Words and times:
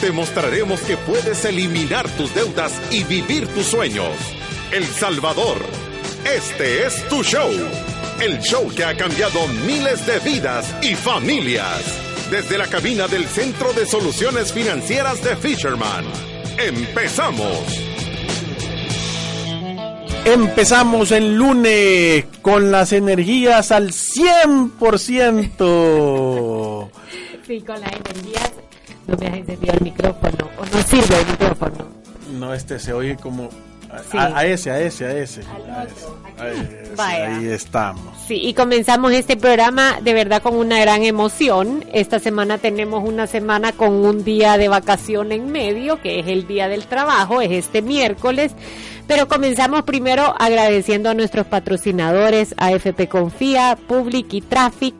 Te 0.00 0.12
mostraremos 0.12 0.80
que 0.82 0.96
puedes 0.98 1.44
eliminar 1.44 2.08
tus 2.16 2.34
deudas 2.34 2.72
y 2.90 3.04
vivir 3.04 3.46
tus 3.48 3.66
sueños. 3.66 4.14
El 4.70 4.84
Salvador. 4.84 5.58
Este 6.24 6.86
es 6.86 7.06
tu 7.08 7.22
show. 7.22 7.50
El 8.20 8.40
show 8.40 8.68
que 8.74 8.84
ha 8.84 8.96
cambiado 8.96 9.46
miles 9.66 10.06
de 10.06 10.18
vidas 10.20 10.74
y 10.82 10.94
familias. 10.94 11.82
Desde 12.30 12.56
la 12.58 12.66
cabina 12.66 13.08
del 13.08 13.24
Centro 13.26 13.72
de 13.72 13.86
Soluciones 13.86 14.52
Financieras 14.52 15.22
de 15.22 15.36
Fisherman. 15.36 16.04
Empezamos. 16.58 17.58
Empezamos 20.24 21.12
el 21.12 21.36
lunes 21.36 22.24
con 22.40 22.70
las 22.70 22.92
energías 22.92 23.72
al 23.72 23.92
100%. 23.92 26.90
Sí, 27.46 27.60
con 27.60 27.78
las 27.80 27.92
energías. 27.92 28.52
No 29.06 29.16
me 29.18 29.26
has 29.26 29.34
encendido 29.36 29.74
el 29.74 29.80
micrófono. 29.82 30.48
O 30.58 30.64
no 30.76 30.82
sirve 30.82 31.20
el 31.20 31.26
micrófono. 31.26 31.86
No, 32.38 32.54
este 32.54 32.78
se 32.78 32.92
oye 32.92 33.16
como 33.16 33.48
Sí. 34.10 34.18
a, 34.18 34.38
a 34.38 34.44
ese, 34.44 34.72
a 34.72 34.80
ese, 34.80 35.04
a 35.04 35.16
ese. 35.16 35.42
Al 35.42 35.70
A 35.70 35.84
ese, 35.84 35.92
aquí. 35.94 36.40
a 36.40 36.48
ese, 36.48 36.92
Vaya. 36.96 37.36
Ahí 37.38 37.46
estamos. 37.48 38.02
Sí, 38.26 38.40
y 38.42 38.52
comenzamos 38.54 39.12
este 39.12 39.36
programa 39.36 39.98
de 40.02 40.14
verdad 40.14 40.42
con 40.42 40.56
una 40.56 40.80
gran 40.80 41.04
emoción. 41.04 41.84
Esta 41.92 42.18
semana 42.18 42.58
tenemos 42.58 43.04
una 43.08 43.28
semana 43.28 43.70
con 43.70 43.92
un 43.92 44.24
día 44.24 44.58
de 44.58 44.66
vacación 44.66 45.30
en 45.30 45.52
medio, 45.52 46.00
que 46.02 46.18
es 46.18 46.26
el 46.26 46.48
día 46.48 46.66
del 46.68 46.86
trabajo, 46.86 47.40
es 47.40 47.52
este 47.52 47.82
miércoles. 47.82 48.52
Pero 49.06 49.28
comenzamos 49.28 49.82
primero 49.82 50.34
agradeciendo 50.40 51.10
a 51.10 51.14
nuestros 51.14 51.46
patrocinadores, 51.46 52.52
AFP 52.56 53.06
Confía, 53.08 53.78
Public 53.86 54.32
y 54.34 54.40
Traffic, 54.40 54.94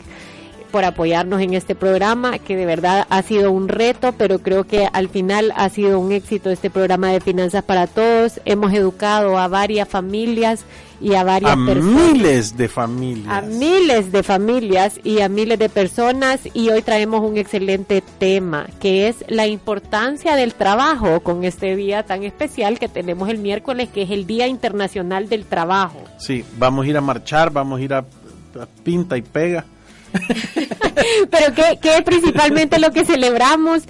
por 0.75 0.85
apoyarnos 0.85 1.41
en 1.41 1.55
este 1.55 1.77
programa, 1.77 2.41
que 2.41 2.57
de 2.57 2.67
verdad 2.67 3.07
ha 3.09 3.23
sido 3.23 3.53
un 3.53 3.69
reto, 3.69 4.11
pero 4.19 4.41
creo 4.41 4.65
que 4.65 4.89
al 4.93 5.09
final 5.09 5.53
ha 5.55 5.69
sido 5.69 6.01
un 6.01 6.11
éxito 6.11 6.51
este 6.51 6.69
programa 6.69 7.13
de 7.13 7.21
Finanzas 7.21 7.63
para 7.63 7.87
Todos. 7.87 8.41
Hemos 8.45 8.73
educado 8.73 9.39
a 9.39 9.47
varias 9.47 9.89
familias 9.89 10.65
y 11.01 11.15
a 11.15 11.23
varias 11.23 11.53
A 11.53 11.65
personas 11.65 12.13
miles 12.13 12.57
de 12.57 12.67
familias. 12.69 13.33
a 13.33 13.43
miles 13.43 14.11
de 14.11 14.23
familias 14.25 14.99
y 15.05 15.21
a 15.21 15.29
miles 15.29 15.61
de 15.61 15.69
personas 15.69 16.41
y 16.55 16.71
hoy 16.71 16.83
traemos 16.83 17.21
un 17.21 17.37
excelente 17.37 18.03
tema 18.19 18.67
que 18.81 19.07
es 19.07 19.25
la 19.29 19.47
importancia 19.47 20.35
del 20.35 20.55
trabajo 20.55 21.21
con 21.21 21.45
este 21.45 21.77
día 21.77 22.03
tan 22.03 22.25
especial 22.25 22.81
que 22.81 22.89
tenemos 22.89 23.29
el 23.29 23.39
miércoles 23.39 23.91
que 23.95 24.03
es 24.03 24.11
el 24.11 24.27
Día 24.27 24.49
Internacional 24.49 25.29
del 25.29 25.45
Trabajo. 25.45 26.03
Sí, 26.19 26.45
vamos 26.59 26.85
a 26.85 26.89
ir 26.89 26.97
a 26.97 27.01
marchar, 27.01 27.53
vamos 27.53 27.79
a 27.79 27.83
ir 27.85 27.95
a, 27.95 27.99
a 27.99 28.67
pinta 28.83 29.17
y 29.17 29.23
pega. 29.23 29.67
Pero 31.31 31.55
¿qué, 31.55 31.79
qué 31.81 31.97
es 31.97 32.03
principalmente 32.03 32.79
lo 32.79 32.91
que 32.91 33.05
celebramos? 33.05 33.83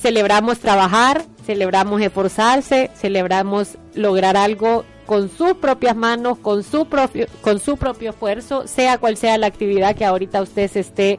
Celebramos 0.00 0.58
trabajar, 0.58 1.24
celebramos 1.46 2.00
esforzarse, 2.00 2.90
celebramos 2.94 3.78
lograr 3.94 4.36
algo 4.36 4.84
con 5.06 5.30
sus 5.30 5.54
propias 5.54 5.96
manos, 5.96 6.38
con 6.38 6.62
su 6.62 6.86
propio, 6.86 7.26
con 7.42 7.58
su 7.60 7.76
propio 7.76 8.10
esfuerzo, 8.10 8.66
sea 8.66 8.98
cual 8.98 9.16
sea 9.16 9.38
la 9.38 9.46
actividad 9.46 9.96
que 9.96 10.04
ahorita 10.04 10.42
usted 10.42 10.70
se 10.70 10.80
esté 10.80 11.18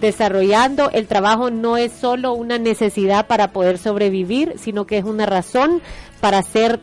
desarrollando. 0.00 0.90
El 0.90 1.06
trabajo 1.06 1.50
no 1.50 1.76
es 1.76 1.92
solo 1.92 2.32
una 2.32 2.58
necesidad 2.58 3.26
para 3.26 3.52
poder 3.52 3.78
sobrevivir, 3.78 4.54
sino 4.58 4.86
que 4.86 4.98
es 4.98 5.04
una 5.04 5.26
razón 5.26 5.80
para 6.20 6.42
ser 6.42 6.80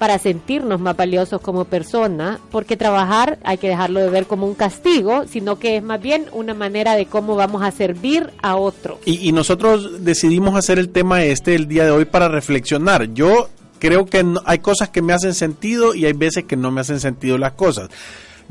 para 0.00 0.18
sentirnos 0.18 0.80
más 0.80 0.96
valiosos 0.96 1.40
como 1.42 1.66
persona, 1.66 2.40
porque 2.50 2.76
trabajar 2.76 3.38
hay 3.44 3.58
que 3.58 3.68
dejarlo 3.68 4.00
de 4.00 4.08
ver 4.08 4.26
como 4.26 4.46
un 4.46 4.54
castigo, 4.54 5.24
sino 5.30 5.58
que 5.58 5.76
es 5.76 5.82
más 5.82 6.00
bien 6.00 6.24
una 6.32 6.54
manera 6.54 6.96
de 6.96 7.04
cómo 7.04 7.36
vamos 7.36 7.62
a 7.62 7.70
servir 7.70 8.30
a 8.42 8.56
otro. 8.56 8.98
Y, 9.04 9.28
y 9.28 9.32
nosotros 9.32 10.02
decidimos 10.02 10.56
hacer 10.56 10.78
el 10.78 10.88
tema 10.88 11.22
este 11.22 11.54
el 11.54 11.68
día 11.68 11.84
de 11.84 11.90
hoy 11.90 12.06
para 12.06 12.28
reflexionar. 12.28 13.12
Yo 13.12 13.50
creo 13.78 14.06
que 14.06 14.24
no- 14.24 14.40
hay 14.46 14.60
cosas 14.60 14.88
que 14.88 15.02
me 15.02 15.12
hacen 15.12 15.34
sentido 15.34 15.94
y 15.94 16.06
hay 16.06 16.14
veces 16.14 16.44
que 16.44 16.56
no 16.56 16.70
me 16.70 16.80
hacen 16.80 16.98
sentido 16.98 17.36
las 17.36 17.52
cosas. 17.52 17.90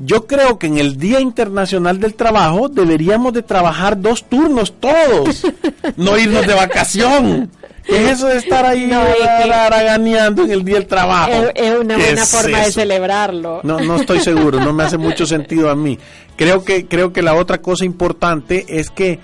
Yo 0.05 0.27
creo 0.27 0.57
que 0.57 0.67
en 0.67 0.77
el 0.77 0.97
Día 0.97 1.19
Internacional 1.19 1.99
del 1.99 2.13
Trabajo 2.13 2.69
deberíamos 2.69 3.33
de 3.33 3.43
trabajar 3.43 3.99
dos 3.99 4.23
turnos 4.27 4.73
todos, 4.79 5.45
no 5.97 6.17
irnos 6.17 6.47
de 6.47 6.53
vacación. 6.53 7.51
¿Qué 7.85 8.05
es 8.05 8.11
eso 8.11 8.27
de 8.27 8.37
estar 8.37 8.65
ahí 8.65 8.85
No, 8.85 9.01
haraganeando 9.01 10.43
en 10.43 10.51
el 10.51 10.63
Día 10.63 10.75
del 10.75 10.87
Trabajo? 10.87 11.31
Es, 11.31 11.51
es 11.55 11.79
una 11.79 11.95
¿Qué 11.95 12.03
buena 12.03 12.23
es 12.23 12.31
forma 12.31 12.59
de 12.59 12.71
celebrarlo. 12.71 13.61
No, 13.63 13.79
no 13.79 13.95
estoy 13.95 14.19
seguro, 14.19 14.59
no 14.59 14.73
me 14.73 14.83
hace 14.83 14.97
mucho 14.97 15.25
sentido 15.25 15.69
a 15.69 15.75
mí. 15.75 15.97
Creo 16.35 16.63
que, 16.63 16.85
creo 16.85 17.11
que 17.11 17.21
la 17.21 17.33
otra 17.33 17.61
cosa 17.61 17.85
importante 17.85 18.65
es 18.69 18.89
que 18.91 19.19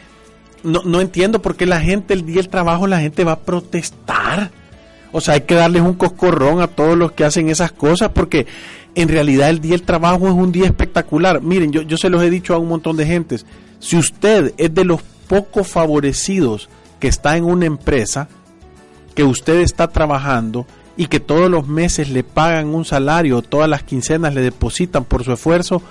no, 0.64 0.82
no 0.84 1.00
entiendo 1.00 1.42
por 1.42 1.56
qué 1.56 1.66
la 1.66 1.80
gente, 1.80 2.14
el 2.14 2.26
día 2.26 2.38
del 2.38 2.50
trabajo, 2.50 2.88
la 2.88 3.00
gente 3.00 3.24
va 3.24 3.34
a 3.34 3.40
protestar. 3.40 4.52
O 5.18 5.22
sea, 5.22 5.36
hay 5.36 5.42
que 5.42 5.56
darles 5.56 5.82
un 5.82 5.94
coscorrón 5.94 6.60
a 6.60 6.68
todos 6.68 6.98
los 6.98 7.14
que 7.14 7.24
hacen 7.24 7.48
esas 7.48 7.72
cosas 7.72 8.10
porque 8.10 8.48
en 8.96 9.08
realidad 9.08 9.50
el 9.50 9.62
día 9.62 9.72
del 9.72 9.84
trabajo 9.84 10.28
es 10.28 10.34
un 10.34 10.52
día 10.52 10.66
espectacular. 10.66 11.42
Miren, 11.42 11.72
yo, 11.72 11.84
yo 11.84 11.96
se 11.96 12.10
los 12.10 12.22
he 12.22 12.30
dicho 12.30 12.54
a 12.54 12.58
un 12.58 12.68
montón 12.68 12.98
de 12.98 13.06
gentes. 13.06 13.46
Si 13.80 13.96
usted 13.96 14.54
es 14.58 14.76
de 14.76 14.84
los 14.84 15.02
poco 15.30 15.64
favorecidos 15.64 16.68
que 17.00 17.08
está 17.08 17.38
en 17.38 17.46
una 17.46 17.66
empresa, 17.66 18.28
que 19.16 19.24
usted 19.24 19.62
está 19.62 19.88
trabajando 19.88 20.68
y 20.98 21.08
que 21.08 21.22
todos 21.22 21.50
los 21.50 21.66
meses 21.66 22.10
le 22.10 22.26
pagan 22.26 22.76
un 22.76 22.84
salario, 22.84 23.42
todas 23.42 23.70
las 23.70 23.84
quincenas 23.84 24.34
le 24.34 24.42
depositan 24.42 25.06
por 25.06 25.24
su 25.24 25.32
esfuerzo, 25.32 25.82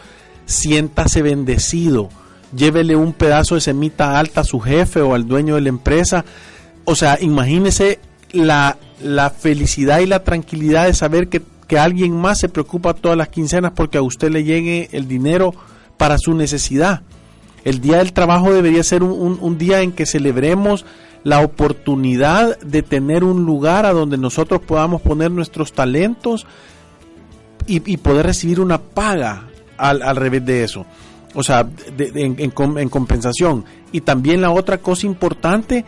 siéntase 0.44 1.22
bendecido. 1.22 2.10
Llévele 2.54 2.94
un 2.94 3.14
pedazo 3.14 3.54
de 3.54 3.62
semita 3.62 4.18
alta 4.18 4.42
a 4.42 4.44
su 4.44 4.60
jefe 4.60 5.00
o 5.00 5.14
al 5.14 5.26
dueño 5.26 5.54
de 5.54 5.62
la 5.62 5.70
empresa. 5.70 6.26
O 6.84 6.94
sea, 6.94 7.16
imagínese 7.22 8.00
la, 8.32 8.76
la 9.04 9.30
felicidad 9.30 10.00
y 10.00 10.06
la 10.06 10.24
tranquilidad 10.24 10.86
de 10.86 10.94
saber 10.94 11.28
que, 11.28 11.42
que 11.68 11.78
alguien 11.78 12.16
más 12.16 12.38
se 12.40 12.48
preocupa 12.48 12.94
todas 12.94 13.18
las 13.18 13.28
quincenas 13.28 13.72
porque 13.76 13.98
a 13.98 14.02
usted 14.02 14.30
le 14.30 14.44
llegue 14.44 14.88
el 14.92 15.06
dinero 15.06 15.54
para 15.98 16.16
su 16.18 16.34
necesidad. 16.34 17.02
El 17.64 17.80
Día 17.80 17.98
del 17.98 18.12
Trabajo 18.12 18.52
debería 18.52 18.82
ser 18.82 19.02
un, 19.02 19.38
un- 19.40 19.58
día 19.58 19.82
en 19.82 19.92
que 19.92 20.06
celebremos 20.06 20.84
la 21.22 21.40
oportunidad 21.40 22.58
de 22.60 22.82
tener 22.82 23.24
un 23.24 23.44
lugar 23.44 23.86
a 23.86 23.92
donde 23.92 24.18
nosotros 24.18 24.60
podamos 24.60 25.00
poner 25.02 25.30
nuestros 25.30 25.72
talentos 25.72 26.46
y, 27.66 27.80
poder 27.98 28.26
recibir 28.26 28.60
una 28.60 28.78
paga 28.78 29.48
al, 29.78 30.02
al 30.02 30.16
revés 30.16 30.44
de 30.44 30.64
eso. 30.64 30.84
O 31.34 31.42
sea, 31.42 31.66
en, 31.98 32.36
en 32.38 32.88
compensación. 32.90 33.64
Y 33.92 34.02
también 34.02 34.40
la 34.42 34.50
otra 34.50 34.78
cosa 34.78 35.06
importante, 35.06 35.84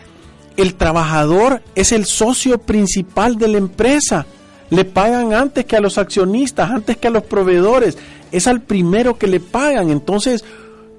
el 0.56 0.74
trabajador 0.74 1.62
es 1.74 1.92
el 1.92 2.06
socio 2.06 2.58
principal 2.58 3.36
de 3.36 3.48
la 3.48 3.58
empresa. 3.58 4.26
Le 4.70 4.84
pagan 4.84 5.32
antes 5.32 5.64
que 5.64 5.76
a 5.76 5.80
los 5.80 5.98
accionistas, 5.98 6.70
antes 6.70 6.96
que 6.96 7.08
a 7.08 7.10
los 7.10 7.24
proveedores. 7.24 7.96
Es 8.32 8.46
al 8.46 8.62
primero 8.62 9.16
que 9.18 9.26
le 9.26 9.40
pagan. 9.40 9.90
Entonces, 9.90 10.44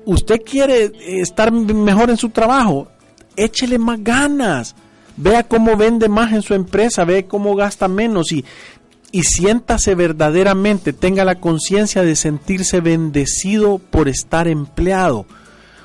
usted 0.05 0.41
quiere 0.41 0.85
eh, 0.85 1.21
estar 1.21 1.51
mejor 1.51 2.09
en 2.09 2.17
su 2.17 2.29
trabajo, 2.29 2.87
échele 3.35 3.77
más 3.77 4.03
ganas. 4.03 4.75
Vea 5.17 5.43
cómo 5.43 5.75
vende 5.75 6.09
más 6.09 6.31
en 6.31 6.43
su 6.43 6.53
empresa, 6.53 7.03
ve 7.03 7.25
cómo 7.25 7.55
gasta 7.55 7.87
menos 7.87 8.31
y, 8.31 8.45
y 9.11 9.23
siéntase 9.23 9.95
verdaderamente, 9.95 10.93
tenga 10.93 11.25
la 11.25 11.39
conciencia 11.39 12.03
de 12.03 12.15
sentirse 12.15 12.81
bendecido 12.81 13.79
por 13.79 14.09
estar 14.09 14.47
empleado. 14.47 15.25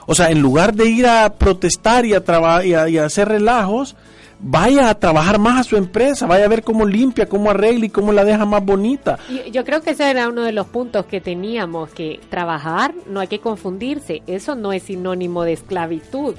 O 0.07 0.15
sea, 0.15 0.31
en 0.31 0.41
lugar 0.41 0.75
de 0.75 0.87
ir 0.89 1.07
a 1.07 1.33
protestar 1.35 2.05
y 2.07 2.15
a, 2.15 2.23
y 2.65 2.75
a, 2.75 2.89
y 2.89 2.99
a 2.99 3.05
hacer 3.05 3.29
relajos, 3.29 3.97
vaya 4.41 4.91
a 4.91 4.95
trabajar 4.99 5.39
más 5.39 5.61
a 5.61 5.65
su 5.65 5.77
empresa, 5.77 6.27
vaya 6.27 6.45
a 6.45 6.49
ver 6.49 6.63
cómo 6.65 6.85
limpia, 6.85 7.27
cómo 7.29 7.51
arregla 7.51 7.87
y 7.87 7.91
cómo 7.91 8.13
la 8.13 8.25
deja 8.25 8.45
más 8.45 8.65
bonita. 8.65 9.19
Yo, 9.29 9.47
yo 9.51 9.65
creo 9.65 9.81
que 9.81 9.91
ese 9.91 10.11
era 10.11 10.29
uno 10.29 10.43
de 10.43 10.53
los 10.53 10.67
puntos 10.67 11.07
que 11.07 11.21
teníamos, 11.21 11.91
que 11.91 12.21
trabajar 12.29 12.95
no 13.09 13.21
hay 13.21 13.29
que 13.29 13.39
confundirse, 13.41 14.23
eso 14.27 14.55
no 14.55 14.73
es 14.73 14.83
sinónimo 14.85 15.45
de 15.45 15.53
esclavitud. 15.53 16.35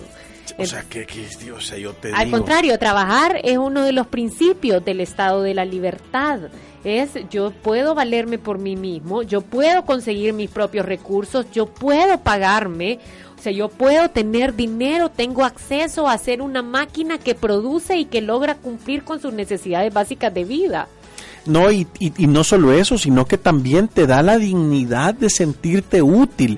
O 0.57 0.65
sea, 0.65 0.83
que, 0.83 1.06
que 1.06 1.51
o 1.51 1.62
sea, 1.62 1.77
yo 1.77 1.94
te 1.94 2.12
Al 2.12 2.25
digo. 2.25 2.38
contrario, 2.38 2.77
trabajar 2.77 3.39
es 3.44 3.57
uno 3.57 3.83
de 3.83 3.94
los 3.94 4.07
principios 4.07 4.83
del 4.83 5.00
estado 5.00 5.42
de 5.42 5.54
la 5.54 5.63
libertad. 5.65 6.42
Es 6.83 7.12
yo 7.30 7.51
puedo 7.51 7.95
valerme 7.95 8.38
por 8.38 8.60
mí 8.60 8.75
mismo, 8.75 9.24
yo 9.24 9.39
puedo 9.39 9.86
conseguir 9.86 10.33
mis 10.33 10.50
propios 10.50 10.86
recursos, 10.86 11.50
yo 11.54 11.65
puedo 11.68 12.18
pagarme, 12.19 13.00
o 13.43 13.49
sea, 13.51 13.51
yo 13.51 13.67
puedo 13.67 14.07
tener 14.07 14.55
dinero, 14.55 15.09
tengo 15.09 15.43
acceso 15.43 16.07
a 16.07 16.17
ser 16.17 16.41
una 16.41 16.61
máquina 16.61 17.17
que 17.17 17.35
produce 17.35 17.97
y 17.97 18.05
que 18.05 18.21
logra 18.21 18.55
cumplir 18.55 19.03
con 19.03 19.19
sus 19.19 19.33
necesidades 19.33 19.93
básicas 19.93 20.33
de 20.33 20.45
vida. 20.45 20.87
No, 21.45 21.69
y, 21.69 21.85
y, 21.99 22.27
no 22.27 22.45
solo 22.45 22.71
eso, 22.71 22.97
sino 22.97 23.25
que 23.25 23.37
también 23.37 23.89
te 23.89 24.07
da 24.07 24.23
la 24.23 24.37
dignidad 24.37 25.13
de 25.13 25.29
sentirte 25.29 26.01
útil. 26.01 26.57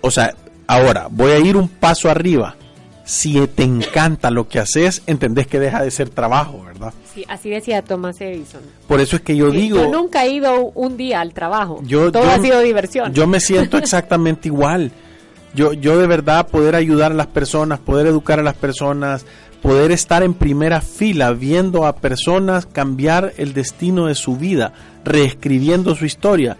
O 0.00 0.12
sea, 0.12 0.32
ahora 0.68 1.08
voy 1.10 1.32
a 1.32 1.40
ir 1.40 1.56
un 1.56 1.66
paso 1.66 2.08
arriba. 2.08 2.54
Si 3.02 3.44
te 3.48 3.64
encanta 3.64 4.30
lo 4.30 4.46
que 4.46 4.60
haces, 4.60 5.02
entendés 5.08 5.48
que 5.48 5.58
deja 5.58 5.82
de 5.82 5.90
ser 5.90 6.10
trabajo, 6.10 6.62
¿verdad? 6.64 6.94
Sí, 7.12 7.24
así 7.26 7.50
decía 7.50 7.82
Thomas 7.82 8.20
Edison. 8.20 8.62
Por 8.86 9.00
eso 9.00 9.16
es 9.16 9.22
que 9.22 9.34
yo 9.34 9.50
digo... 9.50 9.78
Yo 9.78 9.90
nunca 9.90 10.24
he 10.24 10.30
ido 10.30 10.66
un 10.66 10.96
día 10.96 11.20
al 11.20 11.34
trabajo. 11.34 11.80
Yo, 11.84 12.12
Todo 12.12 12.30
ha 12.30 12.38
sido 12.38 12.60
diversión. 12.60 13.12
Yo 13.12 13.26
me 13.26 13.40
siento 13.40 13.76
exactamente 13.78 14.46
igual. 14.46 14.92
Yo, 15.56 15.72
yo 15.72 15.98
de 15.98 16.06
verdad 16.06 16.48
poder 16.48 16.76
ayudar 16.76 17.12
a 17.12 17.14
las 17.14 17.28
personas, 17.28 17.80
poder 17.80 18.06
educar 18.06 18.38
a 18.38 18.42
las 18.42 18.54
personas, 18.54 19.24
poder 19.62 19.90
estar 19.90 20.22
en 20.22 20.34
primera 20.34 20.80
fila 20.80 21.32
viendo 21.32 21.86
a 21.86 21.96
personas 21.96 22.66
cambiar 22.66 23.32
el 23.36 23.54
destino 23.54 24.06
de 24.06 24.14
su 24.14 24.36
vida, 24.36 24.72
reescribiendo 25.04 25.96
su 25.96 26.04
historia. 26.04 26.56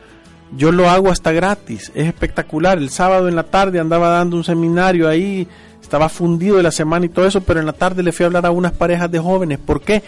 Yo 0.57 0.73
lo 0.73 0.89
hago 0.89 1.11
hasta 1.11 1.31
gratis, 1.31 1.93
es 1.95 2.07
espectacular. 2.07 2.79
El 2.79 2.91
sábado 2.91 3.29
en 3.29 3.37
la 3.37 3.45
tarde 3.45 3.81
andaba 3.81 4.09
dando 4.09 4.37
un 4.37 4.45
seminario 4.45 5.09
ahí, 5.09 5.47
estaba 5.83 6.09
fundido 6.09 6.57
de 6.57 6.63
la 6.63 6.71
semana 6.71 7.07
y 7.07 7.11
todo 7.11 7.27
eso, 7.27 7.43
pero 7.43 7.61
en 7.61 7.67
la 7.67 7.73
tarde 7.75 8.03
le 8.03 8.13
fui 8.13 8.25
a 8.25 8.27
hablar 8.29 8.47
a 8.47 8.51
unas 8.51 8.73
parejas 8.73 9.11
de 9.11 9.19
jóvenes. 9.19 9.59
¿Por 9.59 9.83
qué? 9.83 10.03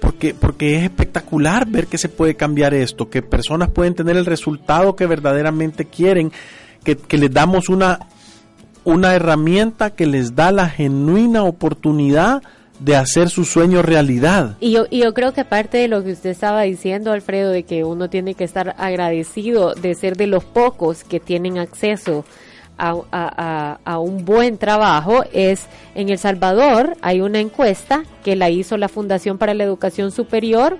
Porque, 0.00 0.34
porque 0.34 0.76
es 0.76 0.84
espectacular 0.84 1.66
ver 1.66 1.86
que 1.86 1.98
se 1.98 2.08
puede 2.08 2.36
cambiar 2.36 2.74
esto, 2.74 3.08
que 3.08 3.22
personas 3.22 3.70
pueden 3.70 3.94
tener 3.94 4.16
el 4.16 4.26
resultado 4.26 4.94
que 4.94 5.06
verdaderamente 5.06 5.86
quieren, 5.86 6.30
que, 6.84 6.96
que 6.96 7.18
les 7.18 7.32
damos 7.32 7.68
una 7.68 7.98
una 8.86 9.14
herramienta 9.14 9.90
que 9.90 10.06
les 10.06 10.36
da 10.36 10.52
la 10.52 10.68
genuina 10.68 11.42
oportunidad 11.42 12.42
de 12.78 12.94
hacer 12.94 13.30
su 13.30 13.44
sueño 13.44 13.82
realidad. 13.82 14.56
Y 14.60 14.70
yo, 14.70 14.86
y 14.88 15.00
yo 15.00 15.12
creo 15.12 15.32
que 15.32 15.44
parte 15.44 15.78
de 15.78 15.88
lo 15.88 16.04
que 16.04 16.12
usted 16.12 16.30
estaba 16.30 16.62
diciendo, 16.62 17.10
Alfredo, 17.10 17.50
de 17.50 17.64
que 17.64 17.82
uno 17.82 18.08
tiene 18.08 18.34
que 18.34 18.44
estar 18.44 18.76
agradecido 18.78 19.74
de 19.74 19.94
ser 19.96 20.16
de 20.16 20.28
los 20.28 20.44
pocos 20.44 21.02
que 21.02 21.18
tienen 21.18 21.58
acceso 21.58 22.24
a, 22.78 22.94
a, 23.10 23.78
a, 23.84 23.98
un 23.98 24.24
buen 24.24 24.56
trabajo, 24.56 25.24
es 25.32 25.66
en 25.96 26.10
El 26.10 26.18
Salvador 26.18 26.96
hay 27.00 27.22
una 27.22 27.40
encuesta 27.40 28.04
que 28.22 28.36
la 28.36 28.50
hizo 28.50 28.76
la 28.76 28.88
Fundación 28.88 29.36
para 29.36 29.54
la 29.54 29.64
Educación 29.64 30.12
Superior 30.12 30.78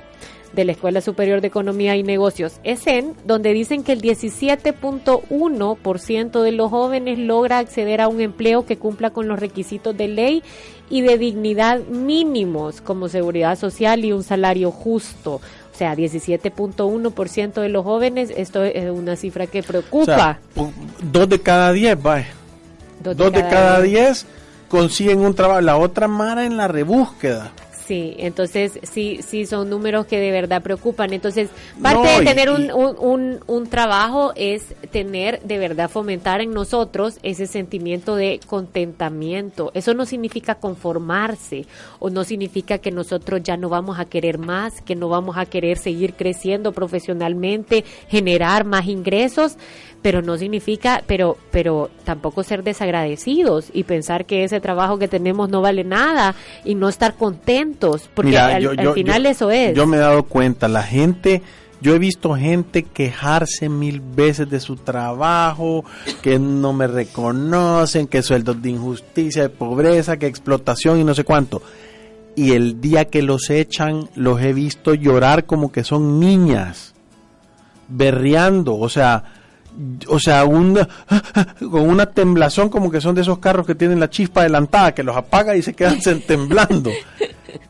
de 0.56 0.64
la 0.64 0.72
Escuela 0.72 1.00
Superior 1.00 1.40
de 1.40 1.46
Economía 1.46 1.94
y 1.94 2.02
Negocios, 2.02 2.58
ESEN, 2.64 3.14
donde 3.24 3.52
dicen 3.52 3.84
que 3.84 3.92
el 3.92 4.02
17.1% 4.02 6.42
de 6.42 6.52
los 6.52 6.70
jóvenes 6.70 7.20
logra 7.20 7.58
acceder 7.58 8.00
a 8.00 8.08
un 8.08 8.20
empleo 8.20 8.66
que 8.66 8.78
cumpla 8.78 9.10
con 9.10 9.28
los 9.28 9.38
requisitos 9.38 9.96
de 9.96 10.08
ley 10.08 10.42
y 10.90 11.02
de 11.02 11.18
dignidad 11.18 11.78
mínimos 11.86 12.80
como 12.80 13.08
seguridad 13.08 13.56
social 13.58 14.04
y 14.04 14.10
un 14.12 14.24
salario 14.24 14.72
justo. 14.72 15.34
O 15.34 15.78
sea, 15.78 15.94
17.1% 15.94 17.60
de 17.60 17.68
los 17.68 17.84
jóvenes, 17.84 18.32
esto 18.34 18.64
es 18.64 18.90
una 18.90 19.14
cifra 19.14 19.46
que 19.46 19.62
preocupa. 19.62 20.40
dos 21.12 21.28
de 21.28 21.38
cada 21.40 21.70
diez, 21.72 22.02
vaya. 22.02 22.26
Dos 23.02 23.30
de, 23.30 23.42
cada, 23.42 23.82
diez 23.82 24.24
consiguen 24.68 25.20
un 25.20 25.34
trabajo. 25.34 25.60
La 25.60 25.76
otra 25.76 26.08
mara 26.08 26.46
en 26.46 26.56
la 26.56 26.66
rebúsqueda. 26.66 27.52
Sí, 27.86 28.16
entonces 28.18 28.80
sí, 28.82 29.20
sí 29.24 29.46
son 29.46 29.70
números 29.70 30.06
que 30.06 30.18
de 30.18 30.32
verdad 30.32 30.60
preocupan. 30.60 31.12
Entonces, 31.12 31.50
parte 31.80 32.18
de 32.18 32.24
tener 32.24 32.50
un, 32.50 32.72
un, 32.72 33.38
un, 33.46 33.66
trabajo 33.68 34.32
es 34.34 34.74
tener 34.90 35.40
de 35.42 35.58
verdad 35.58 35.88
fomentar 35.88 36.40
en 36.40 36.50
nosotros 36.50 37.20
ese 37.22 37.46
sentimiento 37.46 38.16
de 38.16 38.40
contentamiento. 38.44 39.70
Eso 39.72 39.94
no 39.94 40.04
significa 40.04 40.56
conformarse 40.56 41.66
o 42.00 42.10
no 42.10 42.24
significa 42.24 42.78
que 42.78 42.90
nosotros 42.90 43.40
ya 43.44 43.56
no 43.56 43.68
vamos 43.68 44.00
a 44.00 44.06
querer 44.06 44.38
más, 44.38 44.82
que 44.82 44.96
no 44.96 45.08
vamos 45.08 45.36
a 45.36 45.46
querer 45.46 45.78
seguir 45.78 46.14
creciendo 46.14 46.72
profesionalmente, 46.72 47.84
generar 48.08 48.64
más 48.64 48.86
ingresos, 48.86 49.58
pero 50.02 50.22
no 50.22 50.37
significa, 50.37 51.02
pero, 51.06 51.37
pero 51.50 51.90
tampoco 52.04 52.43
ser 52.43 52.62
desagradecidos 52.62 53.70
y 53.72 53.84
pensar 53.84 54.25
que 54.26 54.44
ese 54.44 54.60
trabajo 54.60 54.98
que 54.98 55.08
tenemos 55.08 55.48
no 55.48 55.60
vale 55.60 55.84
nada 55.84 56.34
y 56.64 56.75
no 56.75 56.88
estar 56.88 57.14
contentos, 57.14 58.08
porque 58.14 58.38
al, 58.38 58.94
final 58.94 59.26
eso 59.26 59.50
es. 59.50 59.75
Yo 59.75 59.87
me 59.87 59.96
he 59.96 60.00
dado 60.00 60.22
cuenta, 60.25 60.69
la 60.69 60.82
gente, 60.82 61.43
yo 61.81 61.94
he 61.94 61.98
visto 61.98 62.34
gente 62.34 62.84
quejarse 62.84 63.69
mil 63.69 64.00
veces 64.00 64.48
de 64.48 64.60
su 64.60 64.76
trabajo, 64.76 65.84
que 66.22 66.38
no 66.38 66.72
me 66.72 66.87
reconocen, 66.87 68.06
que 68.06 68.22
sueldos 68.22 68.62
de 68.62 68.70
injusticia, 68.70 69.42
de 69.42 69.49
pobreza, 69.49 70.19
que 70.19 70.26
explotación 70.26 71.00
y 71.00 71.04
no 71.04 71.14
sé 71.14 71.25
cuánto. 71.25 71.62
Y 72.34 72.52
el 72.52 72.81
día 72.81 73.06
que 73.06 73.22
los 73.22 73.50
echan, 73.50 74.08
los 74.14 74.40
he 74.42 74.52
visto 74.52 74.94
llorar 74.94 75.46
como 75.46 75.72
que 75.72 75.84
son 75.84 76.20
niñas, 76.20 76.94
berreando, 77.88 78.76
o 78.76 78.88
sea, 78.88 79.25
o 80.08 80.19
sea, 80.19 80.44
con 81.58 81.88
una 81.88 82.06
temblazón 82.06 82.69
como 82.69 82.90
que 82.90 83.00
son 83.00 83.14
de 83.14 83.23
esos 83.23 83.38
carros 83.38 83.67
que 83.67 83.75
tienen 83.75 84.00
la 84.00 84.11
chispa 84.11 84.40
adelantada, 84.40 84.94
que 84.94 85.02
los 85.02 85.17
apaga 85.17 85.56
y 85.56 85.62
se 85.62 85.75
quedan 85.75 85.99
temblando. 86.26 86.90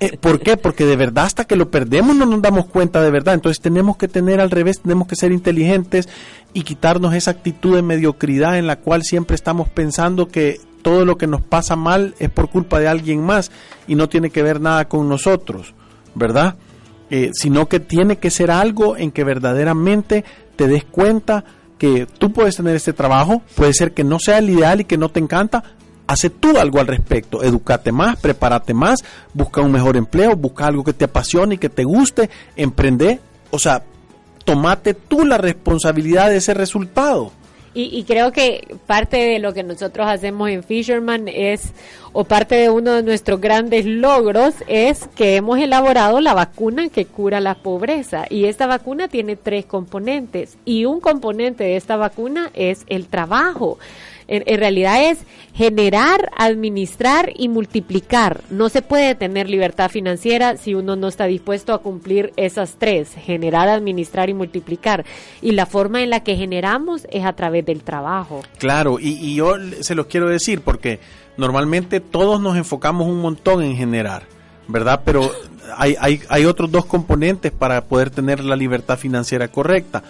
Eh, 0.01 0.17
¿Por 0.19 0.41
qué? 0.41 0.57
Porque 0.57 0.85
de 0.85 0.97
verdad 0.97 1.25
hasta 1.25 1.45
que 1.45 1.57
lo 1.57 1.71
perdemos 1.71 2.17
no 2.17 2.27
nos 2.27 2.43
damos 2.43 2.67
cuenta 2.67 3.03
de 3.03 3.11
verdad. 3.11 3.35
Entonces 3.35 3.61
tenemos 3.61 3.97
que 3.97 4.09
tener 4.09 4.41
al 4.41 4.51
revés, 4.51 4.81
tenemos 4.81 5.07
que 5.07 5.17
ser 5.17 5.33
inteligentes 5.33 6.09
y 6.53 6.63
quitarnos 6.63 7.15
esa 7.15 7.33
actitud 7.33 7.75
de 7.75 7.83
mediocridad 7.83 8.59
en 8.59 8.67
la 8.67 8.77
cual 8.77 9.03
siempre 9.03 9.35
estamos 9.35 9.69
pensando 9.69 10.29
que 10.29 10.61
todo 10.83 11.05
lo 11.05 11.19
que 11.19 11.27
nos 11.27 11.43
pasa 11.43 11.75
mal 11.77 12.15
es 12.19 12.31
por 12.31 12.49
culpa 12.49 12.79
de 12.79 12.89
alguien 12.89 13.21
más 13.21 13.51
y 13.89 13.97
no 13.97 14.09
tiene 14.09 14.31
que 14.31 14.43
ver 14.43 14.61
nada 14.61 14.87
con 14.87 15.09
nosotros, 15.09 15.75
¿verdad? 16.15 16.55
Eh, 17.11 17.31
sino 17.35 17.69
que 17.69 17.81
tiene 17.81 18.19
que 18.19 18.31
ser 18.31 18.51
algo 18.51 18.97
en 18.97 19.11
que 19.11 19.25
verdaderamente 19.25 20.25
te 20.57 20.67
des 20.67 20.85
cuenta 20.85 21.45
que 21.79 22.07
tú 22.07 22.33
puedes 22.33 22.57
tener 22.57 22.77
este 22.77 22.93
trabajo, 22.93 23.43
puede 23.55 23.73
ser 23.75 23.93
que 23.93 24.05
no 24.05 24.19
sea 24.19 24.39
el 24.39 24.51
ideal 24.51 24.81
y 24.81 24.85
que 24.85 24.97
no 24.97 25.11
te 25.11 25.21
encanta, 25.21 25.63
hace 26.07 26.31
tú 26.31 26.59
algo 26.59 26.81
al 26.81 26.87
respecto, 26.87 27.43
educate 27.43 27.93
más, 27.93 28.17
prepárate 28.17 28.75
más, 28.75 29.01
busca 29.35 29.61
un 29.61 29.73
mejor 29.73 29.97
empleo, 29.97 30.37
busca 30.37 30.67
algo 30.67 30.85
que 30.85 30.93
te 30.93 31.05
apasione 31.05 31.57
y 31.57 31.59
que 31.59 31.69
te 31.69 31.85
guste, 31.85 32.31
emprende, 32.55 33.21
o 33.51 33.59
sea, 33.59 33.83
tomate 34.45 34.95
tú 34.95 35.25
la 35.25 35.39
responsabilidad 35.39 36.31
de 36.31 36.37
ese 36.37 36.55
resultado. 36.55 37.33
Y, 37.79 38.05
creo 38.05 38.33
que 38.33 38.75
parte 38.87 39.19
de 39.19 39.39
lo 39.39 39.53
que 39.53 39.63
nosotros 39.63 40.07
hacemos 40.09 40.49
en 40.49 40.63
Fisherman 40.63 41.29
es, 41.29 41.75
o 42.15 42.25
parte 42.25 42.55
de 42.55 42.71
uno 42.71 42.93
de 42.95 43.03
nuestros 43.03 43.39
grandes 43.39 43.85
logros 43.85 44.55
es 44.67 45.07
que 45.15 45.37
hemos 45.37 45.59
elaborado 45.59 46.23
la 46.23 46.33
vacuna 46.33 46.89
que 46.89 47.05
cura 47.05 47.39
la 47.39 47.55
pobreza. 47.57 48.25
Y 48.31 48.47
esta 48.47 48.67
vacuna 48.67 49.09
tiene 49.09 49.37
tres 49.37 49.67
componentes. 49.67 50.57
Y 50.65 50.87
un 50.87 51.01
componente 51.01 51.65
de 51.65 51.77
esta 51.77 51.97
vacuna 51.97 52.51
es 52.55 52.85
el 52.87 53.09
trabajo 53.09 53.79
en, 54.29 54.59
realidad 54.59 55.11
es 55.11 55.19
generar, 55.55 56.31
administrar 56.37 57.33
y 57.37 57.49
multiplicar. 57.49 58.43
No 58.51 58.69
se 58.69 58.83
puede 58.83 59.15
tener 59.15 59.49
libertad 59.49 59.91
financiera 59.91 60.57
si 60.57 60.75
uno 60.75 60.97
no 60.97 61.09
está 61.09 61.27
dispuesto 61.27 61.73
a 61.73 61.79
cumplir 61.79 62.33
esas 62.37 62.77
tres, 62.79 63.13
generar, 63.15 63.69
administrar 63.69 64.29
y 64.29 64.35
multiplicar. 64.35 65.05
Y 65.41 65.53
la 65.53 65.67
forma 65.67 66.03
en 66.03 66.11
la 66.11 66.21
que 66.21 66.37
generamos 66.37 67.07
es 67.11 67.25
a 67.25 67.35
través 67.35 67.65
del 67.65 67.83
trabajo. 67.83 68.43
Claro, 68.59 68.99
y, 69.01 69.35
yo 69.35 69.55
se 69.81 69.95
los 69.95 70.07
quiero 70.07 70.29
decir 70.29 70.61
porque 70.63 70.99
normalmente 71.37 72.01
todos 72.01 72.41
nos 72.41 72.57
enfocamos 72.57 73.07
un 73.07 73.21
montón 73.21 73.63
en 73.63 73.77
generar. 73.77 74.25
¿verdad? 74.69 75.03
Pero 75.05 75.31
hay, 75.77 75.95
hay, 76.01 76.21
hay, 76.29 76.45
otros 76.45 76.73
dos 76.73 76.87
componentes 76.87 77.53
para 77.53 77.85
poder 77.85 78.11
tener 78.11 78.43
la 78.43 78.57
libertad 78.57 78.99
financiera 78.99 79.47
correcta. 79.47 80.03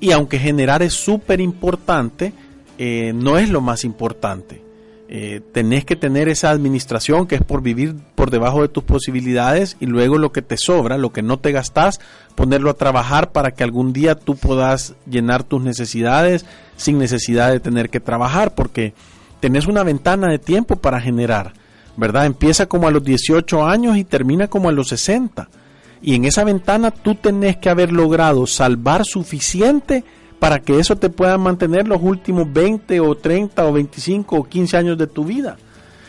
Y 0.00 0.12
aunque 0.12 0.38
generar 0.38 0.82
es 0.82 0.94
súper 0.94 1.42
importante, 1.42 2.32
eh, 2.78 3.12
no 3.14 3.38
es 3.38 3.50
lo 3.50 3.60
más 3.60 3.84
importante. 3.84 4.62
Eh, 5.10 5.40
tenés 5.52 5.86
que 5.86 5.96
tener 5.96 6.28
esa 6.28 6.50
administración 6.50 7.26
que 7.26 7.36
es 7.36 7.42
por 7.42 7.62
vivir 7.62 7.94
por 8.14 8.30
debajo 8.30 8.60
de 8.60 8.68
tus 8.68 8.84
posibilidades 8.84 9.78
y 9.80 9.86
luego 9.86 10.18
lo 10.18 10.32
que 10.32 10.42
te 10.42 10.58
sobra, 10.58 10.98
lo 10.98 11.12
que 11.12 11.22
no 11.22 11.38
te 11.38 11.50
gastas, 11.50 11.98
ponerlo 12.34 12.68
a 12.68 12.74
trabajar 12.74 13.32
para 13.32 13.52
que 13.52 13.64
algún 13.64 13.94
día 13.94 14.16
tú 14.16 14.36
puedas 14.36 14.94
llenar 15.10 15.44
tus 15.44 15.62
necesidades 15.62 16.44
sin 16.76 16.98
necesidad 16.98 17.50
de 17.50 17.58
tener 17.58 17.88
que 17.88 18.00
trabajar, 18.00 18.54
porque 18.54 18.92
tenés 19.40 19.66
una 19.66 19.82
ventana 19.82 20.28
de 20.28 20.38
tiempo 20.38 20.76
para 20.76 21.00
generar, 21.00 21.54
¿verdad? 21.96 22.26
Empieza 22.26 22.66
como 22.66 22.86
a 22.86 22.90
los 22.90 23.02
18 23.02 23.64
años 23.64 23.96
y 23.96 24.04
termina 24.04 24.48
como 24.48 24.68
a 24.68 24.72
los 24.72 24.88
60. 24.88 25.48
Y 26.02 26.16
en 26.16 26.26
esa 26.26 26.44
ventana 26.44 26.90
tú 26.90 27.14
tenés 27.14 27.56
que 27.56 27.70
haber 27.70 27.92
logrado 27.92 28.46
salvar 28.46 29.06
suficiente 29.06 30.04
para 30.38 30.60
que 30.60 30.78
eso 30.78 30.96
te 30.96 31.10
pueda 31.10 31.36
mantener 31.38 31.88
los 31.88 32.00
últimos 32.02 32.52
20 32.52 33.00
o 33.00 33.14
30 33.14 33.66
o 33.66 33.72
25 33.72 34.36
o 34.36 34.44
15 34.44 34.76
años 34.76 34.98
de 34.98 35.06
tu 35.06 35.24
vida. 35.24 35.56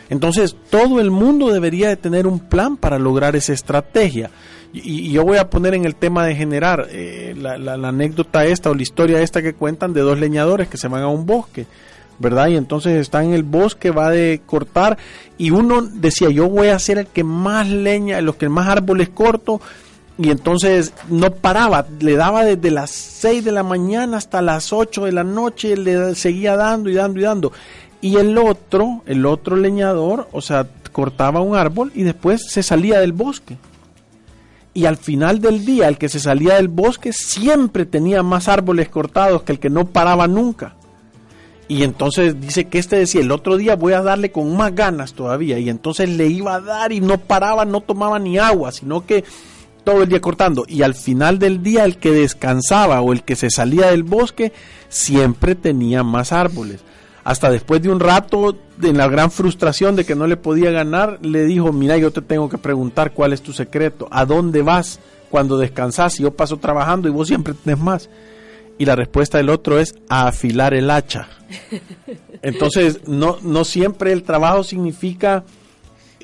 Entonces, 0.10 0.56
todo 0.70 1.00
el 1.00 1.12
mundo 1.12 1.52
debería 1.52 1.90
de 1.90 1.96
tener 1.96 2.26
un 2.26 2.40
plan 2.40 2.78
para 2.78 2.98
lograr 2.98 3.36
esa 3.36 3.54
estrategia. 3.54 4.32
Y, 4.74 5.12
yo 5.12 5.24
voy 5.24 5.38
a 5.38 5.50
poner 5.50 5.74
en 5.74 5.86
el 5.86 5.96
tema 5.96 6.26
de 6.26 6.36
generar 6.36 6.88
eh, 6.90 7.36
la, 7.38 7.74
anécdota 7.74 8.46
esta 8.46 8.70
o 8.70 8.76
la 8.76 8.82
historia 8.82 9.22
esta 9.22 9.42
que 9.42 9.54
cuentan 9.54 9.94
de 9.94 10.02
dos 10.02 10.20
leñadores 10.20 10.68
que 10.68 10.78
se 10.78 10.88
van 10.88 11.04
a 11.04 11.08
un 11.08 11.26
bosque, 11.26 11.66
¿verdad? 12.20 12.48
Y 12.50 12.56
entonces 12.56 13.00
están 13.00 13.26
en 13.26 13.34
el 13.34 13.44
bosque, 13.44 13.92
va 13.92 14.10
de 14.10 14.42
cortar 14.46 14.98
y 15.38 15.52
uno 15.52 15.82
decía, 15.82 16.30
yo 16.30 16.50
voy 16.50 16.68
a 16.68 16.80
ser 16.80 16.98
el 17.00 17.08
que 17.08 17.24
más 17.24 17.68
leña, 17.68 18.22
los 18.22 18.36
que 18.36 18.50
más 18.50 18.68
árboles 18.68 19.10
corto 19.10 19.62
Y 20.22 20.32
entonces 20.32 20.92
no 21.08 21.32
paraba, 21.32 21.88
le 22.02 22.18
daba 22.18 22.44
desde 22.44 22.72
las 22.72 22.92
6 22.92 23.46
de 23.46 23.54
la 23.54 23.64
mañana 23.64 24.18
hasta 24.18 24.42
las 24.42 24.74
8 24.74 25.06
de 25.06 25.14
la 25.14 25.24
noche, 25.24 25.78
le 25.78 26.14
seguía 26.14 26.58
dando 26.58 26.90
y 26.90 26.94
dando 26.94 27.22
y 27.22 27.24
dando. 27.24 27.54
Y 28.02 28.18
el 28.18 28.38
otro, 28.38 29.02
el 29.06 29.26
otro 29.26 29.56
leñador, 29.56 30.28
o 30.34 30.42
sea, 30.42 30.68
cortaba 30.92 31.40
un 31.40 31.56
árbol 31.56 31.94
y 31.96 32.04
después 32.04 32.42
se 32.50 32.64
salía 32.64 33.00
del 33.00 33.14
bosque. 33.14 33.58
Y 34.74 34.88
al 34.88 34.98
final 34.98 35.40
del 35.40 35.64
día, 35.64 35.88
el 35.88 35.98
que 35.98 36.10
se 36.10 36.20
salía 36.20 36.56
del 36.56 36.68
bosque 36.68 37.14
siempre 37.14 37.86
tenía 37.86 38.22
más 38.22 38.50
árboles 38.50 38.90
cortados 38.90 39.44
que 39.44 39.54
el 39.54 39.60
que 39.60 39.70
no 39.70 39.86
paraba 39.86 40.28
nunca. 40.28 40.76
Y 41.70 41.84
entonces 41.84 42.42
dice 42.42 42.66
que 42.66 42.80
este 42.80 42.98
decía, 42.98 43.22
el 43.22 43.32
otro 43.32 43.56
día 43.56 43.78
voy 43.78 43.94
a 43.94 44.02
darle 44.02 44.34
con 44.34 44.58
más 44.58 44.76
ganas 44.76 45.14
todavía. 45.14 45.60
Y 45.60 45.70
entonces 45.70 46.10
le 46.10 46.28
iba 46.28 46.56
a 46.56 46.60
dar 46.60 46.92
y 46.92 47.00
no 47.00 47.20
paraba, 47.20 47.64
no 47.64 47.80
tomaba 47.80 48.20
ni 48.20 48.38
agua, 48.38 48.74
sino 48.74 49.06
que 49.06 49.24
todo 49.84 50.04
el 50.04 50.10
día 50.10 50.22
cortando. 50.22 50.66
Y 50.68 50.82
al 50.84 50.96
final 50.96 51.40
del 51.40 51.64
día 51.64 51.86
el 51.86 51.98
que 51.98 52.12
descansaba 52.12 53.02
o 53.02 53.14
el 53.14 53.24
que 53.24 53.36
se 53.36 53.50
salía 53.50 53.88
del 53.88 54.04
bosque 54.04 54.52
siempre 54.88 55.56
tenía 55.56 56.04
más 56.04 56.32
árboles. 56.32 56.82
Hasta 57.24 57.52
después 57.52 57.82
de 57.82 57.90
un 57.90 58.00
rato, 58.00 58.58
en 58.82 58.98
la 58.98 59.08
gran 59.08 59.30
frustración 59.30 59.96
de 59.96 60.06
que 60.06 60.16
no 60.16 60.26
le 60.26 60.38
podía 60.38 60.72
ganar, 60.72 61.20
le 61.22 61.46
dijo, 61.46 61.72
mira, 61.72 61.98
yo 61.98 62.12
te 62.12 62.22
tengo 62.22 62.50
que 62.50 62.58
preguntar 62.58 63.14
cuál 63.14 63.34
es 63.34 63.42
tu 63.42 63.54
secreto, 63.54 64.08
a 64.12 64.26
dónde 64.26 64.62
vas 64.62 65.00
cuando 65.30 65.58
descansas, 65.58 66.18
yo 66.18 66.32
paso 66.32 66.58
trabajando 66.58 67.08
y 67.08 67.12
vos 67.12 67.28
siempre 67.28 67.54
tenés 67.54 67.80
más. 67.80 68.10
Y 68.78 68.86
la 68.86 68.96
respuesta 68.96 69.38
del 69.38 69.50
otro 69.50 69.80
es 69.80 69.96
a 70.08 70.28
afilar 70.28 70.74
el 70.74 70.90
hacha. 70.90 71.28
Entonces, 72.42 73.02
no, 73.08 73.38
no 73.44 73.66
siempre 73.66 74.14
el 74.14 74.24
trabajo 74.24 74.64
significa 74.64 75.44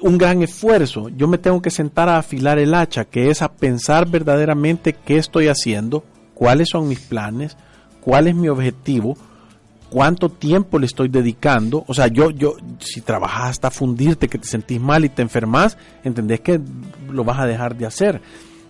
un 0.02 0.18
gran 0.18 0.42
esfuerzo. 0.42 1.10
Yo 1.10 1.28
me 1.28 1.38
tengo 1.38 1.62
que 1.62 1.70
sentar 1.70 2.10
a 2.10 2.18
afilar 2.18 2.60
el 2.60 2.74
hacha, 2.74 3.06
que 3.06 3.30
es 3.30 3.42
a 3.42 3.52
pensar 3.52 4.10
verdaderamente 4.10 4.94
qué 4.94 5.18
estoy 5.18 5.48
haciendo, 5.48 6.04
cuáles 6.34 6.70
son 6.72 6.88
mis 6.88 7.00
planes, 7.00 7.58
cuál 8.02 8.28
es 8.28 8.36
mi 8.36 8.50
objetivo, 8.50 9.18
cuánto 9.90 10.30
tiempo 10.30 10.80
le 10.80 10.86
estoy 10.86 11.10
dedicando. 11.10 11.84
O 11.88 11.94
sea, 11.94 12.08
yo, 12.08 12.30
yo, 12.32 12.56
si 12.80 13.02
trabajas 13.02 13.52
hasta 13.52 13.72
fundirte, 13.72 14.28
que 14.28 14.38
te 14.38 14.48
sentís 14.48 14.80
mal 14.80 15.06
y 15.06 15.10
te 15.10 15.22
enfermas, 15.22 15.78
entendés 16.04 16.42
que 16.42 16.60
lo 17.10 17.24
vas 17.24 17.40
a 17.40 17.46
dejar 17.46 17.76
de 17.78 17.86
hacer. 17.86 18.22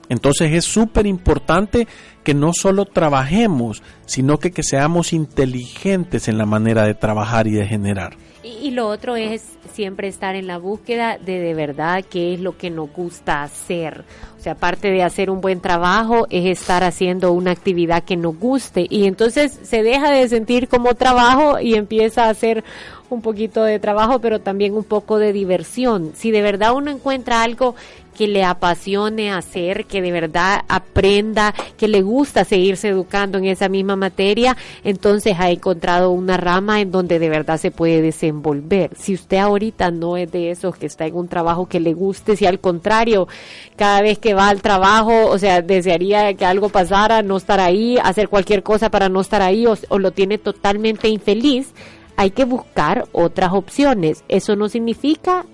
Entonces 0.08 0.54
es 0.54 0.66
súper 0.66 1.08
importante 1.08 1.88
que 2.24 2.34
no 2.34 2.52
solo 2.54 2.86
trabajemos, 2.86 3.82
sino 4.06 4.38
que, 4.38 4.52
que 4.52 4.64
seamos 4.64 5.14
inteligentes 5.14 6.28
en 6.28 6.38
la 6.38 6.46
manera 6.46 6.86
de 6.86 6.94
trabajar 6.94 7.48
y 7.48 7.52
de 7.52 7.66
generar. 7.66 8.16
Y, 8.46 8.70
lo 8.72 8.88
otro 8.88 9.16
es 9.16 9.44
siempre 9.74 10.08
estar 10.08 10.36
en 10.36 10.46
la 10.46 10.60
búsqueda 10.60 11.18
de 11.18 11.40
de 11.40 11.56
verdad 11.56 12.06
qué 12.08 12.36
es 12.36 12.40
lo 12.40 12.56
que 12.56 12.70
nos 12.70 12.94
gusta 12.94 13.42
hacer. 13.42 14.06
O 14.38 14.42
sea, 14.42 14.54
aparte 14.54 14.92
de 14.92 15.02
hacer 15.02 15.32
un 15.32 15.42
buen 15.42 15.62
trabajo, 15.62 16.28
es 16.30 16.46
estar 16.46 16.84
haciendo 16.84 17.32
una 17.32 17.50
actividad 17.50 18.04
que 18.04 18.18
nos 18.18 18.38
guste. 18.38 18.86
Y 18.88 19.08
entonces 19.08 19.60
se 19.64 19.82
deja 19.82 20.12
de 20.12 20.30
sentir 20.30 20.68
como 20.68 20.94
trabajo 20.94 21.60
y 21.60 21.74
empieza 21.74 22.26
a 22.26 22.30
hacer 22.30 22.64
un 23.10 23.24
poquito 23.24 23.64
de 23.64 23.80
trabajo, 23.80 24.20
pero 24.20 24.40
también 24.40 24.76
un 24.76 24.84
poco 24.84 25.18
de 25.18 25.34
diversión. 25.34 26.12
Si 26.14 26.30
de 26.30 26.44
verdad 26.44 26.74
uno 26.76 26.92
encuentra 26.92 27.42
algo 27.42 27.74
que 28.16 28.28
le 28.28 28.44
apasione 28.44 29.32
hacer, 29.32 29.86
que 29.86 30.02
de 30.02 30.12
verdad 30.12 30.64
aprenda, 30.68 31.54
que 31.78 31.88
le 31.88 32.02
gusta 32.02 32.46
seguirse 32.46 32.88
educando 32.88 33.38
en 33.38 33.46
esa 33.46 33.70
misma 33.70 33.96
materia, 33.96 34.58
entonces 34.84 35.36
ha 35.38 35.52
encontrado 35.52 36.12
una 36.12 36.38
rama 36.38 36.82
en 36.82 36.92
donde 36.92 37.20
de 37.20 37.30
verdad 37.30 37.60
se 37.60 37.72
puede 37.72 38.02
desenvolver. 38.02 38.92
Si 38.96 39.14
usted 39.14 39.38
ahorita 39.38 39.92
no 39.92 40.18
es 40.18 40.32
de 40.32 40.52
esos 40.52 40.76
que 40.76 40.88
está 40.88 41.06
en 41.06 41.16
un 41.16 41.28
trabajo 41.28 41.68
que 41.68 41.80
le 41.80 41.94
guste, 41.94 42.36
si 42.36 42.46
al 42.46 42.60
contrario, 42.60 43.28
cada 43.76 44.02
vez 44.02 44.18
que 44.18 44.34
va 44.34 44.50
al 44.50 44.62
trabajo, 44.62 45.28
o 45.28 45.38
sea, 45.38 45.62
desearía 45.62 46.34
que 46.34 46.46
algo 46.46 46.70
pasara, 46.70 47.22
no 47.22 47.38
estar 47.38 47.60
ahí, 47.60 47.98
hacer 48.02 48.30
cualquier 48.30 48.64
cosa 48.64 48.90
para 48.90 49.10
no 49.10 49.22
estar 49.22 49.42
ahí 49.42 49.68
o, 49.68 49.76
o 49.90 50.00
lo 50.00 50.12
tiene 50.12 50.38
totalmente 50.38 51.10
infeliz, 51.10 51.74
hay 52.18 52.32
que 52.32 52.46
buscar 52.46 53.06
otras 53.12 53.52
opciones. 53.54 54.24
Eso 54.30 54.56
no 54.56 54.70
significa 54.70 55.46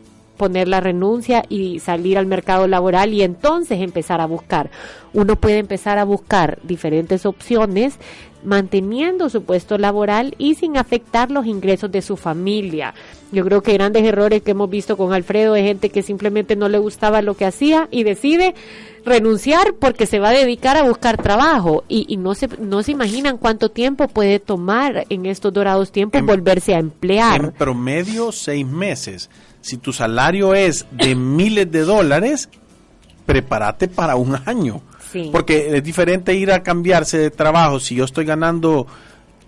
poner 0.41 0.67
la 0.67 0.79
renuncia 0.79 1.43
y 1.49 1.77
salir 1.77 2.17
al 2.17 2.25
mercado 2.25 2.67
laboral 2.67 3.13
y 3.13 3.21
entonces 3.21 3.79
empezar 3.79 4.21
a 4.21 4.25
buscar. 4.25 4.71
Uno 5.13 5.35
puede 5.35 5.59
empezar 5.59 5.99
a 5.99 6.03
buscar 6.03 6.57
diferentes 6.63 7.27
opciones 7.27 7.99
manteniendo 8.43 9.29
su 9.29 9.43
puesto 9.43 9.77
laboral 9.77 10.33
y 10.39 10.55
sin 10.55 10.77
afectar 10.77 11.29
los 11.29 11.45
ingresos 11.45 11.91
de 11.91 12.01
su 12.01 12.17
familia. 12.17 12.95
Yo 13.31 13.45
creo 13.45 13.61
que 13.61 13.73
grandes 13.73 14.03
errores 14.03 14.41
que 14.41 14.49
hemos 14.49 14.67
visto 14.67 14.97
con 14.97 15.13
Alfredo 15.13 15.53
de 15.53 15.61
gente 15.61 15.91
que 15.91 16.01
simplemente 16.01 16.55
no 16.55 16.69
le 16.69 16.79
gustaba 16.79 17.21
lo 17.21 17.35
que 17.35 17.45
hacía 17.45 17.87
y 17.91 18.01
decide 18.01 18.55
renunciar 19.05 19.75
porque 19.75 20.07
se 20.07 20.17
va 20.17 20.29
a 20.29 20.33
dedicar 20.33 20.75
a 20.75 20.83
buscar 20.83 21.21
trabajo 21.21 21.83
y, 21.87 22.17
no 22.17 22.33
se 22.33 22.47
no 22.59 22.81
se 22.81 22.93
imaginan 22.93 23.37
cuánto 23.37 23.69
tiempo 23.69 24.07
puede 24.07 24.39
tomar 24.39 25.05
en 25.09 25.27
estos 25.27 25.53
dorados 25.53 25.91
tiempos 25.91 26.25
volverse 26.25 26.73
a 26.73 26.79
emplear. 26.79 27.45
En 27.45 27.51
promedio 27.51 28.31
seis 28.31 28.65
meses 28.65 29.29
si 29.61 29.77
tu 29.77 29.93
salario 29.93 30.53
es 30.53 30.85
de 30.91 31.15
miles 31.15 31.71
de 31.71 31.81
dólares, 31.81 32.49
prepárate 33.25 33.87
para 33.87 34.15
un 34.15 34.37
año. 34.45 34.81
Porque 35.31 35.75
es 35.75 35.83
diferente 35.83 36.33
ir 36.33 36.51
a 36.51 36.63
cambiarse 36.63 37.17
de 37.17 37.31
trabajo 37.31 37.79
si 37.79 37.95
yo 37.95 38.05
estoy 38.05 38.23
ganando 38.23 38.87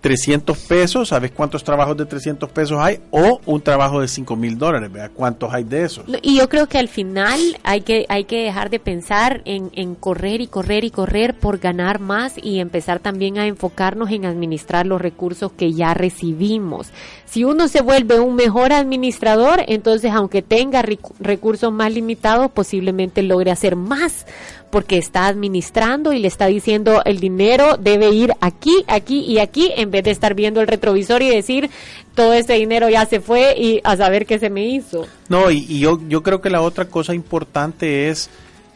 300 0.03 0.57
pesos, 0.57 1.07
¿sabes 1.07 1.31
cuántos 1.31 1.63
trabajos 1.63 1.95
de 1.95 2.05
300 2.05 2.49
pesos 2.49 2.77
hay? 2.77 2.99
O 3.09 3.39
un 3.45 3.61
trabajo 3.61 4.01
de 4.01 4.09
5 4.09 4.35
mil 4.35 4.57
dólares, 4.57 4.91
¿vea? 4.91 5.07
¿Cuántos 5.07 5.53
hay 5.53 5.63
de 5.63 5.85
esos? 5.85 6.03
Y 6.21 6.35
yo 6.39 6.49
creo 6.49 6.67
que 6.67 6.77
al 6.77 6.89
final 6.89 7.39
hay 7.63 7.79
que, 7.81 8.05
hay 8.09 8.25
que 8.25 8.43
dejar 8.43 8.69
de 8.69 8.79
pensar 8.79 9.41
en, 9.45 9.71
en 9.73 9.95
correr 9.95 10.41
y 10.41 10.47
correr 10.47 10.83
y 10.83 10.89
correr 10.89 11.39
por 11.39 11.57
ganar 11.57 12.01
más 12.01 12.33
y 12.35 12.59
empezar 12.59 12.99
también 12.99 13.37
a 13.37 13.47
enfocarnos 13.47 14.11
en 14.11 14.25
administrar 14.25 14.85
los 14.85 15.01
recursos 15.01 15.53
que 15.53 15.71
ya 15.71 15.93
recibimos. 15.93 16.89
Si 17.23 17.45
uno 17.45 17.69
se 17.69 17.81
vuelve 17.81 18.19
un 18.19 18.35
mejor 18.35 18.73
administrador, 18.73 19.63
entonces 19.67 20.11
aunque 20.11 20.41
tenga 20.41 20.83
recursos 21.19 21.71
más 21.71 21.93
limitados, 21.93 22.51
posiblemente 22.51 23.23
logre 23.23 23.51
hacer 23.51 23.77
más 23.77 24.25
porque 24.73 24.97
está 24.97 25.27
administrando 25.27 26.13
y 26.13 26.19
le 26.19 26.27
está 26.27 26.47
diciendo 26.47 27.03
el 27.05 27.19
dinero 27.19 27.77
debe 27.77 28.09
ir 28.09 28.33
aquí, 28.41 28.83
aquí 28.87 29.19
y 29.19 29.37
aquí, 29.37 29.71
en 29.77 29.91
vez 29.91 30.03
de 30.03 30.09
estar 30.09 30.33
viendo 30.33 30.61
el 30.61 30.67
retrovisor 30.67 31.21
y 31.21 31.29
decir 31.29 31.69
todo 32.15 32.33
ese 32.33 32.53
dinero 32.53 32.89
ya 32.89 33.05
se 33.05 33.19
fue 33.19 33.53
y 33.55 33.81
a 33.83 33.95
saber 33.95 34.25
qué 34.25 34.39
se 34.39 34.49
me 34.49 34.65
hizo. 34.65 35.05
No, 35.29 35.51
y, 35.51 35.77
yo, 35.77 35.99
yo 36.09 36.23
creo 36.23 36.41
que 36.41 36.49
la 36.49 36.63
otra 36.63 36.85
cosa 36.85 37.13
importante 37.13 38.09
es 38.09 38.31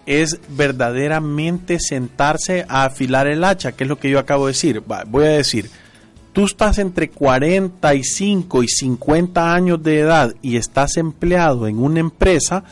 es 0.05 0.39
verdaderamente 0.49 1.79
sentarse 1.79 2.63
a 2.69 2.85
afilar 2.85 3.25
el 3.25 3.43
hacha, 3.43 3.71
que 3.71 3.83
es 3.83 3.89
lo 3.89 3.97
que 3.97 4.11
yo 4.11 4.19
acabo 4.19 4.45
de 4.45 4.51
decir. 4.51 4.83
voy 5.07 5.25
a 5.25 5.29
decir, 5.29 5.71
tú 6.31 6.45
estás 6.45 6.77
entre 6.77 7.09
45 7.09 8.61
y 8.61 8.67
50 8.67 9.51
años 9.51 9.81
de 9.81 9.99
edad 10.01 10.35
y 10.43 10.57
estás 10.57 10.95
empleado 10.97 11.67
en 11.67 11.79
una 11.79 12.01
empresa, 12.01 12.63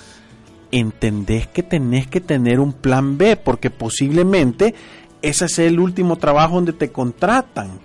entendés 0.79 1.47
que 1.47 1.63
tenés 1.63 2.07
que 2.07 2.21
tener 2.21 2.59
un 2.59 2.73
plan 2.73 3.17
B, 3.17 3.35
porque 3.37 3.69
posiblemente 3.69 4.75
ese 5.21 5.45
es 5.45 5.59
el 5.59 5.79
último 5.79 6.17
trabajo 6.17 6.55
donde 6.55 6.73
te 6.73 6.91
contratan, 6.91 7.79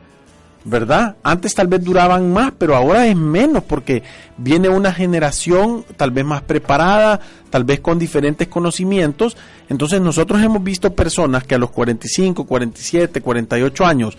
¿verdad? 0.65 1.17
Antes 1.23 1.55
tal 1.55 1.69
vez 1.69 1.83
duraban 1.83 2.33
más, 2.33 2.53
pero 2.59 2.77
ahora 2.77 3.07
es 3.07 3.17
menos, 3.17 3.63
porque 3.65 4.03
viene 4.37 4.69
una 4.69 4.93
generación 4.93 5.85
tal 5.97 6.11
vez 6.11 6.25
más 6.25 6.43
preparada, 6.43 7.21
tal 7.49 7.65
vez 7.65 7.81
con 7.81 7.99
diferentes 7.99 8.49
conocimientos. 8.49 9.37
Entonces 9.69 10.01
nosotros 10.01 10.43
hemos 10.43 10.63
visto 10.63 10.95
personas 10.95 11.45
que 11.45 11.55
a 11.55 11.59
los 11.59 11.71
45, 11.71 12.45
47, 12.45 13.21
48 13.21 13.87
años 13.87 14.19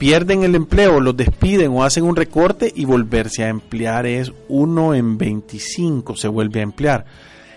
pierden 0.00 0.44
el 0.44 0.54
empleo, 0.54 0.98
los 0.98 1.14
despiden 1.14 1.72
o 1.72 1.84
hacen 1.84 2.04
un 2.04 2.16
recorte 2.16 2.72
y 2.74 2.86
volverse 2.86 3.44
a 3.44 3.48
emplear 3.48 4.06
es 4.06 4.32
uno 4.48 4.94
en 4.94 5.18
25 5.18 6.16
se 6.16 6.26
vuelve 6.26 6.60
a 6.60 6.62
emplear. 6.62 7.04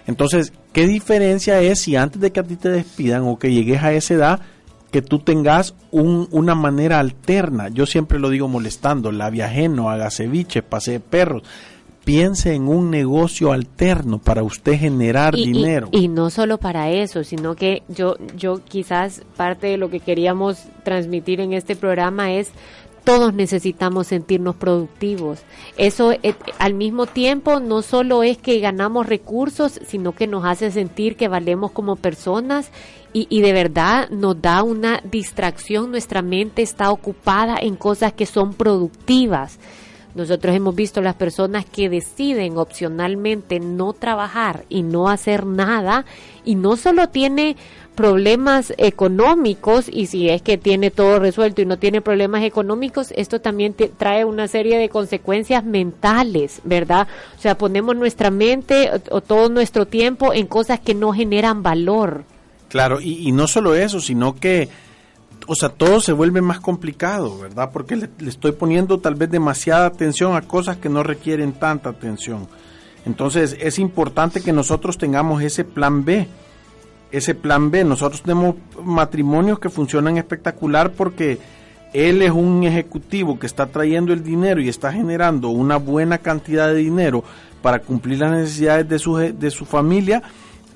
Entonces, 0.07 0.53
¿qué 0.73 0.87
diferencia 0.87 1.61
es 1.61 1.79
si 1.79 1.95
antes 1.95 2.21
de 2.21 2.31
que 2.31 2.39
a 2.39 2.43
ti 2.43 2.55
te 2.55 2.69
despidan 2.69 3.23
o 3.23 3.39
que 3.39 3.51
llegues 3.51 3.81
a 3.83 3.93
esa 3.93 4.13
edad, 4.13 4.39
que 4.91 5.01
tú 5.01 5.19
tengas 5.19 5.75
una 5.91 6.55
manera 6.55 6.99
alterna? 6.99 7.69
Yo 7.69 7.85
siempre 7.85 8.19
lo 8.19 8.29
digo 8.29 8.47
molestando, 8.47 9.11
la 9.11 9.27
ajeno, 9.27 9.89
haga 9.89 10.11
ceviche, 10.11 10.61
pase 10.61 10.99
perros. 10.99 11.43
Piense 12.03 12.53
en 12.53 12.67
un 12.67 12.91
negocio 12.91 13.53
alterno 13.53 14.19
para 14.19 14.43
usted 14.43 14.77
generar 14.77 15.35
dinero. 15.35 15.87
Y, 15.93 15.99
y, 15.99 16.07
no 16.09 16.29
solo 16.29 16.57
para 16.57 16.91
eso, 16.91 17.23
sino 17.23 17.55
que 17.55 17.83
yo, 17.87 18.17
yo 18.35 18.59
quizás 18.65 19.21
parte 19.37 19.67
de 19.67 19.77
lo 19.77 19.89
que 19.89 20.01
queríamos 20.01 20.65
transmitir 20.83 21.39
en 21.39 21.53
este 21.53 21.77
programa 21.77 22.33
es 22.33 22.51
todos 23.03 23.33
necesitamos 23.33 24.07
sentirnos 24.07 24.55
productivos. 24.55 25.39
Eso 25.77 26.11
eh, 26.11 26.35
al 26.59 26.73
mismo 26.73 27.05
tiempo 27.05 27.59
no 27.59 27.81
solo 27.81 28.23
es 28.23 28.37
que 28.37 28.59
ganamos 28.59 29.07
recursos, 29.07 29.79
sino 29.85 30.13
que 30.13 30.27
nos 30.27 30.45
hace 30.45 30.71
sentir 30.71 31.15
que 31.15 31.27
valemos 31.27 31.71
como 31.71 31.95
personas 31.95 32.71
y, 33.11 33.27
y, 33.29 33.41
de 33.41 33.53
verdad 33.53 34.09
nos 34.09 34.41
da 34.41 34.63
una 34.63 35.01
distracción. 35.03 35.91
Nuestra 35.91 36.21
mente 36.21 36.61
está 36.61 36.91
ocupada 36.91 37.57
en 37.61 37.75
cosas 37.75 38.13
que 38.13 38.25
son 38.25 38.53
productivas. 38.53 39.59
Nosotros 40.15 40.55
hemos 40.55 40.75
visto 40.75 41.01
las 41.01 41.15
personas 41.15 41.65
que 41.65 41.89
deciden 41.89 42.57
opcionalmente 42.57 43.59
no 43.59 43.93
trabajar 43.93 44.65
y 44.69 44.83
no 44.83 45.09
hacer 45.09 45.45
nada 45.45 46.05
y 46.45 46.55
no 46.55 46.75
solo 46.75 47.09
tiene 47.09 47.55
problemas 47.95 48.73
económicos 48.77 49.85
y 49.91 50.07
si 50.07 50.29
es 50.29 50.41
que 50.41 50.57
tiene 50.57 50.91
todo 50.91 51.19
resuelto 51.19 51.61
y 51.61 51.65
no 51.65 51.77
tiene 51.77 52.01
problemas 52.01 52.43
económicos, 52.43 53.13
esto 53.15 53.39
también 53.39 53.75
trae 53.97 54.25
una 54.25 54.47
serie 54.47 54.77
de 54.77 54.89
consecuencias 54.89 55.63
mentales, 55.63 56.61
¿verdad? 56.63 57.07
O 57.37 57.41
sea, 57.41 57.57
ponemos 57.57 57.95
nuestra 57.95 58.31
mente 58.31 58.89
o, 59.09 59.21
todo 59.21 59.49
nuestro 59.49 59.85
tiempo 59.85 60.33
en 60.33 60.47
cosas 60.47 60.79
que 60.79 60.93
no 60.93 61.13
generan 61.13 61.63
valor. 61.63 62.23
Claro, 62.69 62.99
y, 62.99 63.31
no 63.31 63.47
solo 63.47 63.75
eso, 63.75 63.99
sino 63.99 64.35
que, 64.35 64.69
o 65.45 65.53
sea, 65.53 65.69
todo 65.69 65.99
se 65.99 66.11
vuelve 66.11 66.41
más 66.41 66.59
complicado, 66.59 67.37
¿verdad? 67.37 67.69
Porque 67.71 67.95
le, 67.95 68.09
le 68.17 68.29
estoy 68.29 68.53
poniendo 68.53 68.99
tal 68.99 69.13
vez 69.13 69.29
demasiada 69.29 69.85
atención 69.85 70.35
a 70.35 70.41
cosas 70.41 70.77
que 70.77 70.89
no 70.89 71.03
requieren 71.03 71.53
tanta 71.53 71.89
atención. 71.89 72.47
Entonces 73.05 73.55
es 73.59 73.77
importante 73.79 74.41
que 74.41 74.53
nosotros 74.53 74.97
tengamos 74.97 75.43
ese 75.43 75.65
plan 75.65 76.03
B 76.05 76.27
ese 77.13 77.35
plan 77.35 77.71
B. 77.71 77.85
Nosotros 77.85 78.23
tenemos 78.23 78.55
matrimonios 78.83 79.59
que 79.59 79.69
funcionan 79.69 80.17
espectacular 80.17 80.91
porque 80.91 81.37
él 81.93 82.23
es 82.23 82.31
un 82.31 82.63
ejecutivo 82.63 83.37
que 83.37 83.45
está 83.45 83.67
trayendo 83.67 84.11
el 84.13 84.23
dinero 84.23 84.59
y 84.59 84.67
está 84.67 84.91
generando 84.91 85.49
una 85.49 85.77
buena 85.77 86.17
cantidad 86.17 86.67
de 86.67 86.75
dinero 86.75 87.23
para 87.61 87.79
cumplir 87.79 88.19
las 88.19 88.31
necesidades 88.31 88.89
de 88.89 88.97
su, 88.97 89.15
de 89.15 89.51
su 89.51 89.63
familia 89.63 90.23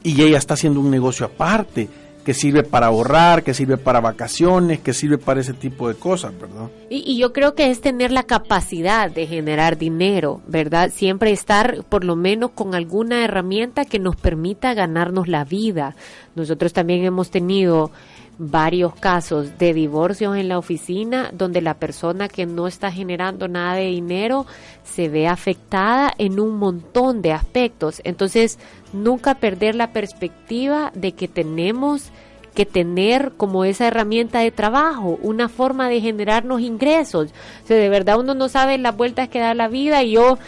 y 0.03 0.21
ella 0.21 0.37
está 0.37 0.53
haciendo 0.53 0.79
un 0.79 0.91
negocio 0.91 1.25
aparte 1.25 1.89
que 2.27 2.33
sirve 2.33 2.63
para 2.63 2.87
ahorrar, 2.87 3.41
que 3.41 3.53
sirve 3.53 3.77
para 3.77 4.01
vacaciones, 4.01 4.81
que 4.81 4.93
sirve 4.93 5.17
para 5.17 5.39
ese 5.39 5.53
tipo 5.53 5.87
de 5.87 5.95
cosas, 5.95 6.37
¿verdad? 6.37 6.69
Y, 6.89 7.17
yo 7.17 7.31
creo 7.31 7.55
que 7.55 7.71
es 7.71 7.79
tener 7.79 8.11
la 8.11 8.23
capacidad 8.23 9.09
de 9.09 9.27
generar 9.27 9.77
dinero, 9.77 10.41
¿verdad? 10.45 10.91
Siempre 10.93 11.31
estar 11.31 11.85
por 11.87 12.03
lo 12.03 12.17
menos 12.17 12.51
con 12.51 12.75
alguna 12.75 13.23
herramienta 13.23 13.85
que 13.85 13.97
nos 13.99 14.17
permita 14.17 14.73
ganarnos 14.73 15.29
la 15.29 15.45
vida. 15.45 15.95
Nosotros 16.35 16.73
también 16.73 17.05
hemos 17.05 17.31
tenido 17.31 17.91
varios 18.37 18.93
casos 18.95 19.57
de 19.57 19.73
divorcios 19.73 20.37
en 20.37 20.47
la 20.47 20.59
oficina 20.59 21.31
donde 21.33 21.61
la 21.61 21.75
persona 21.75 22.27
que 22.27 22.45
no 22.45 22.67
está 22.67 22.91
generando 22.91 23.47
nada 23.47 23.75
de 23.75 23.85
dinero 23.85 24.45
se 24.83 25.09
ve 25.09 25.27
afectada 25.27 26.13
en 26.17 26.39
un 26.39 26.57
montón 26.57 27.21
de 27.21 27.33
aspectos. 27.33 28.01
Entonces, 28.03 28.59
nunca 28.93 29.35
perder 29.35 29.75
la 29.75 29.91
perspectiva 29.91 30.91
de 30.93 31.13
que 31.13 31.27
tenemos 31.27 32.11
que 32.57 32.65
tener 32.65 33.33
como 33.37 33.65
esa 33.65 33.85
herramienta 33.85 34.39
de 34.39 34.49
trabajo, 34.49 35.19
una 35.21 35.47
forma 35.47 35.89
de 35.89 36.01
generarnos 36.01 36.59
ingresos. 36.61 37.29
O 37.63 37.67
sea, 37.67 37.77
de 37.77 37.89
verdad 37.89 38.19
uno 38.19 38.33
no 38.33 38.49
sabe 38.49 38.79
las 38.79 38.97
vueltas 38.97 39.29
que 39.29 39.39
da 39.39 39.53
la 39.53 39.67
vida 39.67 40.01
y 40.01 40.13
yo 40.13 40.39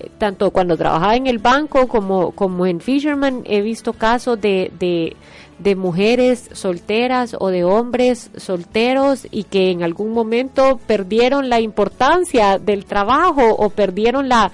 eh, 0.00 0.10
tanto 0.16 0.50
cuando 0.50 0.78
trabajaba 0.78 1.16
en 1.16 1.26
el 1.26 1.38
banco 1.38 1.86
como, 1.86 2.32
como 2.32 2.64
en 2.64 2.80
Fisherman 2.80 3.42
he 3.44 3.60
visto 3.60 3.92
casos 3.92 4.40
de, 4.40 4.72
de, 4.78 5.14
de 5.58 5.74
mujeres 5.76 6.48
solteras 6.52 7.36
o 7.38 7.48
de 7.48 7.64
hombres 7.64 8.30
solteros 8.36 9.26
y 9.30 9.44
que 9.44 9.70
en 9.70 9.82
algún 9.82 10.12
momento 10.12 10.78
perdieron 10.86 11.48
la 11.48 11.60
importancia 11.60 12.58
del 12.58 12.84
trabajo 12.84 13.42
o 13.56 13.70
perdieron 13.70 14.28
la 14.28 14.52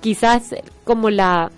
quizás 0.00 0.54
como 0.84 1.10
la 1.10 1.50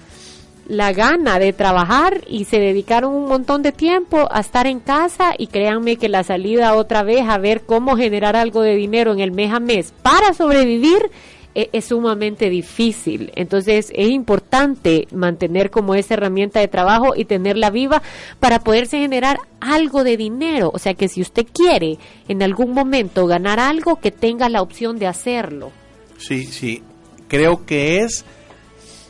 la 0.69 0.93
gana 0.93 1.39
de 1.39 1.53
trabajar 1.53 2.23
y 2.27 2.45
se 2.45 2.59
dedicaron 2.59 3.15
un 3.15 3.29
montón 3.29 3.63
de 3.63 3.71
tiempo 3.71 4.29
a 4.31 4.41
estar 4.41 4.67
en 4.67 4.81
casa 4.81 5.35
y 5.39 5.47
créanme 5.47 5.97
que 5.97 6.09
la 6.09 6.25
salida 6.25 6.75
otra 6.75 7.03
vez 7.03 7.23
a 7.29 7.39
ver 7.39 7.63
cómo 7.63 7.97
generar 7.97 8.35
algo 8.35 8.63
de 8.63 8.75
dinero 8.75 9.13
en 9.13 9.21
el 9.21 9.31
mes 9.31 9.53
a 9.53 9.61
mes 9.61 9.93
para 10.03 10.35
sobrevivir 10.35 11.11
e, 11.57 11.71
es, 11.73 11.87
sumamente 11.87 12.51
difícil. 12.51 13.33
Entonces 13.35 13.91
es 13.95 14.11
importante 14.11 15.09
mantener 15.11 15.71
como 15.71 15.95
esa 15.95 16.15
herramienta 16.15 16.61
de 16.61 16.69
trabajo 16.69 17.15
y 17.17 17.25
tenerla 17.25 17.71
viva 17.71 18.03
para 18.41 18.61
poderse 18.61 18.99
generar 18.99 19.39
algo 19.61 20.05
de 20.05 20.19
dinero. 20.19 20.71
O 20.75 20.79
sea 20.79 20.93
que 20.93 21.09
si 21.09 21.23
usted 21.23 21.47
quiere 21.51 21.99
en 22.29 22.43
algún 22.43 22.73
momento 22.73 23.27
ganar 23.27 23.59
algo, 23.59 23.97
que 23.97 24.11
tenga 24.11 24.51
la 24.51 24.61
opción 24.61 24.99
de 24.99 25.07
hacerlo. 25.07 25.73
Sí, 26.19 26.45
sí. 26.45 26.83
Creo 27.27 27.65
que 27.65 28.01
es 28.01 28.27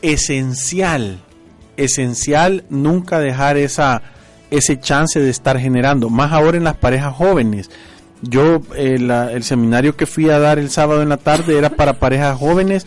esencial 0.03 1.19
esencial 1.77 2.65
nunca 2.71 3.19
dejar 3.19 3.57
esa 3.57 4.03
ese 4.51 4.79
chance 4.79 5.19
de 5.21 5.29
estar 5.29 5.59
generando, 5.59 6.09
más 6.09 6.33
ahora 6.33 6.57
en 6.57 6.65
las 6.65 6.77
parejas 6.77 7.15
jóvenes. 7.15 7.69
Yo, 8.23 8.63
eh, 8.75 8.99
el 9.33 9.45
seminario 9.45 9.97
que 9.97 10.07
fui 10.07 10.31
a 10.31 10.39
dar 10.39 10.59
el 10.59 10.71
sábado 10.71 11.03
en 11.03 11.09
la 11.09 11.19
tarde 11.19 11.59
era 11.59 11.71
para 11.71 11.95
parejas 11.95 12.39
jóvenes 12.39 12.87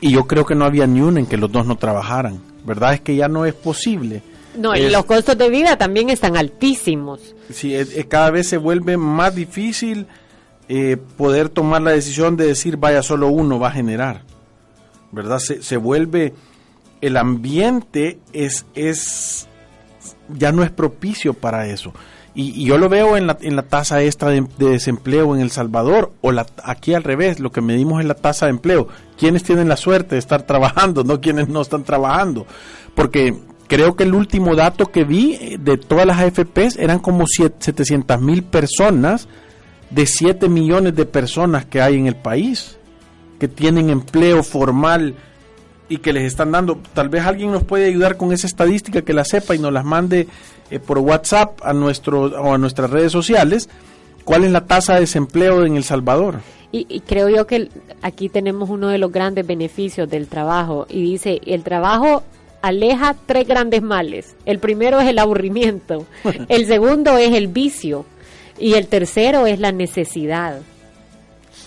y 0.00 0.12
yo 0.12 0.26
creo 0.26 0.44
que 0.44 0.54
no 0.54 0.64
había 0.64 0.86
ni 0.86 1.00
una 1.00 1.20
en 1.20 1.26
que 1.26 1.36
los 1.36 1.50
dos 1.50 1.66
no 1.66 1.76
trabajaran. 1.76 2.40
¿Verdad? 2.64 2.94
Es 2.94 3.00
que 3.00 3.16
ya 3.16 3.28
no 3.28 3.46
es 3.46 3.54
posible. 3.54 4.22
No, 4.54 4.76
y 4.76 4.90
los 4.90 5.04
costos 5.06 5.38
de 5.38 5.48
vida 5.48 5.78
también 5.78 6.10
están 6.10 6.36
altísimos. 6.36 7.34
Sí, 7.50 7.74
cada 8.08 8.30
vez 8.30 8.48
se 8.48 8.58
vuelve 8.58 8.96
más 8.96 9.34
difícil 9.34 10.06
eh, 10.68 10.98
poder 11.16 11.48
tomar 11.48 11.80
la 11.80 11.92
decisión 11.92 12.36
de 12.36 12.46
decir, 12.46 12.76
vaya, 12.76 13.02
solo 13.02 13.28
uno 13.28 13.58
va 13.58 13.68
a 13.68 13.72
generar. 13.72 14.22
¿Verdad? 15.12 15.38
Se, 15.38 15.62
se 15.62 15.76
vuelve 15.76 16.34
el 17.00 17.16
ambiente 17.16 18.18
es, 18.32 18.66
es 18.74 19.48
ya 20.28 20.52
no 20.52 20.62
es 20.62 20.70
propicio 20.70 21.34
para 21.34 21.66
eso. 21.66 21.92
Y, 22.34 22.64
yo 22.64 22.78
lo 22.78 22.88
veo 22.88 23.16
en 23.16 23.26
la, 23.26 23.38
en 23.40 23.56
la 23.56 23.62
tasa 23.62 24.02
extra 24.02 24.30
de, 24.30 24.46
desempleo 24.58 25.34
en 25.34 25.40
El 25.40 25.50
Salvador, 25.50 26.12
o 26.20 26.32
la, 26.32 26.46
aquí 26.64 26.94
al 26.94 27.02
revés, 27.02 27.40
lo 27.40 27.50
que 27.50 27.60
medimos 27.60 28.00
es 28.00 28.06
la 28.06 28.14
tasa 28.14 28.46
de 28.46 28.50
empleo. 28.50 28.88
¿Quiénes 29.18 29.42
tienen 29.42 29.68
la 29.68 29.76
suerte 29.76 30.14
de 30.14 30.18
estar 30.18 30.42
trabajando, 30.46 31.04
no 31.04 31.20
quienes 31.20 31.48
no 31.48 31.60
están 31.60 31.84
trabajando? 31.84 32.46
Porque 32.94 33.36
creo 33.66 33.96
que 33.96 34.04
el 34.04 34.14
último 34.14 34.54
dato 34.56 34.86
que 34.86 35.04
vi 35.04 35.34
eh, 35.34 35.58
de 35.60 35.76
todas 35.76 36.06
las 36.06 36.18
AFPs 36.18 36.76
eran 36.76 36.98
como 36.98 37.24
700 37.26 38.20
mil 38.20 38.42
personas 38.42 39.28
de 39.90 40.06
7 40.06 40.48
millones 40.48 40.94
de 40.94 41.06
personas 41.06 41.64
que 41.64 41.80
hay 41.80 41.96
en 41.96 42.06
el 42.06 42.16
país, 42.16 42.78
que 43.38 43.48
tienen 43.48 43.90
empleo 43.90 44.42
formal 44.42 45.14
y 45.90 45.98
que 45.98 46.14
les 46.14 46.22
están 46.22 46.52
dando. 46.52 46.78
Tal 46.94 47.10
vez 47.10 47.26
alguien 47.26 47.50
nos 47.50 47.64
puede 47.64 47.86
ayudar 47.86 48.16
con 48.16 48.32
esa 48.32 48.46
estadística 48.46 49.02
que 49.02 49.12
la 49.12 49.24
sepa 49.24 49.54
y 49.54 49.58
nos 49.58 49.72
las 49.72 49.84
mande 49.84 50.28
eh, 50.70 50.78
por 50.78 50.98
WhatsApp 50.98 51.60
a 51.62 51.74
nuestro 51.74 52.22
o 52.22 52.54
a 52.54 52.58
nuestras 52.58 52.88
redes 52.88 53.12
sociales. 53.12 53.68
¿Cuál 54.24 54.44
es 54.44 54.52
la 54.52 54.66
tasa 54.66 54.94
de 54.94 55.00
desempleo 55.00 55.66
en 55.66 55.76
El 55.76 55.84
Salvador? 55.84 56.40
Y, 56.72 57.00
creo 57.00 57.28
yo 57.28 57.48
que 57.48 57.68
aquí 58.00 58.28
tenemos 58.28 58.70
uno 58.70 58.86
de 58.88 58.98
los 58.98 59.10
grandes 59.10 59.44
beneficios 59.44 60.08
del 60.08 60.28
trabajo 60.28 60.86
y 60.88 61.02
dice, 61.02 61.40
el 61.44 61.64
trabajo 61.64 62.22
aleja 62.62 63.16
tres 63.26 63.48
grandes 63.48 63.82
males. 63.82 64.36
El 64.46 64.60
primero 64.60 65.00
es 65.00 65.08
el 65.08 65.18
aburrimiento, 65.18 66.06
el 66.48 66.66
segundo 66.66 67.18
es 67.18 67.34
el 67.34 67.48
vicio 67.48 68.06
y 68.56 68.74
el 68.74 68.86
tercero 68.86 69.48
es 69.48 69.58
la 69.58 69.72
necesidad. 69.72 70.60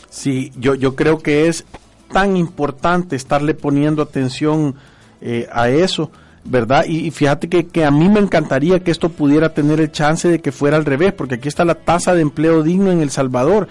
Sí, 0.09 0.53
yo, 0.55 0.75
yo 0.75 0.95
creo 0.95 1.17
que 1.17 1.47
es 1.47 1.65
tan 2.13 2.37
importante 2.37 3.17
estarle 3.17 3.53
poniendo 3.53 4.01
atención 4.01 4.75
eh, 5.19 5.49
a 5.51 5.67
eso, 5.69 6.09
¿verdad? 6.45 6.85
Y, 6.85 7.11
fíjate 7.11 7.49
que, 7.49 7.67
que, 7.67 7.83
a 7.83 7.91
mí 7.91 8.07
me 8.07 8.21
encantaría 8.21 8.81
que 8.81 8.91
esto 8.91 9.09
pudiera 9.09 9.53
tener 9.53 9.81
el 9.81 9.91
chance 9.91 10.29
de 10.29 10.39
que 10.39 10.51
fuera 10.51 10.77
al 10.77 10.85
revés, 10.85 11.13
porque 11.13 11.35
aquí 11.35 11.49
está 11.49 11.65
la 11.65 11.75
tasa 11.75 12.13
de 12.13 12.21
empleo 12.21 12.63
digno 12.63 12.91
en 12.91 13.01
El 13.01 13.09
Salvador 13.09 13.67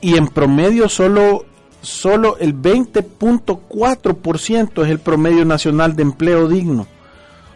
y 0.00 0.16
en 0.16 0.28
promedio 0.28 0.88
solo, 0.88 1.44
solo 1.80 2.38
el 2.38 2.54
20.4% 2.54 4.84
es 4.84 4.90
el 4.90 4.98
promedio 4.98 5.44
nacional 5.44 5.96
de 5.96 6.02
empleo 6.02 6.48
digno. 6.48 6.86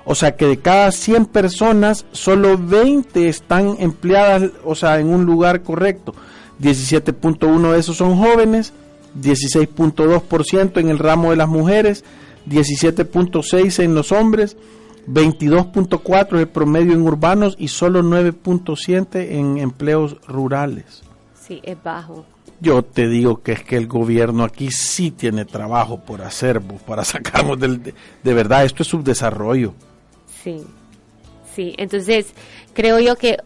O 0.09 0.15
sea 0.15 0.37
que 0.37 0.47
de 0.47 0.59
cada 0.59 0.93
100 0.93 1.27
personas, 1.27 2.07
solo 2.12 2.57
20 2.57 3.29
están 3.29 3.75
empleadas, 3.81 4.53
o 4.65 4.77
sea, 4.77 5.01
en 5.01 5.09
un 5.09 5.27
lugar 5.27 5.62
correcto. 5.62 6.15
17.1 6.61 7.73
de 7.73 7.79
esos 7.79 7.97
son 7.97 8.17
jóvenes, 8.17 8.73
16.2% 9.20 10.81
en 10.81 10.88
el 10.88 10.98
ramo 10.98 11.31
de 11.31 11.37
las 11.37 11.48
mujeres, 11.48 12.05
17.6% 12.48 13.83
en 13.83 13.94
los 13.94 14.12
hombres, 14.12 14.57
22.4% 15.09 16.38
el 16.38 16.48
promedio 16.48 16.92
en 16.92 17.02
urbanos 17.02 17.55
y 17.59 17.68
solo 17.68 18.02
9.7% 18.02 19.16
en 19.31 19.59
empleos 19.59 20.16
rurales. 20.26 21.02
Sí, 21.35 21.61
es 21.62 21.81
bajo. 21.83 22.26
Yo 22.61 22.83
te 22.83 23.07
digo 23.09 23.42
que 23.42 23.52
es 23.52 23.62
que 23.62 23.76
el 23.76 23.87
gobierno 23.87 24.42
aquí 24.42 24.70
sí 24.70 25.11
tiene 25.11 25.44
trabajo 25.44 26.00
por 26.00 26.22
hacer, 26.22 26.61
para 26.61 27.05
sacarnos 27.05 27.59
del... 27.59 27.83
De, 27.83 27.94
de 28.22 28.35
verdad, 28.35 28.64
esto 28.64 28.83
es 28.83 28.88
subdesarrollo. 28.88 29.74
Sí, 30.42 30.64
sí. 31.55 31.74
Entonces, 31.76 32.33
creo 32.72 32.98
yo 32.98 33.16
que 33.16 33.37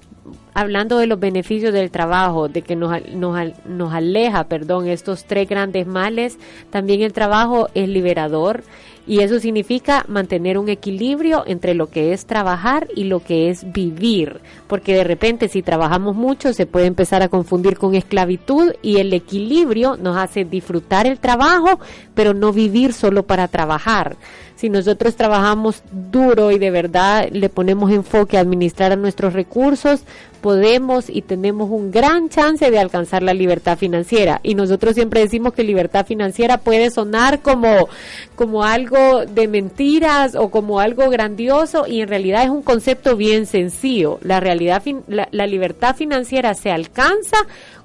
hablando 0.55 0.99
de 0.99 1.07
los 1.07 1.21
beneficios 1.21 1.73
del 1.73 1.91
trabajo, 1.91 2.49
de 2.49 2.63
que 2.63 2.77
nos, 2.77 2.93
nos, 3.13 3.37
nos, 3.67 3.93
aleja, 3.93 4.45
perdón, 4.45 4.89
estos 4.89 5.25
tres 5.25 5.49
grandes 5.49 5.87
males, 5.87 6.39
también 6.71 7.03
el 7.03 7.13
trabajo 7.13 7.69
es 7.75 7.89
liberador 7.89 8.63
Y 9.07 9.21
eso 9.21 9.41
significa 9.41 10.05
mantener 10.09 10.59
un 10.59 10.69
equilibrio 10.69 11.43
entre 11.47 11.75
lo 11.75 11.89
que 11.89 12.13
es 12.13 12.27
trabajar 12.27 12.87
y 12.95 13.05
lo 13.05 13.21
que 13.21 13.49
es 13.51 13.73
vivir. 13.73 14.41
Porque 14.69 14.95
de 14.95 15.05
repente 15.05 15.49
si 15.49 15.63
trabajamos 15.63 16.15
mucho 16.15 16.53
se 16.53 16.67
puede 16.67 16.87
empezar 16.87 17.23
a 17.23 17.29
confundir 17.29 17.77
con 17.77 17.95
esclavitud 17.95 18.73
y 18.83 18.99
el 18.99 19.13
equilibrio 19.13 19.97
nos 19.97 20.17
hace 20.17 20.45
disfrutar 20.45 21.07
el 21.07 21.19
trabajo, 21.19 21.81
pero 22.15 22.35
no 22.35 22.53
vivir 22.53 22.93
solo 22.93 23.25
para 23.25 23.49
trabajar 23.49 24.17
si 24.61 24.69
nosotros 24.69 25.17
trabajamos 25.17 25.83
duro 25.91 26.51
y 26.51 26.59
de 26.59 26.71
verdad 26.71 27.31
le 27.33 27.49
ponemos 27.49 27.91
enfoque 27.91 28.37
a 28.37 28.43
administrar 28.43 28.99
nuestros 28.99 29.33
recursos, 29.33 30.03
podemos 30.41 31.09
y 31.09 31.23
tenemos 31.23 31.71
un 31.71 31.91
gran 31.91 32.29
chance 32.29 32.71
de 32.71 32.79
alcanzar 32.79 33.23
la 33.23 33.35
libertad 33.35 33.79
financiera. 33.79 34.41
Y 34.43 34.55
nosotros 34.55 34.95
siempre 34.95 35.21
decimos 35.21 35.53
que 35.53 35.63
libertad 35.63 36.07
financiera 36.07 36.59
puede 36.59 36.91
sonar 36.91 37.41
como, 37.41 37.89
como 38.35 38.65
algo 38.65 39.27
de 39.27 39.49
mentiras 39.49 40.35
o 40.35 40.51
como 40.51 40.81
algo 40.81 41.09
grandioso 41.11 41.87
y 41.87 42.01
en 42.01 42.09
realidad 42.09 42.45
es 42.45 42.51
un 42.51 42.63
concepto 42.63 43.17
bien 43.17 43.47
sencillo. 43.47 44.19
La 44.23 44.41
realidad, 44.41 44.83
la, 45.07 45.29
la 45.31 45.47
libertad 45.47 45.95
financiera 45.95 46.55
se 46.55 46.71
alcanza 46.71 47.37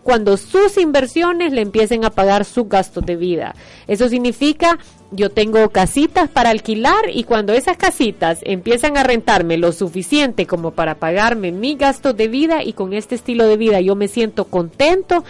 cuando 0.05 0.37
sus 0.37 0.77
inversiones 0.77 1.51
le 1.51 1.61
empiecen 1.61 2.05
a 2.05 2.11
pagar 2.11 2.45
sus 2.45 2.69
gastos 2.69 3.05
de 3.07 3.15
vida. 3.15 3.55
Eso 3.87 4.07
significa 4.07 4.77
yo 5.11 5.29
tengo 5.29 5.69
casitas 5.69 6.29
para 6.29 6.49
alquilar 6.49 7.09
y 7.13 7.23
cuando 7.23 7.53
esas 7.53 7.77
casitas 7.77 8.39
empiezan 8.43 8.97
a 8.97 9.03
rentarme 9.03 9.57
lo 9.57 9.71
suficiente 9.71 10.45
como 10.45 10.71
para 10.71 10.95
pagarme 10.95 11.51
mi 11.51 11.75
gasto 11.75 12.13
de 12.13 12.27
vida 12.27 12.63
y 12.63 12.73
con 12.73 12.93
este 12.93 13.15
estilo 13.15 13.47
de 13.47 13.57
vida 13.57 13.81
yo 13.81 13.95
me 13.95 14.07
siento 14.07 14.45
contento, 14.45 15.23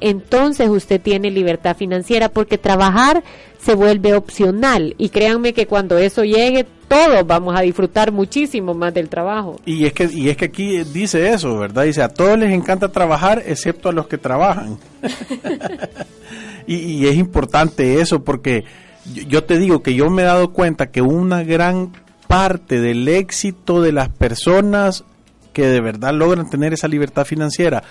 entonces 0.00 0.68
usted 0.68 1.00
tiene 1.00 1.30
libertad 1.30 1.76
financiera 1.76 2.28
porque 2.28 2.58
trabajar 2.58 3.22
se 3.58 3.74
vuelve 3.74 4.14
opcional 4.14 4.94
y 4.98 5.08
créanme 5.08 5.52
que 5.52 5.66
cuando 5.66 5.98
eso 5.98 6.24
llegue 6.24 6.66
todos 6.88 7.26
vamos 7.26 7.56
a 7.56 7.62
disfrutar 7.62 8.12
muchísimo 8.12 8.74
más 8.74 8.92
del 8.92 9.08
trabajo. 9.08 9.58
Y 9.64 9.86
es 9.86 9.92
que 9.94 10.10
y 10.12 10.28
es 10.28 10.36
que 10.36 10.46
aquí 10.46 10.82
dice 10.84 11.30
eso, 11.30 11.56
¿verdad? 11.56 11.84
Dice 11.84 12.02
a 12.02 12.08
todos 12.08 12.38
les 12.38 12.52
encanta 12.52 12.88
trabajar 12.90 13.42
excepto 13.46 13.88
a 13.88 13.92
los 13.92 14.08
que 14.08 14.18
trabajan. 14.18 14.76
y, 16.66 16.76
y 16.76 17.06
es 17.06 17.16
importante 17.16 18.00
eso 18.00 18.22
porque 18.22 18.64
yo 19.04 19.44
te 19.44 19.58
digo 19.58 19.82
que 19.82 19.94
yo 19.94 20.10
me 20.10 20.22
he 20.22 20.26
dado 20.26 20.52
cuenta 20.52 20.90
que 20.90 21.02
una 21.02 21.42
gran 21.42 21.92
parte 22.28 22.80
del 22.80 23.08
éxito 23.08 23.82
de 23.82 23.92
las 23.92 24.08
personas 24.08 25.04
que 25.52 25.66
de 25.66 25.80
verdad 25.80 26.14
logran 26.14 26.48
tener 26.48 26.72
esa 26.72 26.88
libertad 26.88 27.24
financiera 27.24 27.82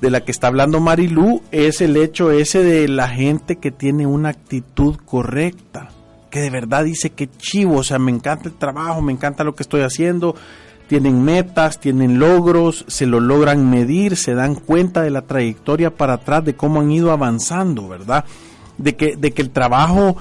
de 0.00 0.10
la 0.10 0.22
que 0.22 0.32
está 0.32 0.46
hablando 0.46 0.80
Marilú 0.80 1.42
es 1.50 1.80
el 1.80 1.96
hecho 1.96 2.30
ese 2.30 2.62
de 2.62 2.88
la 2.88 3.08
gente 3.08 3.56
que 3.56 3.70
tiene 3.70 4.06
una 4.06 4.30
actitud 4.30 4.96
correcta, 5.04 5.90
que 6.30 6.40
de 6.40 6.50
verdad 6.50 6.84
dice 6.84 7.10
que 7.10 7.28
chivo, 7.28 7.76
o 7.78 7.84
sea, 7.84 7.98
me 7.98 8.10
encanta 8.10 8.48
el 8.48 8.54
trabajo, 8.54 9.02
me 9.02 9.12
encanta 9.12 9.44
lo 9.44 9.54
que 9.54 9.62
estoy 9.62 9.82
haciendo, 9.82 10.34
tienen 10.88 11.22
metas, 11.22 11.78
tienen 11.78 12.18
logros, 12.18 12.84
se 12.88 13.06
lo 13.06 13.20
logran 13.20 13.68
medir, 13.68 14.16
se 14.16 14.34
dan 14.34 14.54
cuenta 14.54 15.02
de 15.02 15.10
la 15.10 15.22
trayectoria 15.22 15.94
para 15.94 16.14
atrás, 16.14 16.44
de 16.44 16.56
cómo 16.56 16.80
han 16.80 16.90
ido 16.90 17.12
avanzando, 17.12 17.88
¿verdad? 17.88 18.24
De 18.82 18.96
que, 18.96 19.16
de 19.16 19.32
que 19.32 19.42
el 19.42 19.50
trabajo 19.50 20.16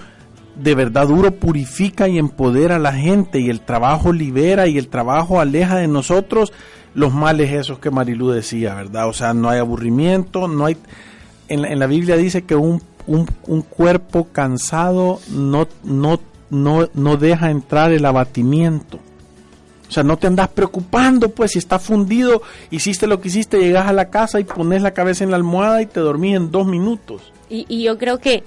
de 0.56 0.76
verdad 0.76 1.08
duro 1.08 1.32
purifica 1.32 2.08
y 2.08 2.18
empodera 2.18 2.76
a 2.76 2.80
la 2.80 2.94
gente 2.94 3.40
y 3.40 3.50
el 3.50 3.62
trabajo 3.62 4.12
libera 4.12 4.68
y 4.68 4.78
el 4.78 4.90
trabajo 4.90 5.40
aleja 5.40 5.78
de 5.78 5.88
nosotros 5.88 6.52
los 6.94 7.14
males 7.14 7.52
esos 7.52 7.80
que 7.80 7.92
Marilú 7.92 8.30
decía, 8.30 8.76
¿verdad? 8.76 9.08
O 9.08 9.14
sea, 9.14 9.34
no 9.34 9.50
hay 9.50 9.60
aburrimiento, 9.60 10.48
no 10.48 10.66
hay... 10.66 10.78
En, 11.48 11.80
la 11.80 11.88
Biblia 11.88 12.16
dice 12.16 12.44
que 12.44 12.56
un, 12.56 12.82
un, 13.08 13.62
cuerpo 13.62 14.28
cansado 14.32 15.20
no, 15.32 15.68
no, 15.84 16.20
no, 16.52 16.90
no 16.94 17.18
deja 17.18 17.50
entrar 17.50 17.92
el 17.92 18.06
abatimiento. 18.06 19.00
O 19.90 19.92
sea, 19.92 20.04
no 20.04 20.18
te 20.18 20.28
andas 20.28 20.50
preocupando, 20.50 21.30
pues, 21.30 21.52
si 21.52 21.60
está 21.60 21.80
fundido, 21.80 22.44
hiciste 22.70 23.08
lo 23.08 23.20
que 23.20 23.30
hiciste, 23.30 23.60
llegas 23.60 23.88
a 23.88 23.94
la 23.94 24.10
casa 24.10 24.40
y 24.40 24.44
pones 24.44 24.84
la 24.84 24.92
cabeza 24.92 25.24
en 25.24 25.32
la 25.32 25.38
almohada 25.38 25.82
y 25.82 25.88
te 25.88 26.00
dormís 26.00 26.36
en 26.36 26.52
dos 26.52 26.68
minutos. 26.68 27.34
Y, 27.50 27.66
y 27.68 27.84
yo 27.84 27.98
creo 27.98 28.20
que 28.20 28.44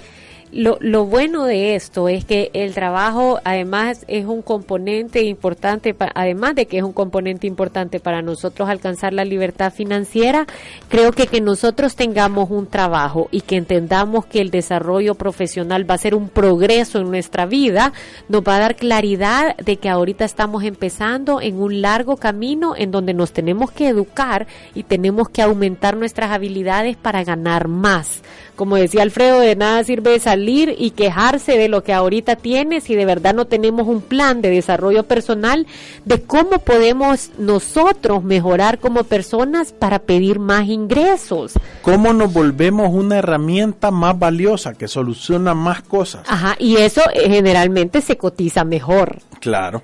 lo, 0.52 0.76
lo, 0.80 1.06
bueno 1.06 1.44
de 1.44 1.74
esto 1.74 2.08
es 2.08 2.24
que 2.24 2.50
el 2.52 2.74
trabajo 2.74 3.40
además 3.44 4.04
es 4.06 4.26
un 4.26 4.42
componente 4.42 5.22
importante, 5.22 5.96
además 6.14 6.54
de 6.54 6.66
que 6.66 6.78
es 6.78 6.82
un 6.82 6.92
componente 6.92 7.46
importante 7.46 8.00
para 8.00 8.22
nosotros 8.22 8.68
alcanzar 8.68 9.12
la 9.12 9.24
libertad 9.24 9.72
financiera, 9.72 10.46
creo 10.88 11.12
que 11.12 11.26
que 11.26 11.40
nosotros 11.40 11.96
tengamos 11.96 12.50
un 12.50 12.66
trabajo 12.66 13.28
y 13.30 13.40
que 13.40 13.56
entendamos 13.56 14.26
que 14.26 14.42
el 14.42 14.50
desarrollo 14.50 15.14
profesional 15.14 15.88
va 15.88 15.94
a 15.94 15.98
ser 15.98 16.14
un 16.14 16.28
progreso 16.28 16.98
en 16.98 17.10
nuestra 17.10 17.46
vida, 17.46 17.94
nos 18.28 18.42
va 18.42 18.56
a 18.56 18.60
dar 18.60 18.76
claridad 18.76 19.56
de 19.56 19.78
que 19.78 19.88
ahorita 19.88 20.26
estamos 20.26 20.64
empezando 20.64 21.40
en 21.40 21.60
un 21.60 21.80
largo 21.80 22.18
camino 22.18 22.74
en 22.76 22.90
donde 22.90 23.14
nos 23.14 23.32
tenemos 23.32 23.70
que 23.70 23.88
educar 23.88 24.46
y 24.74 24.82
tenemos 24.82 25.30
que 25.30 25.40
aumentar 25.40 25.96
nuestras 25.96 26.30
habilidades 26.30 26.96
para 26.98 27.24
ganar 27.24 27.68
más 27.68 28.22
como 28.56 28.76
decía 28.76 29.02
Alfredo, 29.02 29.40
de 29.40 29.56
nada 29.56 29.82
sirve 29.84 30.18
salir 30.20 30.74
y 30.78 30.90
quejarse 30.90 31.56
de 31.56 31.68
lo 31.68 31.82
que 31.82 31.92
ahorita 31.92 32.36
tiene 32.36 32.80
si 32.80 32.94
de 32.94 33.04
verdad 33.04 33.34
no 33.34 33.46
tenemos 33.46 33.88
un 33.88 34.02
plan 34.02 34.42
de 34.42 34.50
desarrollo 34.50 35.04
personal 35.04 35.66
de 36.04 36.22
cómo 36.22 36.58
podemos 36.58 37.30
nosotros 37.38 38.22
mejorar 38.22 38.78
como 38.78 39.04
personas 39.04 39.72
para 39.72 40.00
pedir 40.00 40.38
más 40.38 40.68
ingresos. 40.68 41.54
¿Cómo 41.82 42.12
nos 42.12 42.32
volvemos 42.32 42.90
una 42.92 43.18
herramienta 43.18 43.90
más 43.90 44.18
valiosa 44.18 44.74
que 44.74 44.88
soluciona 44.88 45.54
más 45.54 45.82
cosas? 45.82 46.22
Ajá, 46.26 46.54
y 46.58 46.76
eso 46.76 47.02
eh, 47.14 47.30
generalmente 47.30 48.00
se 48.00 48.16
cotiza 48.16 48.64
mejor. 48.64 49.18
Claro. 49.40 49.82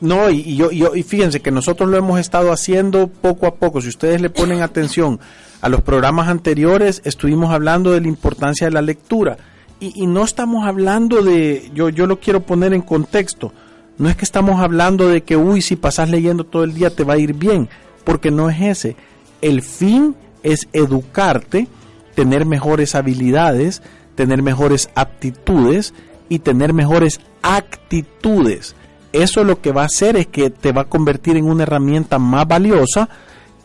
No, 0.00 0.28
y, 0.30 0.56
yo, 0.56 0.70
y 0.72 1.02
fíjense 1.02 1.40
que 1.40 1.50
nosotros 1.50 1.88
lo 1.88 1.96
hemos 1.96 2.20
estado 2.20 2.52
haciendo 2.52 3.08
poco 3.08 3.46
a 3.46 3.54
poco. 3.54 3.80
Si 3.80 3.88
ustedes 3.88 4.20
le 4.20 4.28
ponen 4.28 4.60
atención 4.60 5.20
a 5.60 5.68
los 5.68 5.82
programas 5.82 6.28
anteriores, 6.28 7.02
estuvimos 7.04 7.50
hablando 7.52 7.92
de 7.92 8.00
la 8.00 8.08
importancia 8.08 8.66
de 8.66 8.72
la 8.72 8.82
lectura. 8.82 9.36
Y, 9.78 10.06
no 10.06 10.24
estamos 10.24 10.66
hablando 10.66 11.22
de, 11.22 11.70
yo, 11.74 11.90
yo 11.90 12.06
lo 12.06 12.18
quiero 12.18 12.40
poner 12.40 12.72
en 12.72 12.80
contexto, 12.80 13.52
no 13.98 14.08
es 14.08 14.16
que 14.16 14.24
estamos 14.24 14.60
hablando 14.60 15.08
de 15.08 15.22
que, 15.22 15.36
uy, 15.36 15.60
si 15.60 15.76
pasas 15.76 16.08
leyendo 16.08 16.44
todo 16.44 16.64
el 16.64 16.72
día 16.72 16.90
te 16.90 17.04
va 17.04 17.14
a 17.14 17.18
ir 17.18 17.34
bien, 17.34 17.68
porque 18.04 18.30
no 18.30 18.48
es 18.48 18.60
ese. 18.60 18.96
El 19.42 19.60
fin 19.62 20.16
es 20.42 20.68
educarte, 20.72 21.68
tener 22.14 22.46
mejores 22.46 22.94
habilidades, 22.94 23.82
tener 24.14 24.42
mejores 24.42 24.88
aptitudes 24.94 25.92
y 26.30 26.38
tener 26.38 26.72
mejores 26.72 27.20
actitudes 27.42 28.74
eso 29.16 29.44
lo 29.44 29.60
que 29.60 29.72
va 29.72 29.82
a 29.82 29.86
hacer 29.86 30.16
es 30.16 30.26
que 30.26 30.50
te 30.50 30.72
va 30.72 30.82
a 30.82 30.88
convertir 30.88 31.36
en 31.36 31.46
una 31.46 31.62
herramienta 31.62 32.18
más 32.18 32.46
valiosa 32.46 33.08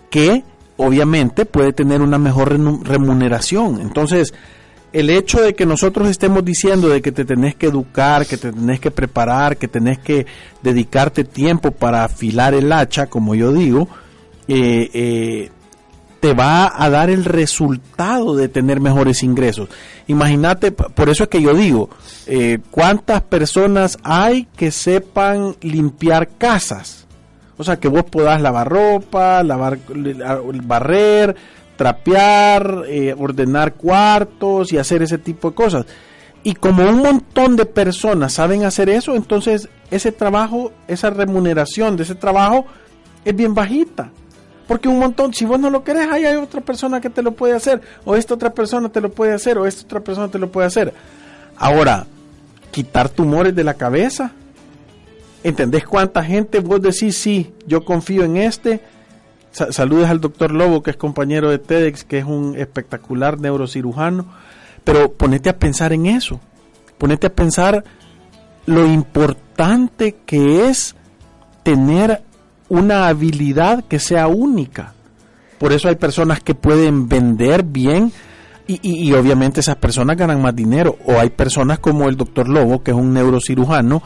que 0.10 0.44
obviamente 0.82 1.46
puede 1.46 1.74
tener 1.74 2.02
una 2.02 2.18
mejor 2.18 2.60
remuneración. 2.84 3.80
Entonces, 3.82 4.34
el 4.92 5.10
hecho 5.10 5.42
de 5.42 5.54
que 5.54 5.66
nosotros 5.66 6.10
estemos 6.10 6.44
diciendo 6.44 6.90
de 6.90 7.02
que 7.02 7.12
te 7.12 7.24
tenés 7.24 7.56
que 7.56 7.68
educar, 7.68 8.26
que 8.26 8.38
te 8.38 8.52
tenés 8.52 8.80
que 8.80 8.90
preparar, 8.90 9.58
que 9.58 9.68
tenés 9.68 10.00
que 10.00 10.26
dedicarte 10.64 11.24
tiempo 11.24 11.72
para 11.72 12.04
afilar 12.04 12.56
el 12.56 12.72
hacha, 12.72 13.08
como 13.08 13.36
yo 13.36 13.54
digo, 13.54 13.88
eh, 14.48 14.90
eh, 14.94 15.52
te 16.20 16.34
va 16.34 16.74
a 16.76 16.90
dar 16.90 17.12
el 17.12 17.26
resultado 17.26 18.36
de 18.36 18.50
tener 18.50 18.80
mejores 18.80 19.22
ingresos. 19.22 19.70
Imagínate, 20.08 20.72
por 20.72 21.10
eso 21.10 21.24
es 21.24 21.30
que 21.30 21.42
yo 21.42 21.54
digo, 21.54 21.90
eh, 22.26 22.60
¿cuántas 22.72 23.22
personas 23.22 23.98
hay 24.04 24.48
que 24.56 24.72
sepan 24.72 25.56
limpiar 25.62 26.28
casas? 26.38 27.01
O 27.62 27.64
sea, 27.64 27.78
que 27.78 27.88
vos 27.88 28.06
podás 28.06 28.42
lavar 28.42 28.68
ropa, 28.68 29.44
lavar, 29.44 29.78
barrer, 30.64 31.36
trapear, 31.76 32.86
eh, 32.88 33.16
ordenar 33.16 33.76
cuartos 33.76 34.74
y 34.74 34.80
hacer 34.80 35.04
ese 35.04 35.20
tipo 35.20 35.52
de 35.52 35.56
cosas. 35.56 35.86
Y 36.42 36.56
como 36.56 36.90
un 36.90 37.04
montón 37.04 37.56
de 37.56 37.68
personas 37.68 38.34
saben 38.34 38.64
hacer 38.64 38.90
eso, 38.90 39.16
entonces 39.16 39.70
ese 39.92 40.12
trabajo, 40.12 40.72
esa 40.88 41.12
remuneración 41.12 41.98
de 41.98 42.04
ese 42.04 42.16
trabajo 42.16 42.66
es 43.24 43.36
bien 43.36 43.54
bajita. 43.54 44.10
Porque 44.68 44.88
un 44.88 44.98
montón, 44.98 45.32
si 45.32 45.46
vos 45.46 45.60
no 45.60 45.70
lo 45.70 45.84
querés, 45.84 46.10
ahí 46.12 46.26
hay 46.26 46.38
otra 46.38 46.62
persona 46.62 47.00
que 47.00 47.12
te 47.12 47.22
lo 47.22 47.34
puede 47.34 47.54
hacer, 47.54 47.80
o 48.06 48.16
esta 48.16 48.34
otra 48.34 48.52
persona 48.56 48.90
te 48.90 49.02
lo 49.02 49.12
puede 49.12 49.34
hacer, 49.34 49.60
o 49.60 49.68
esta 49.68 49.86
otra 49.86 50.00
persona 50.00 50.30
te 50.30 50.40
lo 50.40 50.52
puede 50.52 50.66
hacer. 50.66 50.96
Ahora, 51.58 52.08
quitar 52.72 53.08
tumores 53.10 53.54
de 53.54 53.64
la 53.64 53.76
cabeza. 53.76 54.32
¿Entendés 55.44 55.86
cuánta 55.86 56.24
gente 56.24 56.60
vos 56.60 56.82
decís, 56.82 57.18
sí, 57.18 57.54
yo 57.66 57.84
confío 57.84 58.24
en 58.24 58.38
este? 58.38 58.82
saludes 59.52 60.10
al 60.10 60.22
doctor 60.22 60.52
Lobo, 60.52 60.82
que 60.82 60.92
es 60.92 60.98
compañero 60.98 61.50
de 61.50 61.60
TEDx, 61.60 62.06
que 62.06 62.20
es 62.20 62.26
un 62.26 62.56
espectacular 62.58 63.40
neurocirujano. 63.40 64.26
Pero 64.84 65.12
ponete 65.12 65.50
a 65.50 65.58
pensar 65.58 65.94
en 65.94 66.06
eso. 66.06 66.40
Ponete 66.98 67.28
a 67.28 67.34
pensar 67.34 67.84
lo 68.66 68.86
importante 68.86 70.18
que 70.26 70.70
es 70.70 70.96
tener 71.64 72.22
una 72.70 73.08
habilidad 73.08 73.84
que 73.84 74.00
sea 74.00 74.28
única. 74.28 74.94
Por 75.60 75.74
eso 75.74 75.90
hay 75.90 75.96
personas 75.96 76.40
que 76.40 76.56
pueden 76.56 77.08
vender 77.08 77.64
bien 77.64 78.12
Y, 78.68 78.80
y, 78.82 79.10
y, 79.10 79.14
obviamente 79.14 79.60
esas 79.60 79.76
personas 79.76 80.16
ganan 80.16 80.42
más 80.42 80.56
dinero. 80.56 80.98
O 81.06 81.20
hay 81.20 81.30
personas 81.30 81.80
como 81.80 82.08
el 82.08 82.16
doctor 82.16 82.48
Lobo, 82.48 82.82
que 82.82 82.92
es 82.92 82.98
un 82.98 83.14
neurocirujano, 83.14 84.02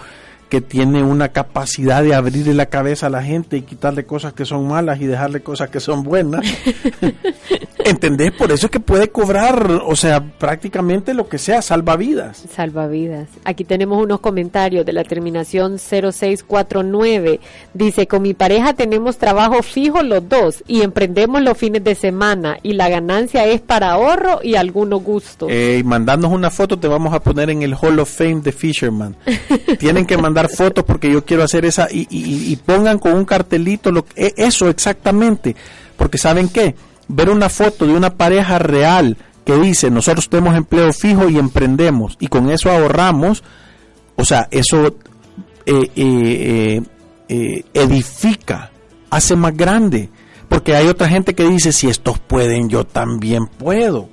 que 0.49 0.61
tiene 0.61 1.03
una 1.03 1.29
capacidad 1.29 2.03
de 2.03 2.13
abrirle 2.13 2.53
la 2.53 2.67
cabeza 2.67 3.07
a 3.07 3.09
la 3.09 3.23
gente 3.23 3.57
y 3.57 3.61
quitarle 3.63 4.05
cosas 4.05 4.33
que 4.33 4.45
son 4.45 4.67
malas 4.67 5.01
y 5.01 5.05
dejarle 5.05 5.41
cosas 5.41 5.69
que 5.69 5.79
son 5.79 6.03
buenas. 6.03 6.45
¿Entendés? 7.85 8.31
Por 8.31 8.51
eso 8.51 8.65
es 8.65 8.71
que 8.71 8.79
puede 8.79 9.09
cobrar, 9.09 9.71
o 9.85 9.95
sea, 9.95 10.19
prácticamente 10.19 11.13
lo 11.13 11.29
que 11.29 11.37
sea, 11.37 11.61
salvavidas. 11.61 12.43
Salvavidas. 12.51 13.29
Aquí 13.43 13.63
tenemos 13.63 14.03
unos 14.03 14.21
comentarios 14.21 14.83
de 14.87 14.91
la 14.91 15.03
terminación 15.03 15.77
0649. 15.77 17.39
Dice, 17.75 18.07
con 18.07 18.23
mi 18.23 18.33
pareja 18.33 18.73
tenemos 18.73 19.19
trabajo 19.19 19.61
fijo 19.61 20.01
los 20.01 20.27
dos 20.27 20.63
y 20.65 20.81
emprendemos 20.81 21.43
los 21.43 21.55
fines 21.59 21.83
de 21.83 21.93
semana 21.93 22.57
y 22.63 22.73
la 22.73 22.89
ganancia 22.89 23.45
es 23.45 23.61
para 23.61 23.91
ahorro 23.91 24.39
y 24.41 24.55
algunos 24.55 25.03
gustos. 25.03 25.49
Eh, 25.51 25.83
mandarnos 25.85 26.31
una 26.31 26.49
foto, 26.49 26.79
te 26.79 26.87
vamos 26.87 27.13
a 27.13 27.19
poner 27.21 27.51
en 27.51 27.61
el 27.61 27.75
Hall 27.75 27.99
of 27.99 28.09
Fame 28.09 28.41
de 28.41 28.51
Fisherman. 28.51 29.15
Tienen 29.77 30.07
que 30.07 30.17
mandar 30.17 30.49
fotos 30.49 30.83
porque 30.85 31.11
yo 31.11 31.23
quiero 31.23 31.43
hacer 31.43 31.65
esa 31.65 31.87
y, 31.91 32.07
y, 32.09 32.51
y 32.51 32.55
pongan 32.55 32.97
con 32.97 33.13
un 33.13 33.25
cartelito 33.25 33.91
lo, 33.91 34.07
e, 34.15 34.33
eso 34.37 34.69
exactamente. 34.69 35.55
Porque 35.97 36.17
¿saben 36.17 36.49
qué? 36.49 36.75
Ver 37.07 37.29
una 37.29 37.49
foto 37.49 37.85
de 37.85 37.93
una 37.93 38.11
pareja 38.11 38.59
real 38.59 39.17
que 39.45 39.57
dice 39.57 39.91
nosotros 39.91 40.29
tenemos 40.29 40.55
empleo 40.55 40.91
fijo 40.91 41.29
y 41.29 41.37
emprendemos 41.37 42.17
y 42.19 42.27
con 42.27 42.49
eso 42.49 42.71
ahorramos, 42.71 43.43
o 44.15 44.25
sea, 44.25 44.47
eso 44.51 44.95
eh, 45.65 45.91
eh, 45.95 46.81
eh, 47.27 47.63
edifica, 47.73 48.71
hace 49.09 49.35
más 49.35 49.55
grande, 49.55 50.09
porque 50.49 50.75
hay 50.75 50.87
otra 50.87 51.07
gente 51.07 51.33
que 51.33 51.47
dice 51.49 51.71
si 51.71 51.87
estos 51.87 52.19
pueden, 52.19 52.69
yo 52.69 52.85
también 52.85 53.47
puedo. 53.47 54.09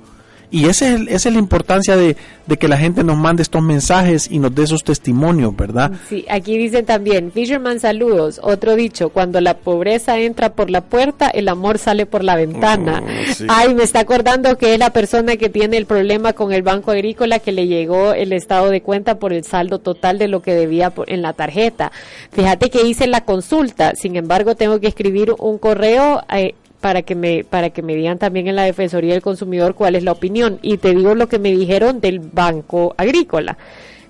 Y 0.53 0.69
ese 0.69 0.93
es 0.93 1.01
esa 1.07 1.29
es 1.29 1.33
la 1.33 1.39
importancia 1.39 1.97
de, 1.97 2.15
de, 2.45 2.57
que 2.57 2.67
la 2.67 2.77
gente 2.77 3.03
nos 3.03 3.17
mande 3.17 3.41
estos 3.41 3.63
mensajes 3.63 4.29
y 4.29 4.37
nos 4.37 4.53
dé 4.53 4.61
esos 4.61 4.83
testimonios, 4.83 5.55
¿verdad? 5.55 5.91
Sí, 6.07 6.25
aquí 6.29 6.59
dicen 6.59 6.85
también, 6.85 7.31
Fisherman 7.31 7.79
saludos, 7.79 8.39
otro 8.43 8.75
dicho, 8.75 9.09
cuando 9.09 9.41
la 9.41 9.57
pobreza 9.57 10.19
entra 10.19 10.53
por 10.53 10.69
la 10.69 10.81
puerta, 10.81 11.27
el 11.27 11.49
amor 11.49 11.79
sale 11.79 12.05
por 12.05 12.23
la 12.23 12.35
ventana. 12.35 13.01
Oh, 13.03 13.33
sí. 13.33 13.47
Ay, 13.49 13.73
me 13.73 13.81
está 13.81 14.01
acordando 14.01 14.55
que 14.59 14.73
es 14.73 14.79
la 14.79 14.91
persona 14.91 15.37
que 15.37 15.49
tiene 15.49 15.75
el 15.75 15.87
problema 15.87 16.33
con 16.33 16.53
el 16.53 16.61
Banco 16.61 16.91
Agrícola 16.91 17.39
que 17.39 17.51
le 17.51 17.65
llegó 17.65 18.13
el 18.13 18.31
estado 18.31 18.69
de 18.69 18.83
cuenta 18.83 19.17
por 19.17 19.33
el 19.33 19.43
saldo 19.45 19.79
total 19.79 20.19
de 20.19 20.27
lo 20.27 20.43
que 20.43 20.53
debía 20.53 20.91
por, 20.91 21.11
en 21.11 21.23
la 21.23 21.33
tarjeta. 21.33 21.91
Fíjate 22.31 22.69
que 22.69 22.85
hice 22.85 23.07
la 23.07 23.21
consulta, 23.21 23.95
sin 23.95 24.17
embargo 24.17 24.53
tengo 24.53 24.79
que 24.79 24.87
escribir 24.87 25.33
un 25.39 25.57
correo 25.57 26.21
eh, 26.31 26.53
para 26.83 27.03
que 27.03 27.15
me 27.15 27.45
para 27.45 27.69
que 27.69 27.81
me 27.81 27.95
digan 27.95 28.19
también 28.19 28.49
en 28.49 28.57
la 28.57 28.63
Defensoría 28.63 29.13
del 29.13 29.21
Consumidor 29.21 29.73
cuál 29.73 29.95
es 29.95 30.03
la 30.03 30.11
opinión 30.11 30.59
y 30.61 30.75
te 30.79 30.93
digo 30.93 31.15
lo 31.15 31.29
que 31.29 31.39
me 31.39 31.49
dijeron 31.49 32.01
del 32.01 32.19
Banco 32.19 32.93
Agrícola. 32.97 33.57